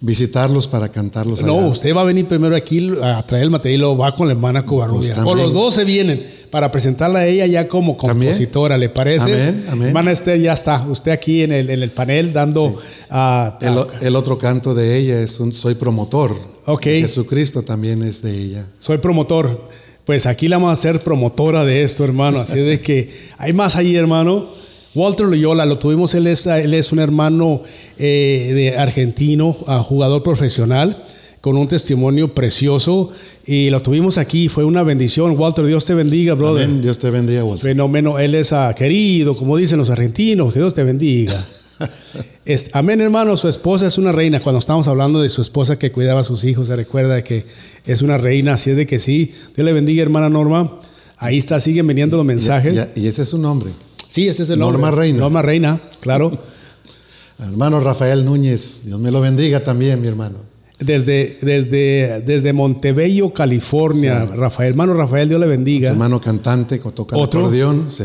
visitarlos 0.00 0.66
para 0.66 0.88
cantarlos. 0.90 1.42
No, 1.42 1.58
allá. 1.58 1.66
usted 1.68 1.94
va 1.96 2.00
a 2.00 2.04
venir 2.04 2.26
primero 2.26 2.56
aquí 2.56 2.90
a 3.00 3.22
traer 3.24 3.44
el 3.44 3.50
material 3.50 3.76
y 3.76 3.78
luego 3.78 3.96
va 3.98 4.14
con 4.16 4.26
la 4.26 4.32
hermana 4.32 4.66
Covarrubia. 4.66 5.14
Pues 5.14 5.26
o 5.26 5.34
los 5.36 5.52
dos 5.54 5.74
se 5.74 5.84
vienen 5.84 6.26
para 6.50 6.72
presentarla 6.72 7.20
a 7.20 7.26
ella 7.26 7.46
ya 7.46 7.68
como 7.68 7.96
También. 7.96 8.32
compositora, 8.32 8.76
¿le 8.76 8.88
parece? 8.88 9.32
Amén, 9.32 9.64
amén. 9.70 9.88
Hermana 9.88 10.10
Esther, 10.10 10.40
ya 10.40 10.54
está. 10.54 10.84
Usted 10.90 11.12
aquí 11.12 11.42
en 11.42 11.52
el, 11.52 11.70
en 11.70 11.82
el 11.84 11.92
panel 11.92 12.32
dando... 12.32 12.76
ah, 13.10 13.56
El, 13.62 13.78
o- 13.78 13.86
el 14.00 14.16
otro 14.16 14.36
canto 14.36 14.74
de 14.74 14.98
ella 14.98 15.20
es 15.20 15.38
un 15.38 15.52
Soy 15.52 15.76
promotor. 15.76 16.36
Ok. 16.66 16.84
Jesucristo 16.84 17.62
también 17.62 18.02
es 18.02 18.22
de 18.22 18.36
ella. 18.36 18.66
soy 18.78 18.98
promotor. 18.98 19.70
Pues 20.04 20.26
aquí 20.26 20.48
la 20.48 20.56
vamos 20.56 20.70
a 20.70 20.72
hacer 20.74 21.02
promotora 21.02 21.64
de 21.64 21.82
esto, 21.82 22.04
hermano. 22.04 22.40
Así 22.40 22.60
de 22.60 22.80
que 22.80 23.08
hay 23.38 23.54
más 23.54 23.74
ahí, 23.76 23.96
hermano. 23.96 24.46
Walter 24.94 25.26
Loyola, 25.26 25.66
lo 25.66 25.78
tuvimos, 25.78 26.14
él 26.14 26.26
es, 26.26 26.46
él 26.46 26.72
es 26.74 26.92
un 26.92 27.00
hermano 27.00 27.62
eh, 27.98 28.52
de 28.54 28.78
argentino, 28.78 29.56
ah, 29.66 29.82
jugador 29.82 30.22
profesional, 30.22 31.04
con 31.40 31.56
un 31.56 31.66
testimonio 31.66 32.34
precioso. 32.34 33.10
Y 33.46 33.70
lo 33.70 33.82
tuvimos 33.82 34.18
aquí, 34.18 34.48
fue 34.48 34.64
una 34.64 34.82
bendición. 34.82 35.36
Walter, 35.38 35.64
Dios 35.64 35.86
te 35.86 35.94
bendiga, 35.94 36.34
brother. 36.34 36.66
Amén. 36.66 36.82
Dios 36.82 36.98
te 36.98 37.10
bendiga, 37.10 37.42
Walter. 37.42 37.70
Fenómeno, 37.70 38.18
él 38.18 38.34
es 38.34 38.52
ah, 38.52 38.72
querido, 38.76 39.36
como 39.36 39.56
dicen 39.56 39.78
los 39.78 39.90
argentinos, 39.90 40.52
que 40.52 40.60
Dios 40.60 40.74
te 40.74 40.84
bendiga. 40.84 41.44
Es- 42.44 42.70
amén, 42.74 43.00
hermano. 43.00 43.36
Su 43.36 43.48
esposa 43.48 43.86
es 43.86 43.96
una 43.98 44.12
reina. 44.12 44.40
Cuando 44.40 44.58
estamos 44.58 44.86
hablando 44.88 45.20
de 45.22 45.28
su 45.28 45.40
esposa 45.42 45.78
que 45.78 45.90
cuidaba 45.92 46.20
a 46.20 46.24
sus 46.24 46.44
hijos, 46.44 46.66
se 46.68 46.76
recuerda 46.76 47.22
que 47.24 47.44
es 47.86 48.02
una 48.02 48.18
reina. 48.18 48.54
Así 48.54 48.70
es 48.70 48.76
de 48.76 48.86
que 48.86 48.98
sí. 48.98 49.32
Dios 49.56 49.64
le 49.64 49.72
bendiga, 49.72 50.02
hermana 50.02 50.28
Norma. 50.28 50.78
Ahí 51.16 51.38
está, 51.38 51.58
siguen 51.60 51.86
viniendo 51.86 52.16
los 52.16 52.26
mensajes. 52.26 52.74
Ya- 52.74 52.90
y 52.94 53.06
ese 53.06 53.22
es 53.22 53.28
su 53.28 53.38
nombre. 53.38 53.70
Sí, 54.08 54.28
ese 54.28 54.42
es 54.44 54.50
el 54.50 54.58
nombre. 54.58 54.80
Norma 54.80 54.96
Reina. 54.96 55.18
Norma 55.20 55.42
Reina, 55.42 55.80
claro. 56.00 56.38
Hermano 57.38 57.80
Rafael 57.80 58.24
Núñez, 58.24 58.82
Dios 58.84 59.00
me 59.00 59.10
lo 59.10 59.20
bendiga 59.20 59.64
también, 59.64 60.00
mi 60.00 60.06
hermano. 60.06 60.36
Desde, 60.78 61.38
desde, 61.40 62.20
desde 62.24 62.52
Montebello, 62.52 63.32
California. 63.32 64.24
Rafael, 64.24 64.70
hermano 64.70 64.94
Rafael, 64.94 65.28
Dios 65.28 65.40
le 65.40 65.46
Su 65.46 65.50
bendiga. 65.50 65.90
hermano 65.90 66.20
cantante, 66.20 66.78
toca 66.78 67.16
el 67.16 67.22
acordeón. 67.24 67.90
Sí. 67.90 68.04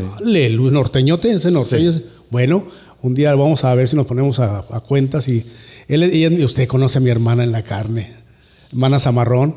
Norteñote, 0.56 1.32
ese 1.32 1.50
norteño. 1.50 1.92
Bueno, 2.30 2.64
un 3.02 3.14
día 3.14 3.34
vamos 3.34 3.64
a 3.64 3.74
ver 3.74 3.88
si 3.88 3.96
nos 3.96 4.06
ponemos 4.06 4.38
a, 4.40 4.58
a 4.70 4.80
cuentas 4.80 5.28
y 5.28 5.44
él, 5.88 6.02
ella- 6.02 6.30
y 6.38 6.44
usted 6.44 6.66
conoce 6.68 6.98
a 6.98 7.00
mi 7.00 7.10
hermana 7.10 7.44
en 7.44 7.52
la 7.52 7.62
carne, 7.62 8.12
hermana 8.70 8.98
Zamarrón. 8.98 9.56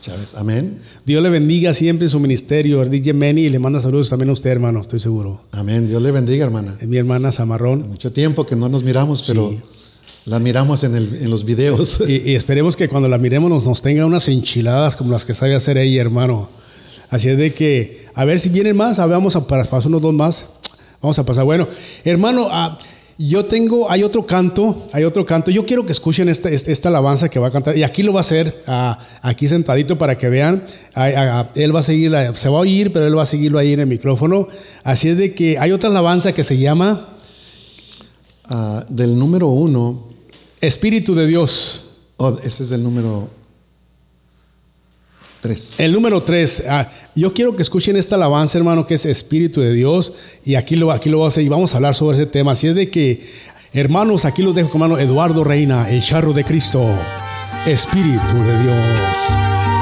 Chávez, 0.00 0.34
amén. 0.34 0.78
Dios 1.04 1.22
le 1.22 1.28
bendiga 1.28 1.74
siempre 1.74 2.06
en 2.06 2.10
su 2.10 2.20
ministerio, 2.20 2.82
DJ 2.86 3.12
Meni, 3.12 3.42
y 3.42 3.48
le 3.50 3.58
manda 3.58 3.80
saludos 3.82 4.08
también 4.08 4.30
a 4.30 4.32
usted, 4.32 4.48
hermano, 4.50 4.80
estoy 4.80 4.98
seguro. 4.98 5.42
Amén. 5.52 5.88
Dios 5.88 6.00
le 6.02 6.10
bendiga, 6.10 6.44
hermana. 6.46 6.74
Mi 6.86 6.96
hermana 6.96 7.30
Zamarrón. 7.30 7.86
Mucho 7.86 8.10
tiempo 8.10 8.46
que 8.46 8.56
no 8.56 8.68
nos 8.70 8.82
miramos, 8.82 9.22
pero 9.26 9.50
Sí. 9.50 9.60
La 10.26 10.38
miramos 10.38 10.84
en, 10.84 10.94
el- 10.94 11.16
en 11.22 11.30
los 11.30 11.44
videos. 11.44 12.00
Y, 12.08 12.30
y 12.30 12.34
esperemos 12.34 12.76
que 12.76 12.88
cuando 12.88 13.08
la 13.08 13.18
miremos 13.18 13.50
nos, 13.50 13.64
nos 13.66 13.82
tenga 13.82 14.06
unas 14.06 14.28
enchiladas 14.28 14.96
como 14.96 15.12
las 15.12 15.24
que 15.26 15.34
sabe 15.34 15.54
hacer 15.54 15.76
ella, 15.76 16.00
hermano. 16.00 16.48
Así 17.10 17.28
es 17.28 17.36
de 17.36 17.52
que, 17.52 18.06
a 18.14 18.24
ver 18.24 18.38
si 18.40 18.48
vienen 18.50 18.76
más, 18.76 18.98
a 19.00 19.06
ver, 19.06 19.16
vamos 19.16 19.34
a 19.36 19.46
para, 19.46 19.64
pasar 19.64 19.88
unos 19.88 20.00
dos 20.02 20.14
más. 20.14 20.46
Vamos 21.02 21.18
a 21.18 21.24
pasar. 21.24 21.44
Bueno, 21.44 21.66
hermano, 22.04 22.48
ah, 22.50 22.78
yo 23.16 23.44
tengo, 23.46 23.90
hay 23.90 24.02
otro 24.02 24.26
canto, 24.26 24.86
hay 24.92 25.04
otro 25.04 25.24
canto. 25.24 25.50
Yo 25.50 25.64
quiero 25.64 25.86
que 25.86 25.92
escuchen 25.92 26.28
esta, 26.28 26.88
alabanza 26.88 27.28
que 27.28 27.38
va 27.38 27.48
a 27.48 27.50
cantar. 27.50 27.76
Y 27.76 27.82
aquí 27.82 28.02
lo 28.02 28.12
va 28.12 28.20
a 28.20 28.22
hacer, 28.22 28.60
ah, 28.66 28.98
aquí 29.22 29.48
sentadito 29.48 29.96
para 29.96 30.18
que 30.18 30.28
vean. 30.28 30.62
Ah, 30.94 31.48
él 31.54 31.74
va 31.74 31.80
a 31.80 31.82
seguir, 31.82 32.12
se 32.34 32.48
va 32.48 32.58
a 32.58 32.60
oír, 32.60 32.92
pero 32.92 33.06
él 33.06 33.16
va 33.16 33.22
a 33.22 33.26
seguirlo 33.26 33.58
ahí 33.58 33.72
en 33.72 33.80
el 33.80 33.86
micrófono. 33.86 34.46
Así 34.84 35.08
es 35.08 35.16
de 35.16 35.34
que 35.34 35.58
hay 35.58 35.72
otra 35.72 35.88
alabanza 35.88 36.32
que 36.32 36.44
se 36.44 36.58
llama 36.58 37.16
del 38.88 39.16
número 39.18 39.46
uno, 39.46 40.08
Espíritu 40.60 41.14
de 41.14 41.26
Dios. 41.26 41.84
oh, 42.16 42.36
ese 42.42 42.64
es 42.64 42.72
el 42.72 42.82
número 42.82 43.30
El 45.78 45.92
número 45.92 46.22
tres, 46.22 46.62
ah, 46.68 46.88
yo 47.14 47.32
quiero 47.32 47.56
que 47.56 47.62
escuchen 47.62 47.96
esta 47.96 48.16
alabanza, 48.16 48.58
hermano, 48.58 48.86
que 48.86 48.94
es 48.94 49.06
Espíritu 49.06 49.60
de 49.60 49.72
Dios, 49.72 50.12
y 50.44 50.54
aquí 50.54 50.76
lo, 50.76 50.92
aquí 50.92 51.08
lo 51.08 51.18
vamos 51.18 51.32
a 51.32 51.34
hacer, 51.34 51.44
y 51.44 51.48
vamos 51.48 51.72
a 51.72 51.76
hablar 51.76 51.94
sobre 51.94 52.16
ese 52.16 52.26
tema. 52.26 52.52
Así 52.52 52.66
es 52.66 52.74
de 52.74 52.90
que, 52.90 53.24
hermanos, 53.72 54.24
aquí 54.24 54.42
los 54.42 54.54
dejo 54.54 54.68
con 54.68 54.82
hermano 54.82 55.00
Eduardo 55.00 55.42
Reina, 55.44 55.90
el 55.90 56.02
charro 56.02 56.32
de 56.32 56.44
Cristo, 56.44 56.84
Espíritu 57.66 58.34
de 58.34 58.62
Dios. 58.62 59.79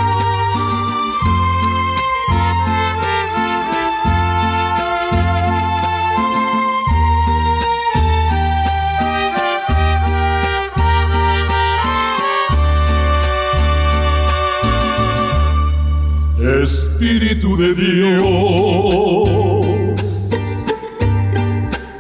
Espíritu 16.62 17.56
de 17.56 17.72
Dios, 17.72 19.28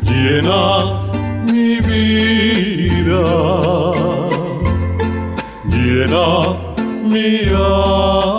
llena 0.02 1.02
mi 1.44 1.78
vida, 1.80 3.24
llena 5.64 6.26
mi 7.04 7.48
alma, 7.54 8.37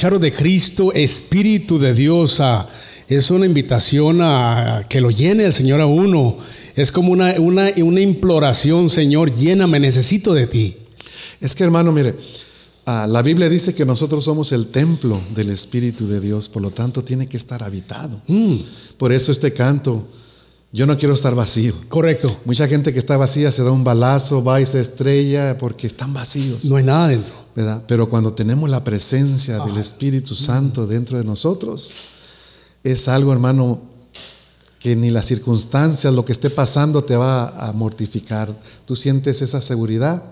charro 0.00 0.18
de 0.18 0.32
Cristo, 0.32 0.94
Espíritu 0.94 1.78
de 1.78 1.92
Dios. 1.92 2.40
es 3.06 3.30
una 3.30 3.44
invitación 3.44 4.20
a 4.22 4.86
que 4.88 5.02
lo 5.02 5.10
llene 5.10 5.44
el 5.44 5.52
Señor 5.52 5.82
a 5.82 5.84
uno. 5.84 6.38
Es 6.74 6.90
como 6.90 7.12
una, 7.12 7.34
una, 7.38 7.68
una 7.84 8.00
imploración, 8.00 8.88
Señor, 8.88 9.34
lléname, 9.34 9.78
necesito 9.78 10.32
de 10.32 10.46
ti. 10.46 10.74
Es 11.42 11.54
que 11.54 11.64
hermano, 11.64 11.92
mire, 11.92 12.16
ah, 12.86 13.06
la 13.06 13.20
Biblia 13.20 13.50
dice 13.50 13.74
que 13.74 13.84
nosotros 13.84 14.24
somos 14.24 14.52
el 14.52 14.68
templo 14.68 15.20
del 15.34 15.50
Espíritu 15.50 16.08
de 16.08 16.20
Dios, 16.20 16.48
por 16.48 16.62
lo 16.62 16.70
tanto 16.70 17.04
tiene 17.04 17.26
que 17.26 17.36
estar 17.36 17.62
habitado. 17.62 18.22
Por 18.96 19.12
eso 19.12 19.32
este 19.32 19.52
canto, 19.52 20.08
yo 20.72 20.86
no 20.86 20.96
quiero 20.96 21.12
estar 21.12 21.34
vacío. 21.34 21.74
Correcto. 21.90 22.34
Mucha 22.46 22.66
gente 22.68 22.94
que 22.94 22.98
está 22.98 23.18
vacía 23.18 23.52
se 23.52 23.64
da 23.64 23.70
un 23.70 23.84
balazo, 23.84 24.42
va 24.42 24.62
y 24.62 24.64
se 24.64 24.80
estrella 24.80 25.58
porque 25.58 25.86
están 25.86 26.14
vacíos. 26.14 26.64
No 26.64 26.76
hay 26.76 26.84
nada 26.84 27.08
dentro. 27.08 27.39
¿Verdad? 27.54 27.82
Pero 27.86 28.08
cuando 28.08 28.32
tenemos 28.32 28.68
la 28.70 28.84
presencia 28.84 29.58
del 29.60 29.76
Espíritu 29.78 30.34
Santo 30.34 30.86
dentro 30.86 31.18
de 31.18 31.24
nosotros, 31.24 31.94
es 32.82 33.08
algo, 33.08 33.32
hermano, 33.32 33.82
que 34.78 34.96
ni 34.96 35.10
las 35.10 35.26
circunstancias, 35.26 36.12
lo 36.14 36.24
que 36.24 36.32
esté 36.32 36.48
pasando 36.48 37.04
te 37.04 37.16
va 37.16 37.48
a 37.48 37.72
mortificar. 37.72 38.54
Tú 38.86 38.96
sientes 38.96 39.42
esa 39.42 39.60
seguridad. 39.60 40.22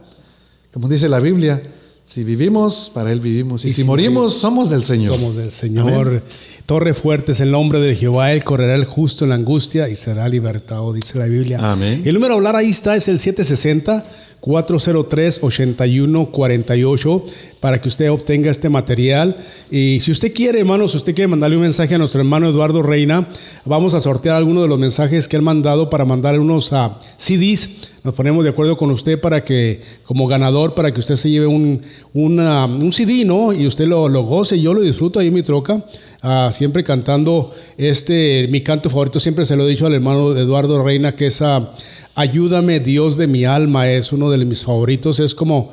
Como 0.73 0.89
dice 0.89 1.09
la 1.09 1.21
Biblia, 1.21 1.63
si 2.07 2.25
vivimos, 2.25 2.91
para 2.95 3.13
Él 3.13 3.21
vivimos. 3.21 3.67
Y, 3.67 3.71
si, 3.71 3.85
morimos, 3.85 4.33
somos 4.35 4.71
del 4.71 4.83
Señor. 4.83 5.15
Somos 5.15 5.37
del 5.37 5.53
Señor. 5.53 6.23
Torre 6.69 6.93
fuerte 6.93 7.33
es 7.33 7.41
el 7.41 7.51
nombre 7.51 7.81
de 7.81 7.97
Jehová. 7.97 8.31
Él 8.31 8.45
correrá 8.45 8.75
el 8.75 8.85
justo 8.85 9.25
en 9.25 9.31
la 9.31 9.37
angustia 9.37 9.89
y 9.89 9.97
será 9.97 10.29
libertado, 10.29 10.93
dice 10.93 11.19
la 11.19 11.25
Biblia. 11.25 11.59
Amén. 11.63 12.03
El 12.05 12.13
número 12.13 12.35
a 12.35 12.37
hablar 12.37 12.57
ahí 12.57 12.69
está, 12.69 12.95
es 12.95 13.09
el 13.09 13.19
760. 13.19 14.05
403-8148 14.41 17.23
para 17.61 17.81
que 17.81 17.89
usted 17.89 18.11
obtenga 18.11 18.51
este 18.51 18.69
material. 18.69 19.37
Y 19.71 20.01
si 20.01 20.11
usted 20.13 20.33
quiere, 20.33 20.61
hermanos, 20.61 20.93
si 20.93 20.99
usted 20.99 21.13
quiere 21.15 21.29
mandarle 21.29 21.57
un 21.57 21.63
mensaje 21.63 21.95
a 21.95 21.99
nuestro 21.99 22.21
hermano 22.21 22.49
Eduardo 22.49 22.83
Reina, 22.83 23.29
vamos 23.65 23.95
a 23.95 24.01
sortear 24.01 24.37
algunos 24.37 24.63
de 24.63 24.69
los 24.69 24.79
mensajes 24.79 25.27
que 25.29 25.37
él 25.37 25.43
mandado 25.43 25.91
para 25.91 26.05
mandar 26.05 26.39
unos 26.39 26.73
ah, 26.73 27.01
CDs. 27.17 27.89
Nos 28.05 28.15
ponemos 28.15 28.45
de 28.45 28.51
acuerdo 28.51 28.77
con 28.77 28.93
usted 28.93 29.21
para 29.21 29.45
que, 29.45 29.81
como 30.05 30.29
ganador, 30.29 30.75
para 30.75 30.95
que 30.95 31.01
usted 31.01 31.17
se 31.17 31.31
lleve 31.31 31.49
un, 31.49 31.83
un 32.15 32.93
CD, 32.93 33.25
¿no? 33.25 33.53
Y 33.53 33.67
usted 33.67 33.87
lo, 33.87 34.09
lo, 34.09 34.23
goce. 34.23 34.61
Yo 34.61 34.73
lo 34.73 34.81
disfruto 34.81 35.19
ahí 35.19 35.27
en 35.27 35.35
mi 35.35 35.43
troca, 35.43 35.85
ah, 36.23 36.51
siempre 36.53 36.85
cantando 36.85 37.53
este, 37.77 38.49
mi 38.51 38.63
canto 38.63 38.91
favorito. 38.91 39.21
Siempre 39.21 39.47
se 39.47 39.57
lo 39.57 39.67
he 39.67 39.71
dicho 39.71 39.87
al 39.87 39.95
hermano 39.95 40.37
Eduardo 40.37 40.83
Reina, 40.83 41.15
que 41.15 41.27
es 41.27 41.43
a 41.43 41.75
Ayúdame 42.15 42.81
Dios 42.81 43.17
de 43.17 43.29
mi 43.29 43.45
alma 43.45 43.89
es 43.89 44.13
uno 44.13 44.31
de 44.31 44.45
mis 44.45 44.65
favoritos. 44.65 45.21
Es 45.21 45.35
como, 45.35 45.71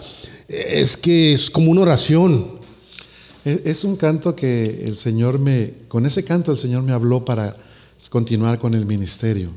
es 0.48 0.98
que 0.98 1.34
es 1.34 1.50
como 1.50 1.72
una 1.72 1.82
oración. 1.82 2.60
Es 3.44 3.84
un 3.84 3.96
canto 3.96 4.36
que 4.36 4.86
el 4.86 4.96
Señor 4.96 5.40
me, 5.40 5.74
con 5.88 6.06
ese 6.06 6.24
canto 6.24 6.52
el 6.52 6.58
Señor 6.58 6.84
me 6.84 6.94
habló 6.94 7.24
para 7.24 7.56
continuar 8.10 8.60
con 8.60 8.74
el 8.74 8.86
ministerio. 8.86 9.52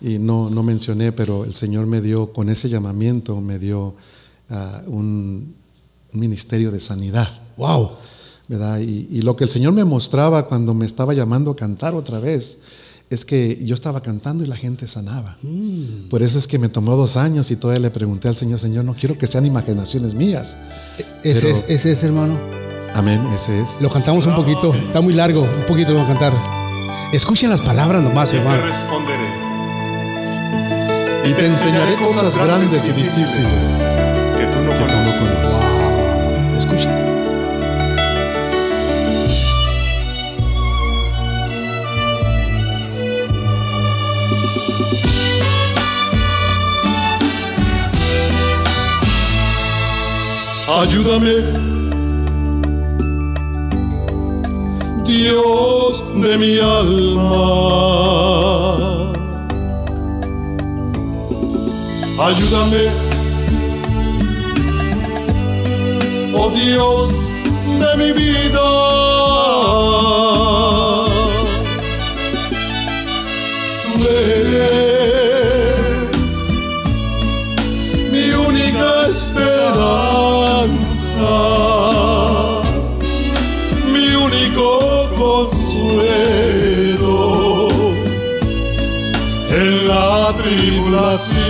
Y 0.00 0.18
no, 0.18 0.50
no 0.50 0.62
mencioné, 0.62 1.12
pero 1.12 1.44
el 1.44 1.54
Señor 1.54 1.86
me 1.86 2.00
dio, 2.00 2.32
con 2.32 2.48
ese 2.48 2.68
llamamiento, 2.68 3.40
me 3.40 3.58
dio 3.58 3.94
ah, 4.50 4.82
un, 4.86 5.54
ministerio 6.12 6.70
de 6.70 6.78
sanidad. 6.78 7.28
¡Wow! 7.56 7.92
¿Verdad? 8.46 8.78
Y, 8.80 9.08
y, 9.10 9.22
lo 9.22 9.36
que 9.36 9.44
el 9.44 9.50
Señor 9.50 9.72
me 9.72 9.84
mostraba 9.84 10.46
cuando 10.46 10.74
me 10.74 10.84
estaba 10.84 11.14
llamando 11.14 11.52
a 11.52 11.56
cantar 11.56 11.94
otra 11.94 12.20
vez 12.20 12.58
es 13.10 13.24
que 13.24 13.60
yo 13.62 13.74
estaba 13.74 14.02
cantando 14.02 14.44
y 14.44 14.46
la 14.46 14.56
gente 14.56 14.86
sanaba. 14.86 15.38
Mm. 15.42 16.08
Por 16.08 16.22
eso 16.22 16.38
es 16.38 16.46
que 16.46 16.58
me 16.58 16.68
tomó 16.68 16.96
dos 16.96 17.16
años 17.16 17.50
y 17.50 17.56
todavía 17.56 17.82
le 17.82 17.90
pregunté 17.90 18.28
al 18.28 18.36
Señor, 18.36 18.58
Señor, 18.58 18.84
no 18.84 18.94
quiero 18.94 19.16
que 19.16 19.26
sean 19.26 19.46
imaginaciones 19.46 20.14
mías. 20.14 20.56
E-, 20.98 21.30
ese, 21.30 21.50
es, 21.50 21.64
ese 21.68 21.92
es, 21.92 22.02
hermano. 22.02 22.38
Amén, 22.94 23.20
ese 23.34 23.60
es. 23.60 23.80
Lo 23.80 23.90
cantamos 23.90 24.26
un 24.26 24.36
poquito, 24.36 24.72
está 24.74 25.00
muy 25.00 25.14
largo, 25.14 25.42
un 25.42 25.66
poquito 25.66 25.90
lo 25.92 25.98
vamos 25.98 26.16
a 26.16 26.18
cantar. 26.18 26.32
Escuchen 27.12 27.50
las 27.50 27.60
palabras 27.60 28.02
nomás, 28.02 28.32
hermano. 28.32 28.62
Te 28.62 28.68
responderé. 28.68 29.44
Y 31.28 31.32
te 31.34 31.46
enseñaré 31.46 31.96
cosas 31.96 32.36
grandes 32.36 32.88
y 32.88 32.92
difíciles 32.92 34.23
Ayúdame, 50.84 51.36
Dios 55.06 56.04
de 56.22 56.36
mi 56.36 56.58
alma. 56.58 57.46
Ayúdame, 62.26 62.84
oh 66.34 66.50
Dios 66.50 67.12
de 67.80 67.96
mi 67.96 68.12
vida. 68.12 69.03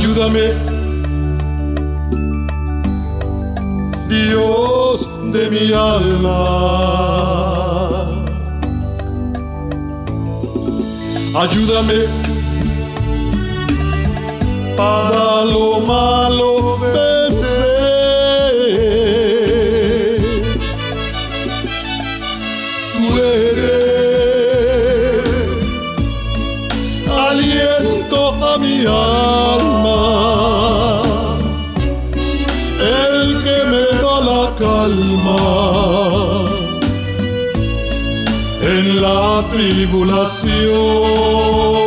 Ayúdame, 0.00 0.46
Dios 4.08 5.08
de 5.32 5.50
mi 5.50 5.72
alma. 5.72 7.40
ayúdame 11.34 12.00
para 14.76 15.44
lo 15.44 15.80
malo 15.80 16.78
vencer. 16.78 17.60
Tú 22.94 23.04
eres 23.18 23.90
aliento 27.28 28.20
a 28.44 28.58
mi 28.58 28.76
alma, 28.86 29.59
tribulación. 39.50 41.79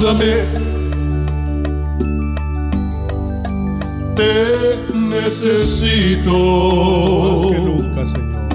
Ayúdame, 0.00 0.34
te 4.16 4.94
necesito. 4.94 6.32
Más 7.32 7.44
que 7.44 7.58
nunca, 7.58 8.06
Señor. 8.06 8.48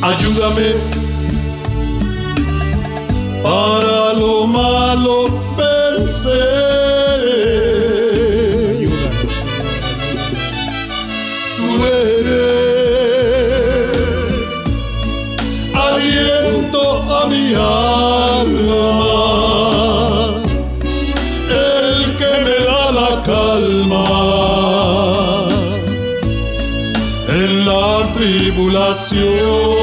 Ayúdame 0.00 0.68
para 3.42 4.14
lo 4.14 4.46
malo 4.46 5.26
vencer. 5.58 6.79
Si 29.00 29.79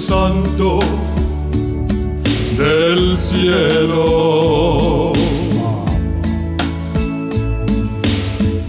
Santo 0.00 0.80
del 2.56 3.18
cielo. 3.18 5.12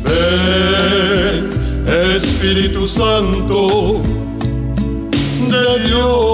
Ven, 0.03 1.49
Espíritu 2.15 2.85
Santo 2.87 4.01
de 5.49 5.87
Dios. 5.87 6.26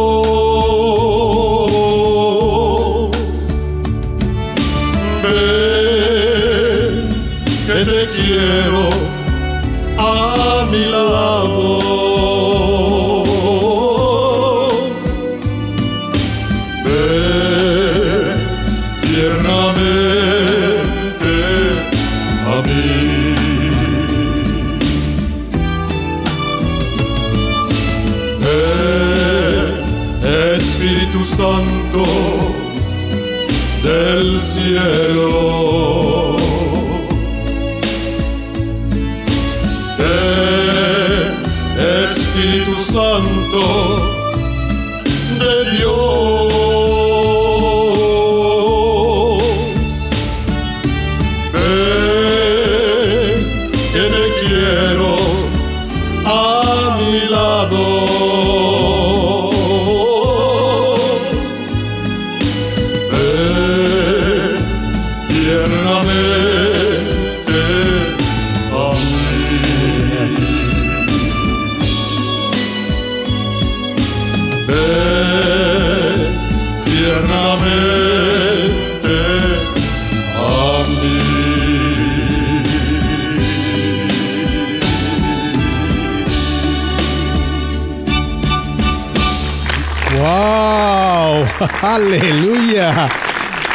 ¡Aleluya! 91.93 93.07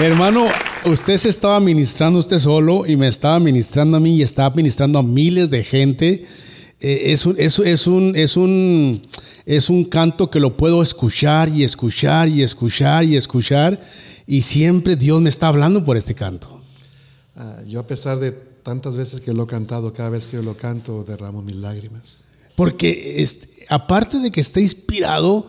Hermano, 0.00 0.48
usted 0.86 1.16
se 1.18 1.28
estaba 1.28 1.60
ministrando 1.60 2.18
usted 2.18 2.40
solo 2.40 2.84
y 2.84 2.96
me 2.96 3.06
estaba 3.06 3.38
ministrando 3.38 3.96
a 3.96 4.00
mí 4.00 4.16
y 4.16 4.22
estaba 4.22 4.52
ministrando 4.56 4.98
a 4.98 5.04
miles 5.04 5.50
de 5.50 5.62
gente. 5.62 6.26
Eh, 6.80 7.12
es, 7.12 7.26
un, 7.26 7.36
es, 7.38 7.60
es 7.60 7.86
un, 7.86 8.16
es, 8.16 8.36
un, 8.36 9.00
es 9.46 9.70
un 9.70 9.84
canto 9.84 10.32
que 10.32 10.40
lo 10.40 10.56
puedo 10.56 10.82
escuchar 10.82 11.48
y 11.48 11.62
escuchar 11.62 12.28
y 12.28 12.42
escuchar 12.42 13.04
y 13.04 13.14
escuchar. 13.14 13.80
Y 14.26 14.42
siempre 14.42 14.96
Dios 14.96 15.20
me 15.20 15.28
está 15.28 15.46
hablando 15.46 15.84
por 15.84 15.96
este 15.96 16.16
canto. 16.16 16.60
Ah, 17.36 17.60
yo 17.68 17.78
a 17.78 17.86
pesar 17.86 18.18
de 18.18 18.32
tantas 18.32 18.96
veces 18.96 19.20
que 19.20 19.32
lo 19.32 19.44
he 19.44 19.46
cantado, 19.46 19.92
cada 19.92 20.08
vez 20.08 20.26
que 20.26 20.42
lo 20.42 20.56
canto 20.56 21.04
derramo 21.04 21.40
mis 21.40 21.54
lágrimas. 21.54 22.24
Porque 22.56 23.22
este, 23.22 23.64
aparte 23.68 24.18
de 24.18 24.32
que 24.32 24.40
esté 24.40 24.60
inspirado, 24.60 25.46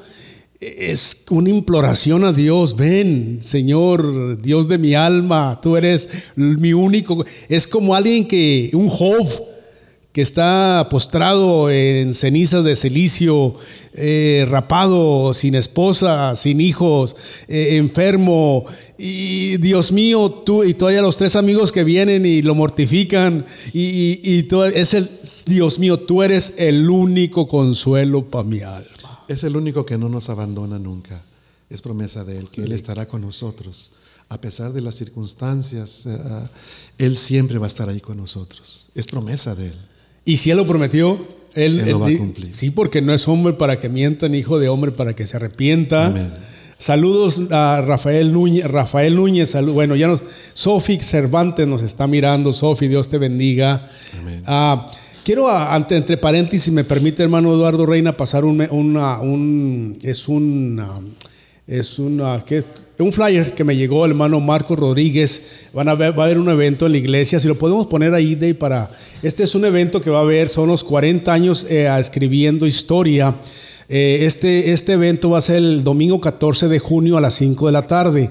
es 0.59 1.23
una 1.29 1.49
imploración 1.49 2.23
a 2.25 2.33
Dios. 2.33 2.75
Ven, 2.75 3.39
Señor, 3.41 4.41
Dios 4.41 4.67
de 4.67 4.77
mi 4.77 4.93
alma, 4.93 5.59
tú 5.61 5.77
eres 5.77 6.09
mi 6.35 6.73
único. 6.73 7.25
Es 7.47 7.67
como 7.67 7.95
alguien 7.95 8.27
que, 8.27 8.69
un 8.73 8.89
Job, 8.89 9.27
que 10.11 10.21
está 10.21 10.87
postrado 10.89 11.69
en 11.69 12.13
cenizas 12.13 12.65
de 12.65 12.75
celicio, 12.75 13.55
eh, 13.93 14.45
rapado, 14.49 15.33
sin 15.33 15.55
esposa, 15.55 16.35
sin 16.35 16.59
hijos, 16.59 17.15
eh, 17.47 17.77
enfermo. 17.77 18.65
Y 18.97 19.57
Dios 19.57 19.93
mío, 19.93 20.29
tú 20.29 20.65
y 20.65 20.73
todavía 20.73 21.01
los 21.01 21.15
tres 21.15 21.37
amigos 21.37 21.71
que 21.71 21.85
vienen 21.85 22.25
y 22.25 22.41
lo 22.41 22.53
mortifican. 22.53 23.45
Y, 23.71 23.79
y, 23.81 24.19
y 24.23 24.43
tú, 24.43 24.63
es 24.63 24.93
el, 24.93 25.09
Dios 25.45 25.79
mío, 25.79 25.99
tú 25.99 26.21
eres 26.21 26.55
el 26.57 26.89
único 26.89 27.47
consuelo 27.47 28.25
para 28.25 28.43
mi 28.43 28.59
alma. 28.59 28.98
Es 29.29 29.43
el 29.45 29.55
único 29.55 29.85
que 29.85 29.97
no 29.97 30.09
nos 30.09 30.29
abandona 30.29 30.77
nunca. 30.79 31.23
Es 31.69 31.81
promesa 31.81 32.23
de 32.25 32.39
Él, 32.39 32.49
que 32.49 32.63
Él 32.63 32.71
estará 32.73 33.07
con 33.07 33.21
nosotros. 33.21 33.91
A 34.27 34.41
pesar 34.41 34.73
de 34.73 34.81
las 34.81 34.95
circunstancias, 34.95 36.05
uh, 36.05 36.47
Él 36.97 37.15
siempre 37.15 37.57
va 37.59 37.65
a 37.65 37.67
estar 37.67 37.87
ahí 37.89 37.99
con 38.01 38.17
nosotros. 38.17 38.89
Es 38.95 39.05
promesa 39.07 39.55
de 39.55 39.67
Él. 39.67 39.75
Y 40.25 40.37
si 40.37 40.51
Él 40.51 40.57
lo 40.57 40.65
prometió, 40.67 41.13
Él, 41.55 41.79
Él 41.79 41.89
lo 41.91 41.99
va 41.99 42.09
él- 42.09 42.15
a 42.15 42.19
cumplir. 42.19 42.51
Sí, 42.55 42.71
porque 42.71 43.01
no 43.01 43.13
es 43.13 43.27
hombre 43.27 43.53
para 43.53 43.79
que 43.79 43.87
mienta, 43.87 44.27
ni 44.29 44.39
hijo 44.39 44.59
de 44.59 44.67
hombre 44.69 44.91
para 44.91 45.15
que 45.15 45.25
se 45.27 45.37
arrepienta. 45.37 46.07
Amén. 46.07 46.31
Saludos 46.79 47.41
a 47.51 47.81
Rafael 47.85 48.31
Núñez. 48.31 48.65
Rafael 48.65 49.15
Núñez, 49.15 49.49
salud- 49.51 49.73
bueno, 49.73 49.95
ya 49.95 50.07
nos. 50.07 50.21
Sofi 50.53 50.97
Cervantes 50.99 51.67
nos 51.67 51.81
está 51.83 52.07
mirando. 52.07 52.53
Sofi, 52.53 52.87
Dios 52.87 53.09
te 53.09 53.17
bendiga. 53.17 53.85
Amén. 54.21 54.43
Ah, 54.45 54.89
quiero, 55.23 55.47
ah, 55.47 55.73
ante, 55.75 55.95
entre 55.95 56.17
paréntesis, 56.17 56.63
si 56.63 56.71
me 56.71 56.83
permite, 56.83 57.23
hermano 57.23 57.51
Eduardo 57.53 57.85
Reina, 57.85 58.15
pasar 58.15 58.45
un. 58.45 58.61
una- 58.71 59.19
un 59.19 59.97
es 60.01 60.27
un. 60.27 60.79
ah, 60.81 60.99
es 61.67 61.99
¿qué? 62.45 62.63
un 62.99 63.13
flyer 63.13 63.53
que 63.55 63.63
me 63.63 63.77
llegó 63.77 64.05
hermano 64.05 64.39
Marco 64.39 64.75
Rodríguez. 64.75 65.67
Van 65.73 65.87
a 65.87 65.95
ver, 65.95 66.17
va 66.17 66.23
a 66.23 66.25
haber 66.25 66.37
un 66.39 66.49
evento 66.49 66.85
en 66.85 66.91
la 66.93 66.97
iglesia. 66.97 67.39
Si 67.39 67.47
lo 67.47 67.57
podemos 67.57 67.87
poner 67.87 68.13
ahí, 68.13 68.35
Dave, 68.35 68.55
para. 68.55 68.91
Este 69.23 69.43
es 69.43 69.55
un 69.55 69.65
evento 69.65 70.01
que 70.01 70.09
va 70.09 70.19
a 70.19 70.23
haber, 70.23 70.49
son 70.49 70.67
los 70.67 70.83
40 70.83 71.31
años 71.31 71.65
eh, 71.69 71.87
escribiendo 71.99 72.65
historia. 72.65 73.35
Eh, 73.87 74.19
este, 74.25 74.71
este 74.71 74.93
evento 74.93 75.29
va 75.31 75.39
a 75.39 75.41
ser 75.41 75.55
el 75.57 75.83
domingo 75.83 76.19
14 76.21 76.67
de 76.67 76.77
junio 76.79 77.17
a 77.17 77.21
las 77.21 77.35
5 77.35 77.65
de 77.67 77.71
la 77.71 77.83
tarde. 77.83 78.29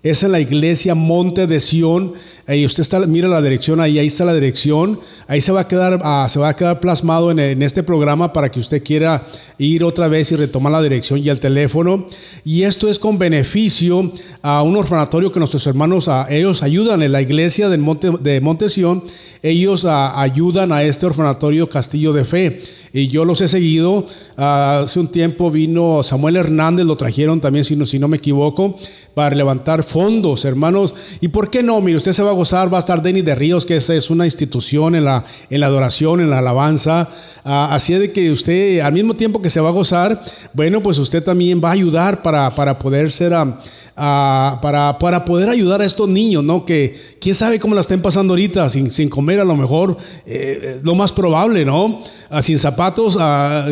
Es 0.00 0.22
en 0.22 0.30
la 0.30 0.38
iglesia 0.38 0.94
Monte 0.94 1.48
de 1.48 1.58
Sión. 1.58 2.14
Ahí 2.46 2.64
usted 2.64 2.82
está, 2.82 3.00
mira 3.00 3.26
la 3.26 3.42
dirección 3.42 3.80
ahí, 3.80 3.98
ahí 3.98 4.06
está 4.06 4.24
la 4.24 4.32
dirección. 4.32 5.00
Ahí 5.26 5.40
se 5.40 5.50
va 5.50 5.62
a 5.62 5.68
quedar, 5.68 5.98
ah, 6.04 6.28
se 6.30 6.38
va 6.38 6.50
a 6.50 6.54
quedar 6.54 6.78
plasmado 6.78 7.32
en, 7.32 7.40
en 7.40 7.62
este 7.62 7.82
programa 7.82 8.32
para 8.32 8.48
que 8.48 8.60
usted 8.60 8.80
quiera 8.84 9.26
ir 9.58 9.82
otra 9.82 10.06
vez 10.06 10.30
y 10.30 10.36
retomar 10.36 10.70
la 10.70 10.82
dirección 10.82 11.18
y 11.18 11.28
el 11.28 11.40
teléfono. 11.40 12.06
Y 12.44 12.62
esto 12.62 12.88
es 12.88 13.00
con 13.00 13.18
beneficio 13.18 14.12
a 14.40 14.62
un 14.62 14.76
orfanatorio 14.76 15.32
que 15.32 15.40
nuestros 15.40 15.66
hermanos, 15.66 16.06
ah, 16.06 16.28
ellos 16.30 16.62
ayudan 16.62 17.02
en 17.02 17.10
la 17.10 17.20
iglesia 17.20 17.68
del 17.68 17.80
Monte, 17.80 18.12
de 18.20 18.40
Monte 18.40 18.68
Sión. 18.68 19.02
Ellos 19.42 19.84
ah, 19.84 20.22
ayudan 20.22 20.70
a 20.70 20.84
este 20.84 21.06
orfanatorio 21.06 21.68
Castillo 21.68 22.12
de 22.12 22.24
Fe 22.24 22.62
y 22.92 23.08
yo 23.08 23.24
los 23.24 23.40
he 23.40 23.48
seguido. 23.48 24.06
Ah, 24.36 24.82
hace 24.84 25.00
un 25.00 25.08
tiempo 25.08 25.50
vino 25.50 26.02
Samuel 26.02 26.36
Hernández, 26.36 26.86
lo 26.86 26.96
trajeron 26.96 27.40
también, 27.40 27.64
si 27.64 27.76
no, 27.76 27.86
si 27.86 27.98
no 27.98 28.08
me 28.08 28.18
equivoco, 28.18 28.76
para 29.14 29.34
levantar 29.34 29.82
fondos, 29.82 30.44
hermanos. 30.44 30.94
¿Y 31.20 31.28
por 31.28 31.50
qué 31.50 31.62
no? 31.62 31.80
Mire, 31.80 31.98
usted 31.98 32.12
se 32.12 32.22
va 32.22 32.30
a 32.30 32.34
gozar, 32.34 32.72
va 32.72 32.78
a 32.78 32.80
estar 32.80 33.02
Denny 33.02 33.22
de 33.22 33.34
Ríos, 33.34 33.66
que 33.66 33.76
es, 33.76 33.90
es 33.90 34.10
una 34.10 34.24
institución 34.24 34.94
en 34.94 35.04
la, 35.04 35.24
en 35.50 35.60
la 35.60 35.66
adoración, 35.66 36.20
en 36.20 36.30
la 36.30 36.38
alabanza. 36.38 37.08
Ah, 37.44 37.74
así 37.74 37.94
de 37.94 38.12
que 38.12 38.30
usted, 38.30 38.80
al 38.80 38.92
mismo 38.92 39.14
tiempo 39.14 39.42
que 39.42 39.50
se 39.50 39.60
va 39.60 39.68
a 39.68 39.72
gozar, 39.72 40.22
bueno, 40.52 40.82
pues 40.82 40.98
usted 40.98 41.22
también 41.22 41.60
va 41.62 41.70
a 41.70 41.72
ayudar 41.72 42.22
para, 42.22 42.50
para 42.50 42.78
poder 42.78 43.10
ser... 43.10 43.34
ah, 43.34 43.58
ah, 43.96 44.58
para, 44.62 44.98
para 44.98 45.24
poder 45.24 45.48
ayudar 45.48 45.80
a 45.80 45.84
estos 45.84 46.08
niños, 46.08 46.44
¿no? 46.44 46.64
Que 46.64 46.96
quién 47.20 47.34
sabe 47.34 47.58
cómo 47.58 47.74
la 47.74 47.80
estén 47.80 48.00
pasando 48.00 48.32
ahorita, 48.32 48.68
sin, 48.68 48.90
sin 48.90 49.08
comer 49.08 49.40
a 49.40 49.44
lo 49.44 49.56
mejor, 49.56 49.96
eh, 50.24 50.80
lo 50.82 50.94
más 50.94 51.12
probable, 51.12 51.64
¿no? 51.64 52.00
Sin 52.40 52.58
zapatos, 52.58 53.18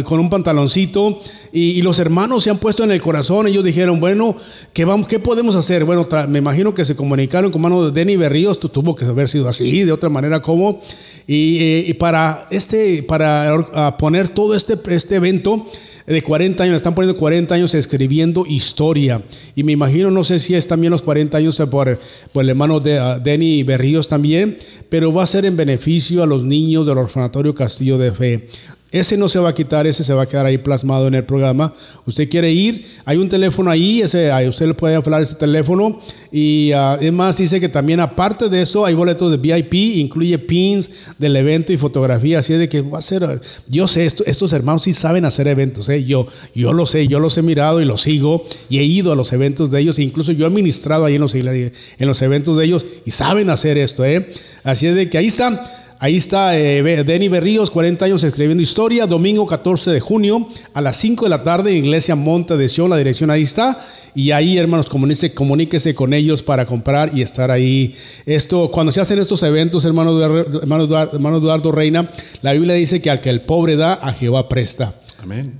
con 0.04 0.20
un 0.20 0.30
pantaloncito. 0.30 1.20
Y, 1.58 1.80
los 1.80 1.98
hermanos 1.98 2.44
se 2.44 2.50
han 2.50 2.58
puesto 2.58 2.84
en 2.84 2.90
el 2.90 3.00
corazón. 3.00 3.46
Ellos 3.46 3.64
dijeron, 3.64 3.98
bueno, 3.98 4.36
¿qué, 4.74 4.84
vamos, 4.84 5.08
qué 5.08 5.18
podemos 5.18 5.56
hacer? 5.56 5.86
Bueno, 5.86 6.06
me 6.28 6.38
imagino 6.38 6.74
que 6.74 6.84
se 6.84 6.94
comunicaron 6.94 7.50
con 7.50 7.62
mano 7.62 7.86
de 7.86 7.92
Denny 7.92 8.16
Berríos. 8.16 8.60
tuvo 8.60 8.94
que 8.94 9.06
haber 9.06 9.26
sido 9.30 9.48
así, 9.48 9.84
de 9.84 9.90
otra 9.90 10.10
manera, 10.10 10.42
¿cómo? 10.42 10.82
Y, 11.26 11.58
eh, 11.88 11.96
para, 11.98 12.46
este, 12.50 13.02
para 13.04 13.96
poner 13.98 14.28
todo 14.28 14.54
este, 14.54 14.76
este 14.94 15.16
evento, 15.16 15.66
de 16.06 16.22
40 16.22 16.62
años, 16.62 16.76
están 16.76 16.94
poniendo 16.94 17.18
40 17.18 17.54
años 17.54 17.74
escribiendo 17.74 18.44
historia. 18.46 19.24
Y 19.54 19.64
me 19.64 19.72
imagino, 19.72 20.10
no 20.10 20.24
sé 20.24 20.38
si 20.38 20.54
es 20.54 20.68
también 20.68 20.92
los 20.92 21.02
40 21.02 21.36
años 21.38 21.60
por, 21.70 21.98
por 22.32 22.44
el 22.44 22.50
hermano 22.50 22.80
de 22.80 23.00
uh, 23.00 23.20
Denny 23.20 23.64
Berríos 23.64 24.08
también, 24.08 24.56
pero 24.88 25.12
va 25.12 25.24
a 25.24 25.26
ser 25.26 25.44
en 25.46 25.56
beneficio 25.56 26.22
a 26.22 26.26
los 26.26 26.44
niños 26.44 26.86
del 26.86 26.98
Orfanatorio 26.98 27.54
Castillo 27.54 27.98
de 27.98 28.12
Fe. 28.12 28.48
Ese 28.96 29.18
no 29.18 29.28
se 29.28 29.38
va 29.38 29.50
a 29.50 29.54
quitar, 29.54 29.86
ese 29.86 30.02
se 30.02 30.14
va 30.14 30.22
a 30.22 30.26
quedar 30.26 30.46
ahí 30.46 30.56
plasmado 30.56 31.06
en 31.06 31.14
el 31.14 31.24
programa. 31.24 31.74
Usted 32.06 32.30
quiere 32.30 32.50
ir, 32.50 32.86
hay 33.04 33.18
un 33.18 33.28
teléfono 33.28 33.70
ahí, 33.70 34.00
ese, 34.00 34.30
usted 34.48 34.66
le 34.66 34.72
puede 34.72 34.94
hablar 34.94 35.22
ese 35.22 35.34
teléfono. 35.34 36.00
Y 36.32 36.72
uh, 36.72 36.96
es 36.98 37.12
más, 37.12 37.36
dice 37.36 37.60
que 37.60 37.68
también 37.68 38.00
aparte 38.00 38.48
de 38.48 38.62
eso 38.62 38.86
hay 38.86 38.94
boletos 38.94 39.30
de 39.30 39.36
VIP, 39.36 39.74
incluye 39.98 40.38
pins 40.38 40.90
del 41.18 41.36
evento 41.36 41.74
y 41.74 41.76
fotografía. 41.76 42.38
Así 42.38 42.54
es 42.54 42.58
de 42.58 42.70
que 42.70 42.80
va 42.80 42.98
a 42.98 43.02
ser, 43.02 43.38
yo 43.68 43.86
sé, 43.86 44.06
estos 44.06 44.52
hermanos 44.54 44.84
sí 44.84 44.94
saben 44.94 45.26
hacer 45.26 45.46
eventos. 45.46 45.90
¿eh? 45.90 46.02
Yo, 46.04 46.26
yo 46.54 46.72
lo 46.72 46.86
sé, 46.86 47.06
yo 47.06 47.20
los 47.20 47.36
he 47.36 47.42
mirado 47.42 47.82
y 47.82 47.84
los 47.84 48.00
sigo 48.00 48.46
y 48.70 48.78
he 48.78 48.84
ido 48.84 49.12
a 49.12 49.16
los 49.16 49.30
eventos 49.34 49.70
de 49.70 49.80
ellos. 49.80 49.98
incluso 49.98 50.32
yo 50.32 50.46
he 50.46 50.50
ministrado 50.50 51.04
ahí 51.04 51.16
en 51.16 51.20
los, 51.20 51.34
en 51.34 51.72
los 51.98 52.22
eventos 52.22 52.56
de 52.56 52.64
ellos 52.64 52.86
y 53.04 53.10
saben 53.10 53.50
hacer 53.50 53.76
esto. 53.76 54.06
¿eh? 54.06 54.32
Así 54.64 54.86
es 54.86 54.94
de 54.94 55.10
que 55.10 55.18
ahí 55.18 55.26
están. 55.26 55.60
Ahí 55.98 56.16
está 56.16 56.58
eh, 56.58 56.82
Denny 57.04 57.28
Berríos, 57.28 57.70
40 57.70 58.04
años 58.04 58.22
escribiendo 58.22 58.62
historia, 58.62 59.06
domingo 59.06 59.46
14 59.46 59.90
de 59.90 60.00
junio 60.00 60.46
a 60.74 60.82
las 60.82 60.96
5 60.98 61.24
de 61.24 61.30
la 61.30 61.42
tarde 61.42 61.70
en 61.70 61.78
Iglesia 61.78 62.14
Monte 62.14 62.58
de 62.58 62.68
Sion, 62.68 62.90
la 62.90 62.98
dirección 62.98 63.30
ahí 63.30 63.42
está. 63.42 63.80
Y 64.14 64.30
ahí, 64.30 64.58
hermanos, 64.58 64.86
comuníquese, 64.86 65.32
comuníquese 65.32 65.94
con 65.94 66.12
ellos 66.12 66.42
para 66.42 66.66
comprar 66.66 67.10
y 67.14 67.22
estar 67.22 67.50
ahí. 67.50 67.94
Esto, 68.26 68.70
cuando 68.70 68.92
se 68.92 69.00
hacen 69.00 69.18
estos 69.18 69.42
eventos, 69.42 69.86
hermano 69.86 70.22
hermano, 70.22 70.84
hermano 70.84 71.38
Eduardo 71.38 71.72
Reina, 71.72 72.10
la 72.42 72.52
Biblia 72.52 72.74
dice 72.74 73.00
que 73.00 73.10
al 73.10 73.22
que 73.22 73.30
el 73.30 73.40
pobre 73.40 73.76
da, 73.76 73.94
a 73.94 74.12
Jehová 74.12 74.50
presta. 74.50 74.94
Amén. 75.22 75.58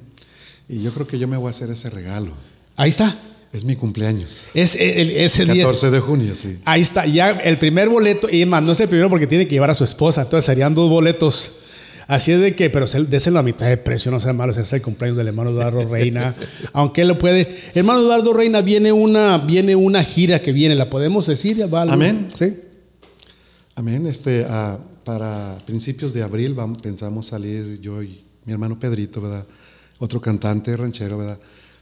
Y 0.68 0.82
yo 0.82 0.93
creo 0.93 1.07
que 1.07 1.18
yo 1.18 1.28
me 1.28 1.39
voy 1.39 1.47
a 1.47 1.51
hacer 1.51 1.70
ese 1.70 1.89
regalo. 1.89 2.32
Ahí 2.76 2.91
está. 2.91 3.16
Es 3.57 3.65
mi 3.65 3.75
cumpleaños. 3.75 4.41
Es 4.53 4.75
el, 4.75 5.13
ese 5.13 5.47
14 5.47 5.91
de 5.91 6.01
junio, 6.01 6.37
sí. 6.37 6.59
Ahí 6.67 6.83
está, 6.83 7.07
ya 7.07 7.31
el 7.31 7.59
primer 7.59 7.89
boleto, 7.89 8.29
y 8.31 8.45
más, 8.45 8.63
no 8.63 8.73
es 8.73 8.81
el 8.81 8.89
primero 8.89 9.09
porque 9.09 9.27
tiene 9.27 9.49
que 9.49 9.55
llevar 9.55 9.71
a 9.71 9.75
su 9.75 9.83
esposa, 9.83 10.21
entonces 10.21 10.45
serían 10.45 10.75
dos 10.75 10.91
boletos. 10.91 11.53
Así 12.07 12.33
es 12.33 12.41
de 12.41 12.55
que, 12.55 12.69
pero 12.69 12.85
dese 13.09 13.31
la 13.31 13.43
mitad 13.43 13.67
de 13.67 13.79
precio, 13.79 14.11
no 14.11 14.21
sea 14.21 14.35
malo, 14.35 14.53
es 14.53 14.73
el 14.75 14.83
cumpleaños 14.83 15.17
del 15.17 15.29
hermano 15.29 15.53
Eduardo 15.53 15.89
Reina, 15.89 16.35
aunque 16.75 17.01
él 17.01 17.09
lo 17.09 17.19
puede. 17.19 17.49
Hermano 17.73 18.01
Eduardo 18.01 18.35
Reina, 18.35 18.61
viene 18.61 18.93
una, 18.93 19.39
viene 19.39 19.75
una 19.75 20.05
gira 20.05 20.43
que 20.43 20.53
viene, 20.53 20.75
¿la 20.75 20.91
podemos 20.91 21.27
decir? 21.27 21.67
Amén. 21.73 22.29
Sí. 22.39 22.59
Amén. 23.75 24.07
Este, 24.07 24.45
ah, 24.51 24.79
para 25.03 25.57
principios 25.65 26.13
de 26.13 26.23
abril 26.23 26.53
vamos, 26.53 26.83
pensamos 26.83 27.25
salir 27.25 27.81
yo 27.81 28.03
y 28.03 28.23
mi 28.45 28.53
hermano 28.53 28.79
Pedrito, 28.79 29.23
¿verdad? 29.23 29.47
Otro 29.99 30.21
cantante 30.21 30.77
ranchero, 30.77 31.17
¿verdad? 31.17 31.39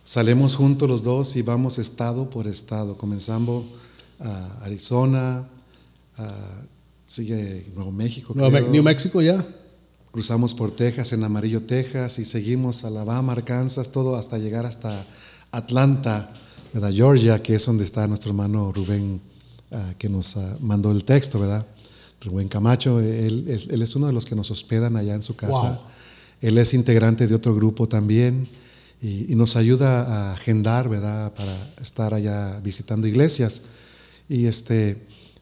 Salimos 0.07 0.55
juntos 0.55 0.87
los 0.87 1.03
dos 1.03 1.35
y 1.35 1.41
vamos 1.41 1.79
estado 1.79 2.29
por 2.29 2.47
estado. 2.47 2.99
Comenzamos 2.99 3.65
a 4.21 4.63
Arizona, 4.63 5.49
sigue 7.07 7.73
Nuevo 7.75 7.91
México. 7.91 8.35
Nuevo 8.37 8.83
México 8.83 9.23
ya. 9.23 9.43
Cruzamos 10.13 10.55
por 10.55 10.73
Texas, 10.73 11.15
en 11.15 11.25
Amarillo, 11.25 11.63
Texas, 11.63 12.19
y 12.19 12.27
seguimos 12.27 12.85
Alabama, 12.85 13.33
Arkansas, 13.33 13.91
todo 13.91 14.15
hasta 14.17 14.37
llegar 14.37 14.67
hasta 14.67 15.07
Atlanta, 15.51 16.35
¿verdad? 16.75 16.93
Georgia, 16.93 17.43
que 17.43 17.55
es 17.55 17.65
donde 17.65 17.85
está 17.85 18.07
nuestro 18.07 18.31
hermano 18.31 18.73
Rubén, 18.73 19.23
ah, 19.73 19.95
que 19.97 20.11
nos 20.11 20.37
ah, 20.37 20.59
mandó 20.61 20.93
el 20.93 21.07
texto, 21.07 21.41
¿verdad? 21.41 21.67
Rubén 22.21 22.49
Camacho, 22.49 23.01
él, 23.01 23.47
es 23.49 23.97
uno 23.97 24.07
de 24.09 24.13
los 24.13 24.27
que 24.27 24.37
nos 24.37 24.51
hospedan 24.51 24.99
allá 24.99 25.15
en 25.15 25.23
su 25.23 25.35
casa. 25.35 25.81
Él 26.43 26.59
es 26.59 26.75
integrante 26.75 27.27
de 27.27 27.35
otro 27.35 27.55
grupo 27.55 27.89
también 27.89 28.51
y, 29.01 29.35
nos 29.35 29.57
ayuda 29.57 30.03
a 30.03 30.33
agendar, 30.33 30.89
¿verdad? 30.89 31.33
Para 31.35 31.75
estar 31.81 32.15
allá 32.15 32.61
visitando 32.61 33.07
iglesias. 33.07 33.63
Y 34.29 34.47
este, 34.47 34.97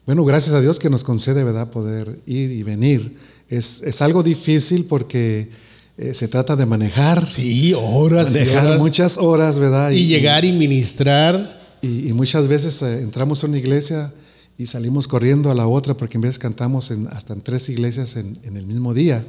bueno, 0.05 0.25
gracias 0.25 0.53
a 0.53 0.61
Dios 0.61 0.79
que 0.79 0.89
nos 0.89 1.03
concede, 1.03 1.43
¿verdad? 1.43 1.69
Poder 1.69 2.19
ir 2.25 2.51
y 2.51 2.63
venir. 2.63 3.17
Es, 3.49 3.81
es 3.83 4.01
algo 4.01 4.23
difícil 4.23 4.85
porque 4.85 5.49
eh, 5.97 6.13
se 6.13 6.27
trata 6.27 6.55
de 6.55 6.65
manejar. 6.65 7.29
Sí, 7.29 7.73
horas. 7.73 8.31
Manejar 8.31 8.77
muchas 8.77 9.17
horas, 9.17 9.59
¿verdad? 9.59 9.91
Y, 9.91 10.07
llegar 10.07 10.43
y 10.43 10.51
ministrar. 10.51 11.61
Y, 11.81 12.11
muchas 12.13 12.47
veces 12.47 12.81
eh, 12.81 13.01
entramos 13.01 13.43
a 13.43 13.47
una 13.47 13.57
iglesia 13.57 14.13
y 14.57 14.65
salimos 14.65 15.07
corriendo 15.07 15.51
a 15.51 15.55
la 15.55 15.67
otra 15.67 15.95
porque 15.95 16.17
en 16.17 16.21
vez 16.21 16.37
cantamos 16.37 16.91
en, 16.91 17.07
hasta 17.07 17.33
en 17.33 17.41
tres 17.41 17.69
iglesias 17.69 18.15
en, 18.15 18.37
en 18.43 18.57
el 18.57 18.65
mismo 18.65 18.93
día 18.93 19.25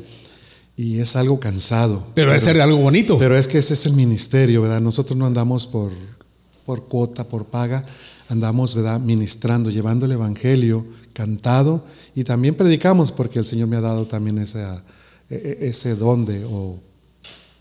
y 0.76 0.98
es 0.98 1.16
algo 1.16 1.38
cansado. 1.38 2.06
Pero, 2.14 2.34
es 2.34 2.46
algo 2.46 2.78
bonito. 2.78 3.18
Pero 3.18 3.36
es 3.36 3.46
que 3.46 3.58
ese 3.58 3.74
es 3.74 3.86
el 3.86 3.92
ministerio, 3.92 4.62
¿verdad? 4.62 4.80
Nosotros 4.80 5.16
no 5.16 5.26
andamos 5.26 5.66
por, 5.66 5.92
por 6.66 6.84
cuota, 6.84 7.28
por 7.28 7.46
paga, 7.46 7.84
andamos, 8.28 8.74
¿verdad? 8.74 9.00
Ministrando, 9.00 9.70
llevando 9.70 10.06
el 10.06 10.12
Evangelio 10.12 10.84
cantado 11.12 11.84
y 12.14 12.24
también 12.24 12.56
predicamos 12.56 13.12
porque 13.12 13.38
el 13.38 13.44
Señor 13.44 13.68
me 13.68 13.76
ha 13.76 13.80
dado 13.80 14.06
también 14.06 14.38
ese, 14.38 14.64
e, 15.30 15.58
ese 15.60 15.94
don 15.94 16.24
de, 16.24 16.44
o 16.44 16.80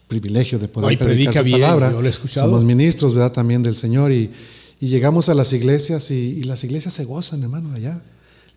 privilegio 0.07 0.57
de 0.57 0.67
poder 0.67 0.97
predicar 0.97 1.45
su 1.45 1.51
palabra. 1.51 1.91
Yo 1.91 2.01
lo 2.01 2.07
he 2.07 2.09
escuchado. 2.09 2.47
Somos 2.47 2.63
ministros, 2.63 3.13
¿verdad? 3.13 3.31
También 3.31 3.61
del 3.61 3.75
Señor 3.75 4.11
y, 4.11 4.31
y 4.79 4.87
llegamos 4.87 5.29
a 5.29 5.35
las 5.35 5.53
iglesias 5.53 6.09
y, 6.09 6.15
y 6.15 6.43
las 6.43 6.63
iglesias 6.63 6.95
se 6.95 7.05
gozan, 7.05 7.43
hermano, 7.43 7.71
allá 7.73 8.01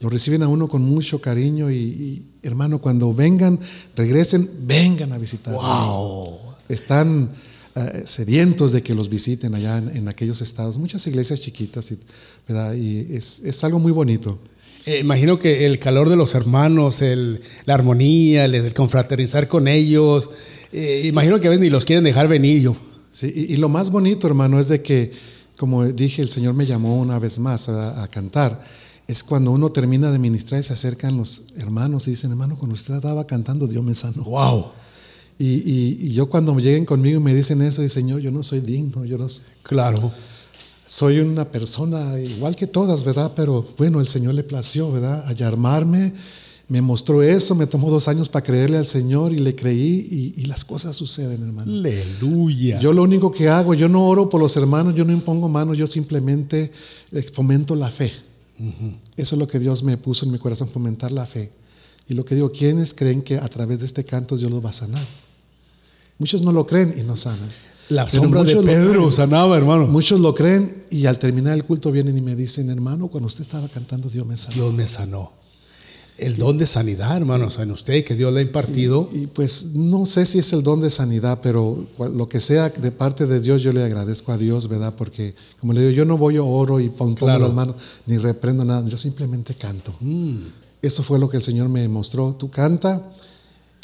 lo 0.00 0.10
reciben 0.10 0.42
a 0.42 0.48
uno 0.48 0.68
con 0.68 0.82
mucho 0.82 1.20
cariño 1.20 1.70
y, 1.70 2.26
hermano, 2.42 2.80
cuando 2.80 3.14
vengan, 3.14 3.58
regresen, 3.94 4.48
vengan 4.62 5.12
a 5.12 5.18
visitar. 5.18 5.54
Wow. 5.54 6.38
Están 6.68 7.30
eh, 7.74 8.02
sedientos 8.04 8.72
de 8.72 8.82
que 8.82 8.94
los 8.94 9.08
visiten 9.08 9.54
allá 9.54 9.78
en, 9.78 10.08
aquellos 10.08 10.42
estados, 10.42 10.76
muchas 10.76 11.06
iglesias 11.06 11.40
chiquitas, 11.40 11.94
¿verdad? 12.46 12.74
y 12.74 13.16
es, 13.16 13.64
algo 13.64 13.78
muy 13.78 13.92
bonito. 13.92 14.38
Eh, 14.84 14.98
imagino 15.00 15.38
que 15.38 15.64
el 15.66 15.78
calor 15.78 16.10
de 16.10 16.16
los 16.16 16.34
hermanos, 16.34 17.00
la 17.64 17.74
armonía, 17.74 18.44
el, 18.44 18.74
confraternizar 18.74 19.48
con 19.48 19.66
ellos, 19.66 20.30
eh, 20.72 21.02
imagino 21.06 21.40
que 21.40 21.48
ven 21.48 21.64
y 21.64 21.70
los 21.70 21.84
quieren 21.86 22.04
dejar 22.04 22.28
venir 22.28 22.60
yo. 22.60 22.76
Sí, 23.10 23.32
y, 23.34 23.56
lo 23.56 23.70
más 23.70 23.90
bonito, 23.90 24.26
hermano, 24.26 24.60
es 24.60 24.68
de 24.68 24.82
que, 24.82 25.10
como 25.56 25.86
dije, 25.86 26.20
el 26.20 26.28
Señor 26.28 26.52
me 26.52 26.66
llamó 26.66 27.00
una 27.00 27.18
vez 27.18 27.38
más 27.38 27.70
a 27.70 28.06
cantar 28.08 28.62
es 29.08 29.22
cuando 29.22 29.52
uno 29.52 29.70
termina 29.70 30.10
de 30.10 30.18
ministrar 30.18 30.60
y 30.60 30.64
se 30.64 30.72
acercan 30.72 31.16
los 31.16 31.42
hermanos 31.56 32.08
y 32.08 32.10
dicen, 32.10 32.30
hermano, 32.30 32.56
cuando 32.58 32.74
usted 32.74 32.94
estaba 32.94 33.26
cantando, 33.26 33.66
Dios 33.66 33.84
me 33.84 33.94
sanó. 33.94 34.24
Wow. 34.24 34.66
Y, 35.38 36.12
yo 36.12 36.28
cuando 36.28 36.58
lleguen 36.58 36.84
conmigo 36.86 37.20
y 37.20 37.22
me 37.22 37.34
dicen 37.34 37.62
eso, 37.62 37.82
y 37.82 37.88
Señor, 37.88 38.20
yo 38.20 38.30
no 38.30 38.42
soy 38.42 38.60
digno, 38.60 39.04
yo 39.04 39.18
no 39.18 39.26
Claro. 39.62 40.10
Soy 40.88 41.18
una 41.18 41.44
persona 41.44 42.18
igual 42.18 42.54
que 42.56 42.66
todas, 42.66 43.04
¿verdad? 43.04 43.32
Pero 43.34 43.66
bueno, 43.76 44.00
el 44.00 44.06
Señor 44.06 44.34
le 44.34 44.44
plació, 44.44 44.90
¿verdad? 44.90 45.26
A 45.26 45.32
llamarme, 45.32 46.12
me 46.68 46.80
mostró 46.80 47.22
eso, 47.22 47.54
me 47.54 47.66
tomó 47.66 47.90
dos 47.90 48.08
años 48.08 48.28
para 48.28 48.44
creerle 48.44 48.78
al 48.78 48.86
Señor 48.86 49.32
y 49.32 49.38
le 49.38 49.54
creí 49.54 50.34
y, 50.36 50.46
las 50.46 50.64
cosas 50.64 50.96
suceden, 50.96 51.42
hermano. 51.42 51.70
Aleluya. 51.70 52.80
Yo 52.80 52.92
lo 52.92 53.02
único 53.02 53.30
que 53.30 53.48
hago, 53.48 53.74
yo 53.74 53.88
no 53.88 54.06
oro 54.06 54.28
por 54.28 54.40
los 54.40 54.56
hermanos, 54.56 54.94
yo 54.94 55.04
no 55.04 55.12
impongo 55.12 55.48
manos, 55.48 55.76
yo 55.76 55.86
simplemente 55.86 56.72
fomento 57.32 57.74
la 57.74 57.90
fe. 57.90 58.12
Eso 59.16 59.34
es 59.34 59.38
lo 59.38 59.46
que 59.46 59.58
Dios 59.58 59.82
me 59.82 59.96
puso 59.96 60.24
en 60.24 60.32
mi 60.32 60.38
corazón, 60.38 60.68
fomentar 60.68 61.12
la 61.12 61.26
fe. 61.26 61.52
Y 62.08 62.14
lo 62.14 62.24
que 62.24 62.34
digo, 62.34 62.52
¿quiénes 62.52 62.94
creen 62.94 63.22
que 63.22 63.36
a 63.36 63.48
través 63.48 63.80
de 63.80 63.86
este 63.86 64.04
canto 64.04 64.36
Dios 64.36 64.50
los 64.50 64.64
va 64.64 64.70
a 64.70 64.72
sanar? 64.72 65.06
Muchos 66.18 66.42
no 66.42 66.52
lo 66.52 66.66
creen 66.66 66.94
y 66.96 67.02
no 67.02 67.16
sanan. 67.16 67.50
La 67.88 68.08
sombra 68.08 68.42
de 68.42 68.56
Pedro 68.62 69.10
sanaba, 69.10 69.56
hermano. 69.56 69.86
Muchos 69.86 70.20
lo 70.20 70.34
creen 70.34 70.86
y 70.90 71.06
al 71.06 71.18
terminar 71.18 71.54
el 71.54 71.64
culto 71.64 71.92
vienen 71.92 72.16
y 72.16 72.20
me 72.20 72.34
dicen, 72.34 72.70
hermano, 72.70 73.08
cuando 73.08 73.26
usted 73.26 73.42
estaba 73.42 73.68
cantando, 73.68 74.08
Dios 74.08 74.26
me 74.26 74.36
sanó. 74.36 74.54
Dios 74.54 74.74
me 74.74 74.86
sanó 74.86 75.45
el 76.18 76.36
don 76.36 76.56
de 76.58 76.66
sanidad, 76.66 77.16
hermanos, 77.16 77.58
en 77.58 77.70
usted 77.70 78.04
que 78.04 78.14
Dios 78.14 78.32
le 78.32 78.40
ha 78.40 78.42
impartido. 78.42 79.08
Y, 79.12 79.26
pues 79.26 79.74
no 79.74 80.06
sé 80.06 80.26
si 80.26 80.38
es 80.38 80.52
el 80.52 80.62
don 80.62 80.80
de 80.80 80.90
sanidad, 80.90 81.40
pero 81.42 81.86
lo 81.98 82.28
que 82.28 82.40
sea 82.40 82.70
de 82.70 82.90
parte 82.90 83.26
de 83.26 83.40
Dios, 83.40 83.62
yo 83.62 83.72
le 83.72 83.82
agradezco 83.84 84.32
a 84.32 84.38
Dios, 84.38 84.68
¿verdad? 84.68 84.94
Porque, 84.96 85.34
como 85.60 85.72
le 85.72 85.80
digo, 85.80 85.92
yo 85.92 86.04
no 86.04 86.16
voy 86.16 86.36
a 86.36 86.42
oro 86.42 86.80
y 86.80 86.88
pongo 86.88 87.26
las 87.26 87.52
manos, 87.52 87.76
ni 88.06 88.16
reprendo 88.18 88.64
nada, 88.64 88.88
yo 88.88 88.96
simplemente 88.96 89.54
canto. 89.54 89.94
Mm. 90.00 90.38
Eso 90.82 91.02
fue 91.02 91.18
lo 91.18 91.28
que 91.28 91.36
el 91.36 91.42
Señor 91.42 91.68
me 91.68 91.86
mostró. 91.88 92.34
Tú 92.34 92.50
canta 92.50 93.10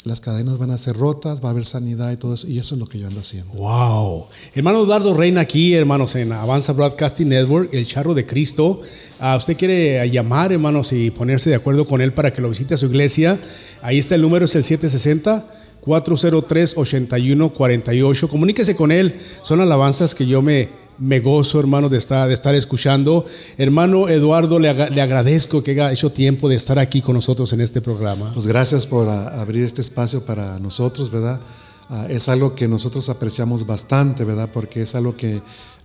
las 0.03 0.19
cadenas 0.19 0.57
van 0.57 0.71
a 0.71 0.77
ser 0.77 0.97
rotas, 0.97 1.41
va 1.41 1.47
a 1.47 1.51
haber 1.51 1.65
sanidad 1.65 2.11
y 2.11 2.17
todo 2.17 2.33
eso, 2.33 2.47
y 2.47 2.59
eso 2.59 2.75
es 2.75 2.79
lo 2.79 2.87
que 2.87 2.99
yo 2.99 3.07
ando 3.07 3.21
haciendo. 3.21 3.53
Wow. 3.53 4.25
Hermano 4.53 4.83
Eduardo 4.83 5.13
Reina 5.13 5.41
aquí, 5.41 5.73
hermanos, 5.73 6.15
en 6.15 6.33
Avanza 6.33 6.73
Broadcasting 6.73 7.29
Network, 7.29 7.73
el 7.73 7.85
charro 7.85 8.13
de 8.13 8.25
Cristo. 8.25 8.81
Uh, 9.21 9.37
usted 9.37 9.55
quiere 9.55 10.09
llamar, 10.09 10.51
hermanos, 10.51 10.91
y 10.91 11.11
ponerse 11.11 11.49
de 11.49 11.55
acuerdo 11.55 11.85
con 11.85 12.01
él 12.01 12.11
para 12.11 12.33
que 12.33 12.41
lo 12.41 12.49
visite 12.49 12.73
a 12.73 12.77
su 12.77 12.87
iglesia. 12.87 13.39
Ahí 13.81 13.97
está 13.97 14.15
el 14.15 14.21
número, 14.21 14.45
es 14.45 14.55
el 14.55 14.63
760. 14.63 15.61
403-8148. 15.83 18.29
Comuníquese 18.29 18.75
con 18.75 18.91
él. 18.91 19.15
Son 19.41 19.59
alabanzas 19.59 20.13
que 20.15 20.25
yo 20.25 20.41
me, 20.41 20.69
me 20.97 21.19
gozo, 21.19 21.59
hermano, 21.59 21.89
de 21.89 21.97
estar, 21.97 22.27
de 22.27 22.33
estar 22.33 22.55
escuchando. 22.55 23.25
Hermano 23.57 24.07
Eduardo, 24.07 24.59
le, 24.59 24.73
le, 24.91 25.01
agradezco 25.01 25.63
que 25.63 25.71
haya 25.71 25.91
hecho 25.91 26.11
tiempo 26.11 26.49
de 26.49 26.55
estar 26.55 26.79
aquí 26.79 27.01
con 27.01 27.15
nosotros 27.15 27.51
en 27.53 27.61
este 27.61 27.81
programa. 27.81 28.31
Pues 28.33 28.47
gracias 28.47 28.85
por 28.85 29.07
a, 29.07 29.41
abrir 29.41 29.63
este 29.63 29.81
espacio 29.81 30.25
para 30.25 30.59
nosotros, 30.59 31.11
¿verdad? 31.11 31.39
Uh, 31.89 32.05
es 32.09 32.29
algo 32.29 32.55
que 32.55 32.67
nosotros 32.67 33.09
apreciamos 33.09 33.65
bastante, 33.65 34.23
¿verdad? 34.23 34.49
Porque 34.53 34.81
es 34.81 34.95
algo 34.95 35.15
que 35.17 35.41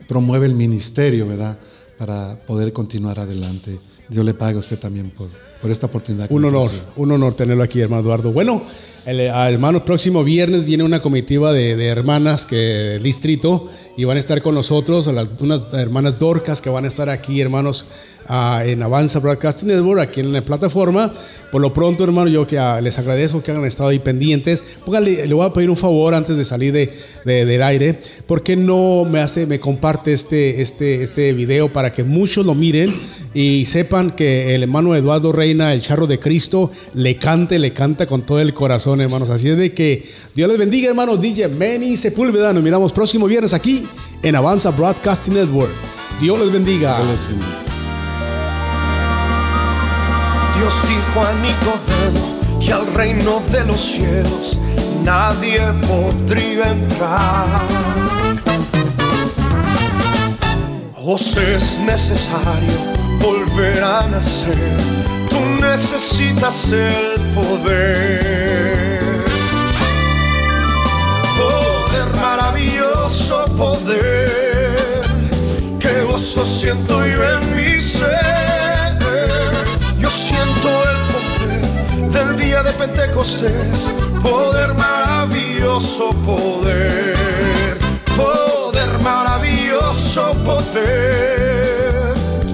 promueve 0.06 0.46
el 0.46 0.54
ministerio, 0.54 1.26
¿verdad? 1.26 1.58
Para 1.98 2.38
poder 2.46 2.72
continuar 2.72 3.18
adelante. 3.18 3.78
Dios 4.08 4.24
le 4.24 4.34
pague 4.34 4.56
a 4.56 4.60
usted 4.60 4.78
también 4.78 5.10
por, 5.10 5.28
por 5.60 5.70
esta 5.70 5.86
oportunidad. 5.86 6.26
Un 6.30 6.44
honor, 6.44 6.70
un 6.96 7.12
honor 7.12 7.34
tenerlo 7.34 7.62
aquí, 7.62 7.80
hermano 7.80 8.02
Eduardo. 8.02 8.32
Bueno, 8.32 8.62
el, 9.06 9.20
hermano, 9.20 9.84
próximo 9.84 10.22
viernes 10.22 10.64
viene 10.64 10.84
una 10.84 11.00
comitiva 11.00 11.52
de, 11.52 11.76
de 11.76 11.86
hermanas 11.86 12.44
que 12.46 12.56
del 12.56 13.02
distrito 13.02 13.66
y 13.96 14.04
van 14.04 14.16
a 14.16 14.20
estar 14.20 14.42
con 14.42 14.54
nosotros, 14.54 15.06
las, 15.06 15.28
unas 15.40 15.64
hermanas 15.72 16.18
dorcas 16.18 16.60
que 16.60 16.70
van 16.70 16.84
a 16.84 16.88
estar 16.88 17.08
aquí, 17.08 17.40
hermanos, 17.40 17.86
uh, 18.28 18.60
en 18.64 18.82
Avanza 18.82 19.18
Broadcasting 19.18 19.68
Network, 19.68 20.00
aquí 20.00 20.20
en 20.20 20.32
la 20.32 20.42
plataforma. 20.42 21.12
Por 21.50 21.62
lo 21.62 21.72
pronto, 21.72 22.04
hermano, 22.04 22.28
yo 22.28 22.46
que 22.46 22.58
uh, 22.58 22.80
les 22.82 22.98
agradezco 22.98 23.42
que 23.42 23.50
hayan 23.50 23.64
estado 23.64 23.88
ahí 23.88 23.98
pendientes. 23.98 24.62
Póngale, 24.84 25.26
le 25.26 25.34
voy 25.34 25.46
a 25.46 25.52
pedir 25.52 25.70
un 25.70 25.76
favor 25.76 26.14
antes 26.14 26.36
de 26.36 26.44
salir 26.44 26.72
de, 26.72 26.92
de, 27.24 27.46
del 27.46 27.62
aire. 27.62 27.98
¿Por 28.26 28.42
qué 28.42 28.56
no 28.56 29.04
me 29.04 29.20
hace, 29.20 29.46
me 29.46 29.58
comparte 29.58 30.12
este, 30.12 30.60
este, 30.60 31.02
este 31.02 31.32
video 31.32 31.72
para 31.72 31.92
que 31.92 32.04
muchos 32.04 32.44
lo 32.44 32.54
miren 32.54 32.94
y 33.34 33.64
sepan 33.64 34.12
que 34.12 34.54
el 34.54 34.62
hermano 34.62 34.94
Eduardo 34.94 35.32
Reina, 35.48 35.72
el 35.72 35.80
charro 35.80 36.06
de 36.06 36.18
Cristo, 36.18 36.70
le 36.92 37.16
cante, 37.16 37.58
le 37.58 37.72
canta 37.72 38.06
con 38.06 38.20
todo 38.20 38.38
el 38.38 38.52
corazón, 38.52 39.00
hermanos. 39.00 39.30
Así 39.30 39.48
es 39.48 39.56
de 39.56 39.72
que 39.72 40.06
Dios 40.34 40.46
les 40.46 40.58
bendiga, 40.58 40.90
hermanos. 40.90 41.20
DJ 41.22 41.48
Manny 41.48 41.96
Sepúlveda. 41.96 42.52
Nos 42.52 42.62
miramos 42.62 42.92
próximo 42.92 43.26
viernes 43.26 43.54
aquí 43.54 43.88
en 44.22 44.36
Avanza 44.36 44.70
Broadcasting 44.72 45.32
Network. 45.34 45.70
Dios 46.20 46.38
les 46.38 46.52
bendiga. 46.52 46.96
Dios 46.98 47.08
les 47.08 47.28
bendiga. 47.28 47.46
Dios 50.58 50.74
dijo 50.86 51.26
a 51.26 51.32
Nicodemo 51.40 52.60
que 52.60 52.72
al 52.72 52.86
reino 52.92 53.42
de 53.50 53.64
los 53.64 53.80
cielos 53.80 54.58
nadie 55.02 55.62
podría 55.86 56.72
entrar. 56.72 57.62
Os 61.02 61.38
es 61.38 61.78
necesario 61.86 62.98
volver 63.18 63.82
a 63.82 64.06
nacer, 64.08 64.76
necesitas 65.70 66.72
el 66.72 67.20
poder. 67.34 69.00
Poder, 71.38 72.08
maravilloso 72.20 73.44
poder, 73.56 75.02
que 75.78 76.02
gozo 76.02 76.44
siento 76.44 77.06
yo 77.06 77.22
en 77.34 77.56
mi 77.56 77.80
ser. 77.80 78.98
Yo 79.98 80.10
siento 80.10 80.68
el 80.92 81.00
poder 81.12 81.60
del 82.12 82.36
día 82.38 82.62
de 82.62 82.72
Pentecostés, 82.72 83.92
poder 84.22 84.74
maravilloso 84.74 86.10
poder, 86.24 87.14
poder 88.16 88.90
maravilloso 89.02 90.32
poder, 90.44 91.57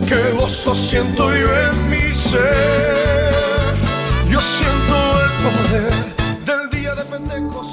que 0.07 0.33
gozo 0.33 0.75
siento 0.75 1.35
yo 1.35 1.49
en 1.57 1.91
mi 1.91 2.13
ser. 2.13 3.75
Yo 4.31 4.41
siento 4.41 4.97
el 5.25 5.31
poder 5.45 5.93
del 6.45 6.71
día 6.71 6.95
de 6.95 7.05
Pentecostés. 7.05 7.64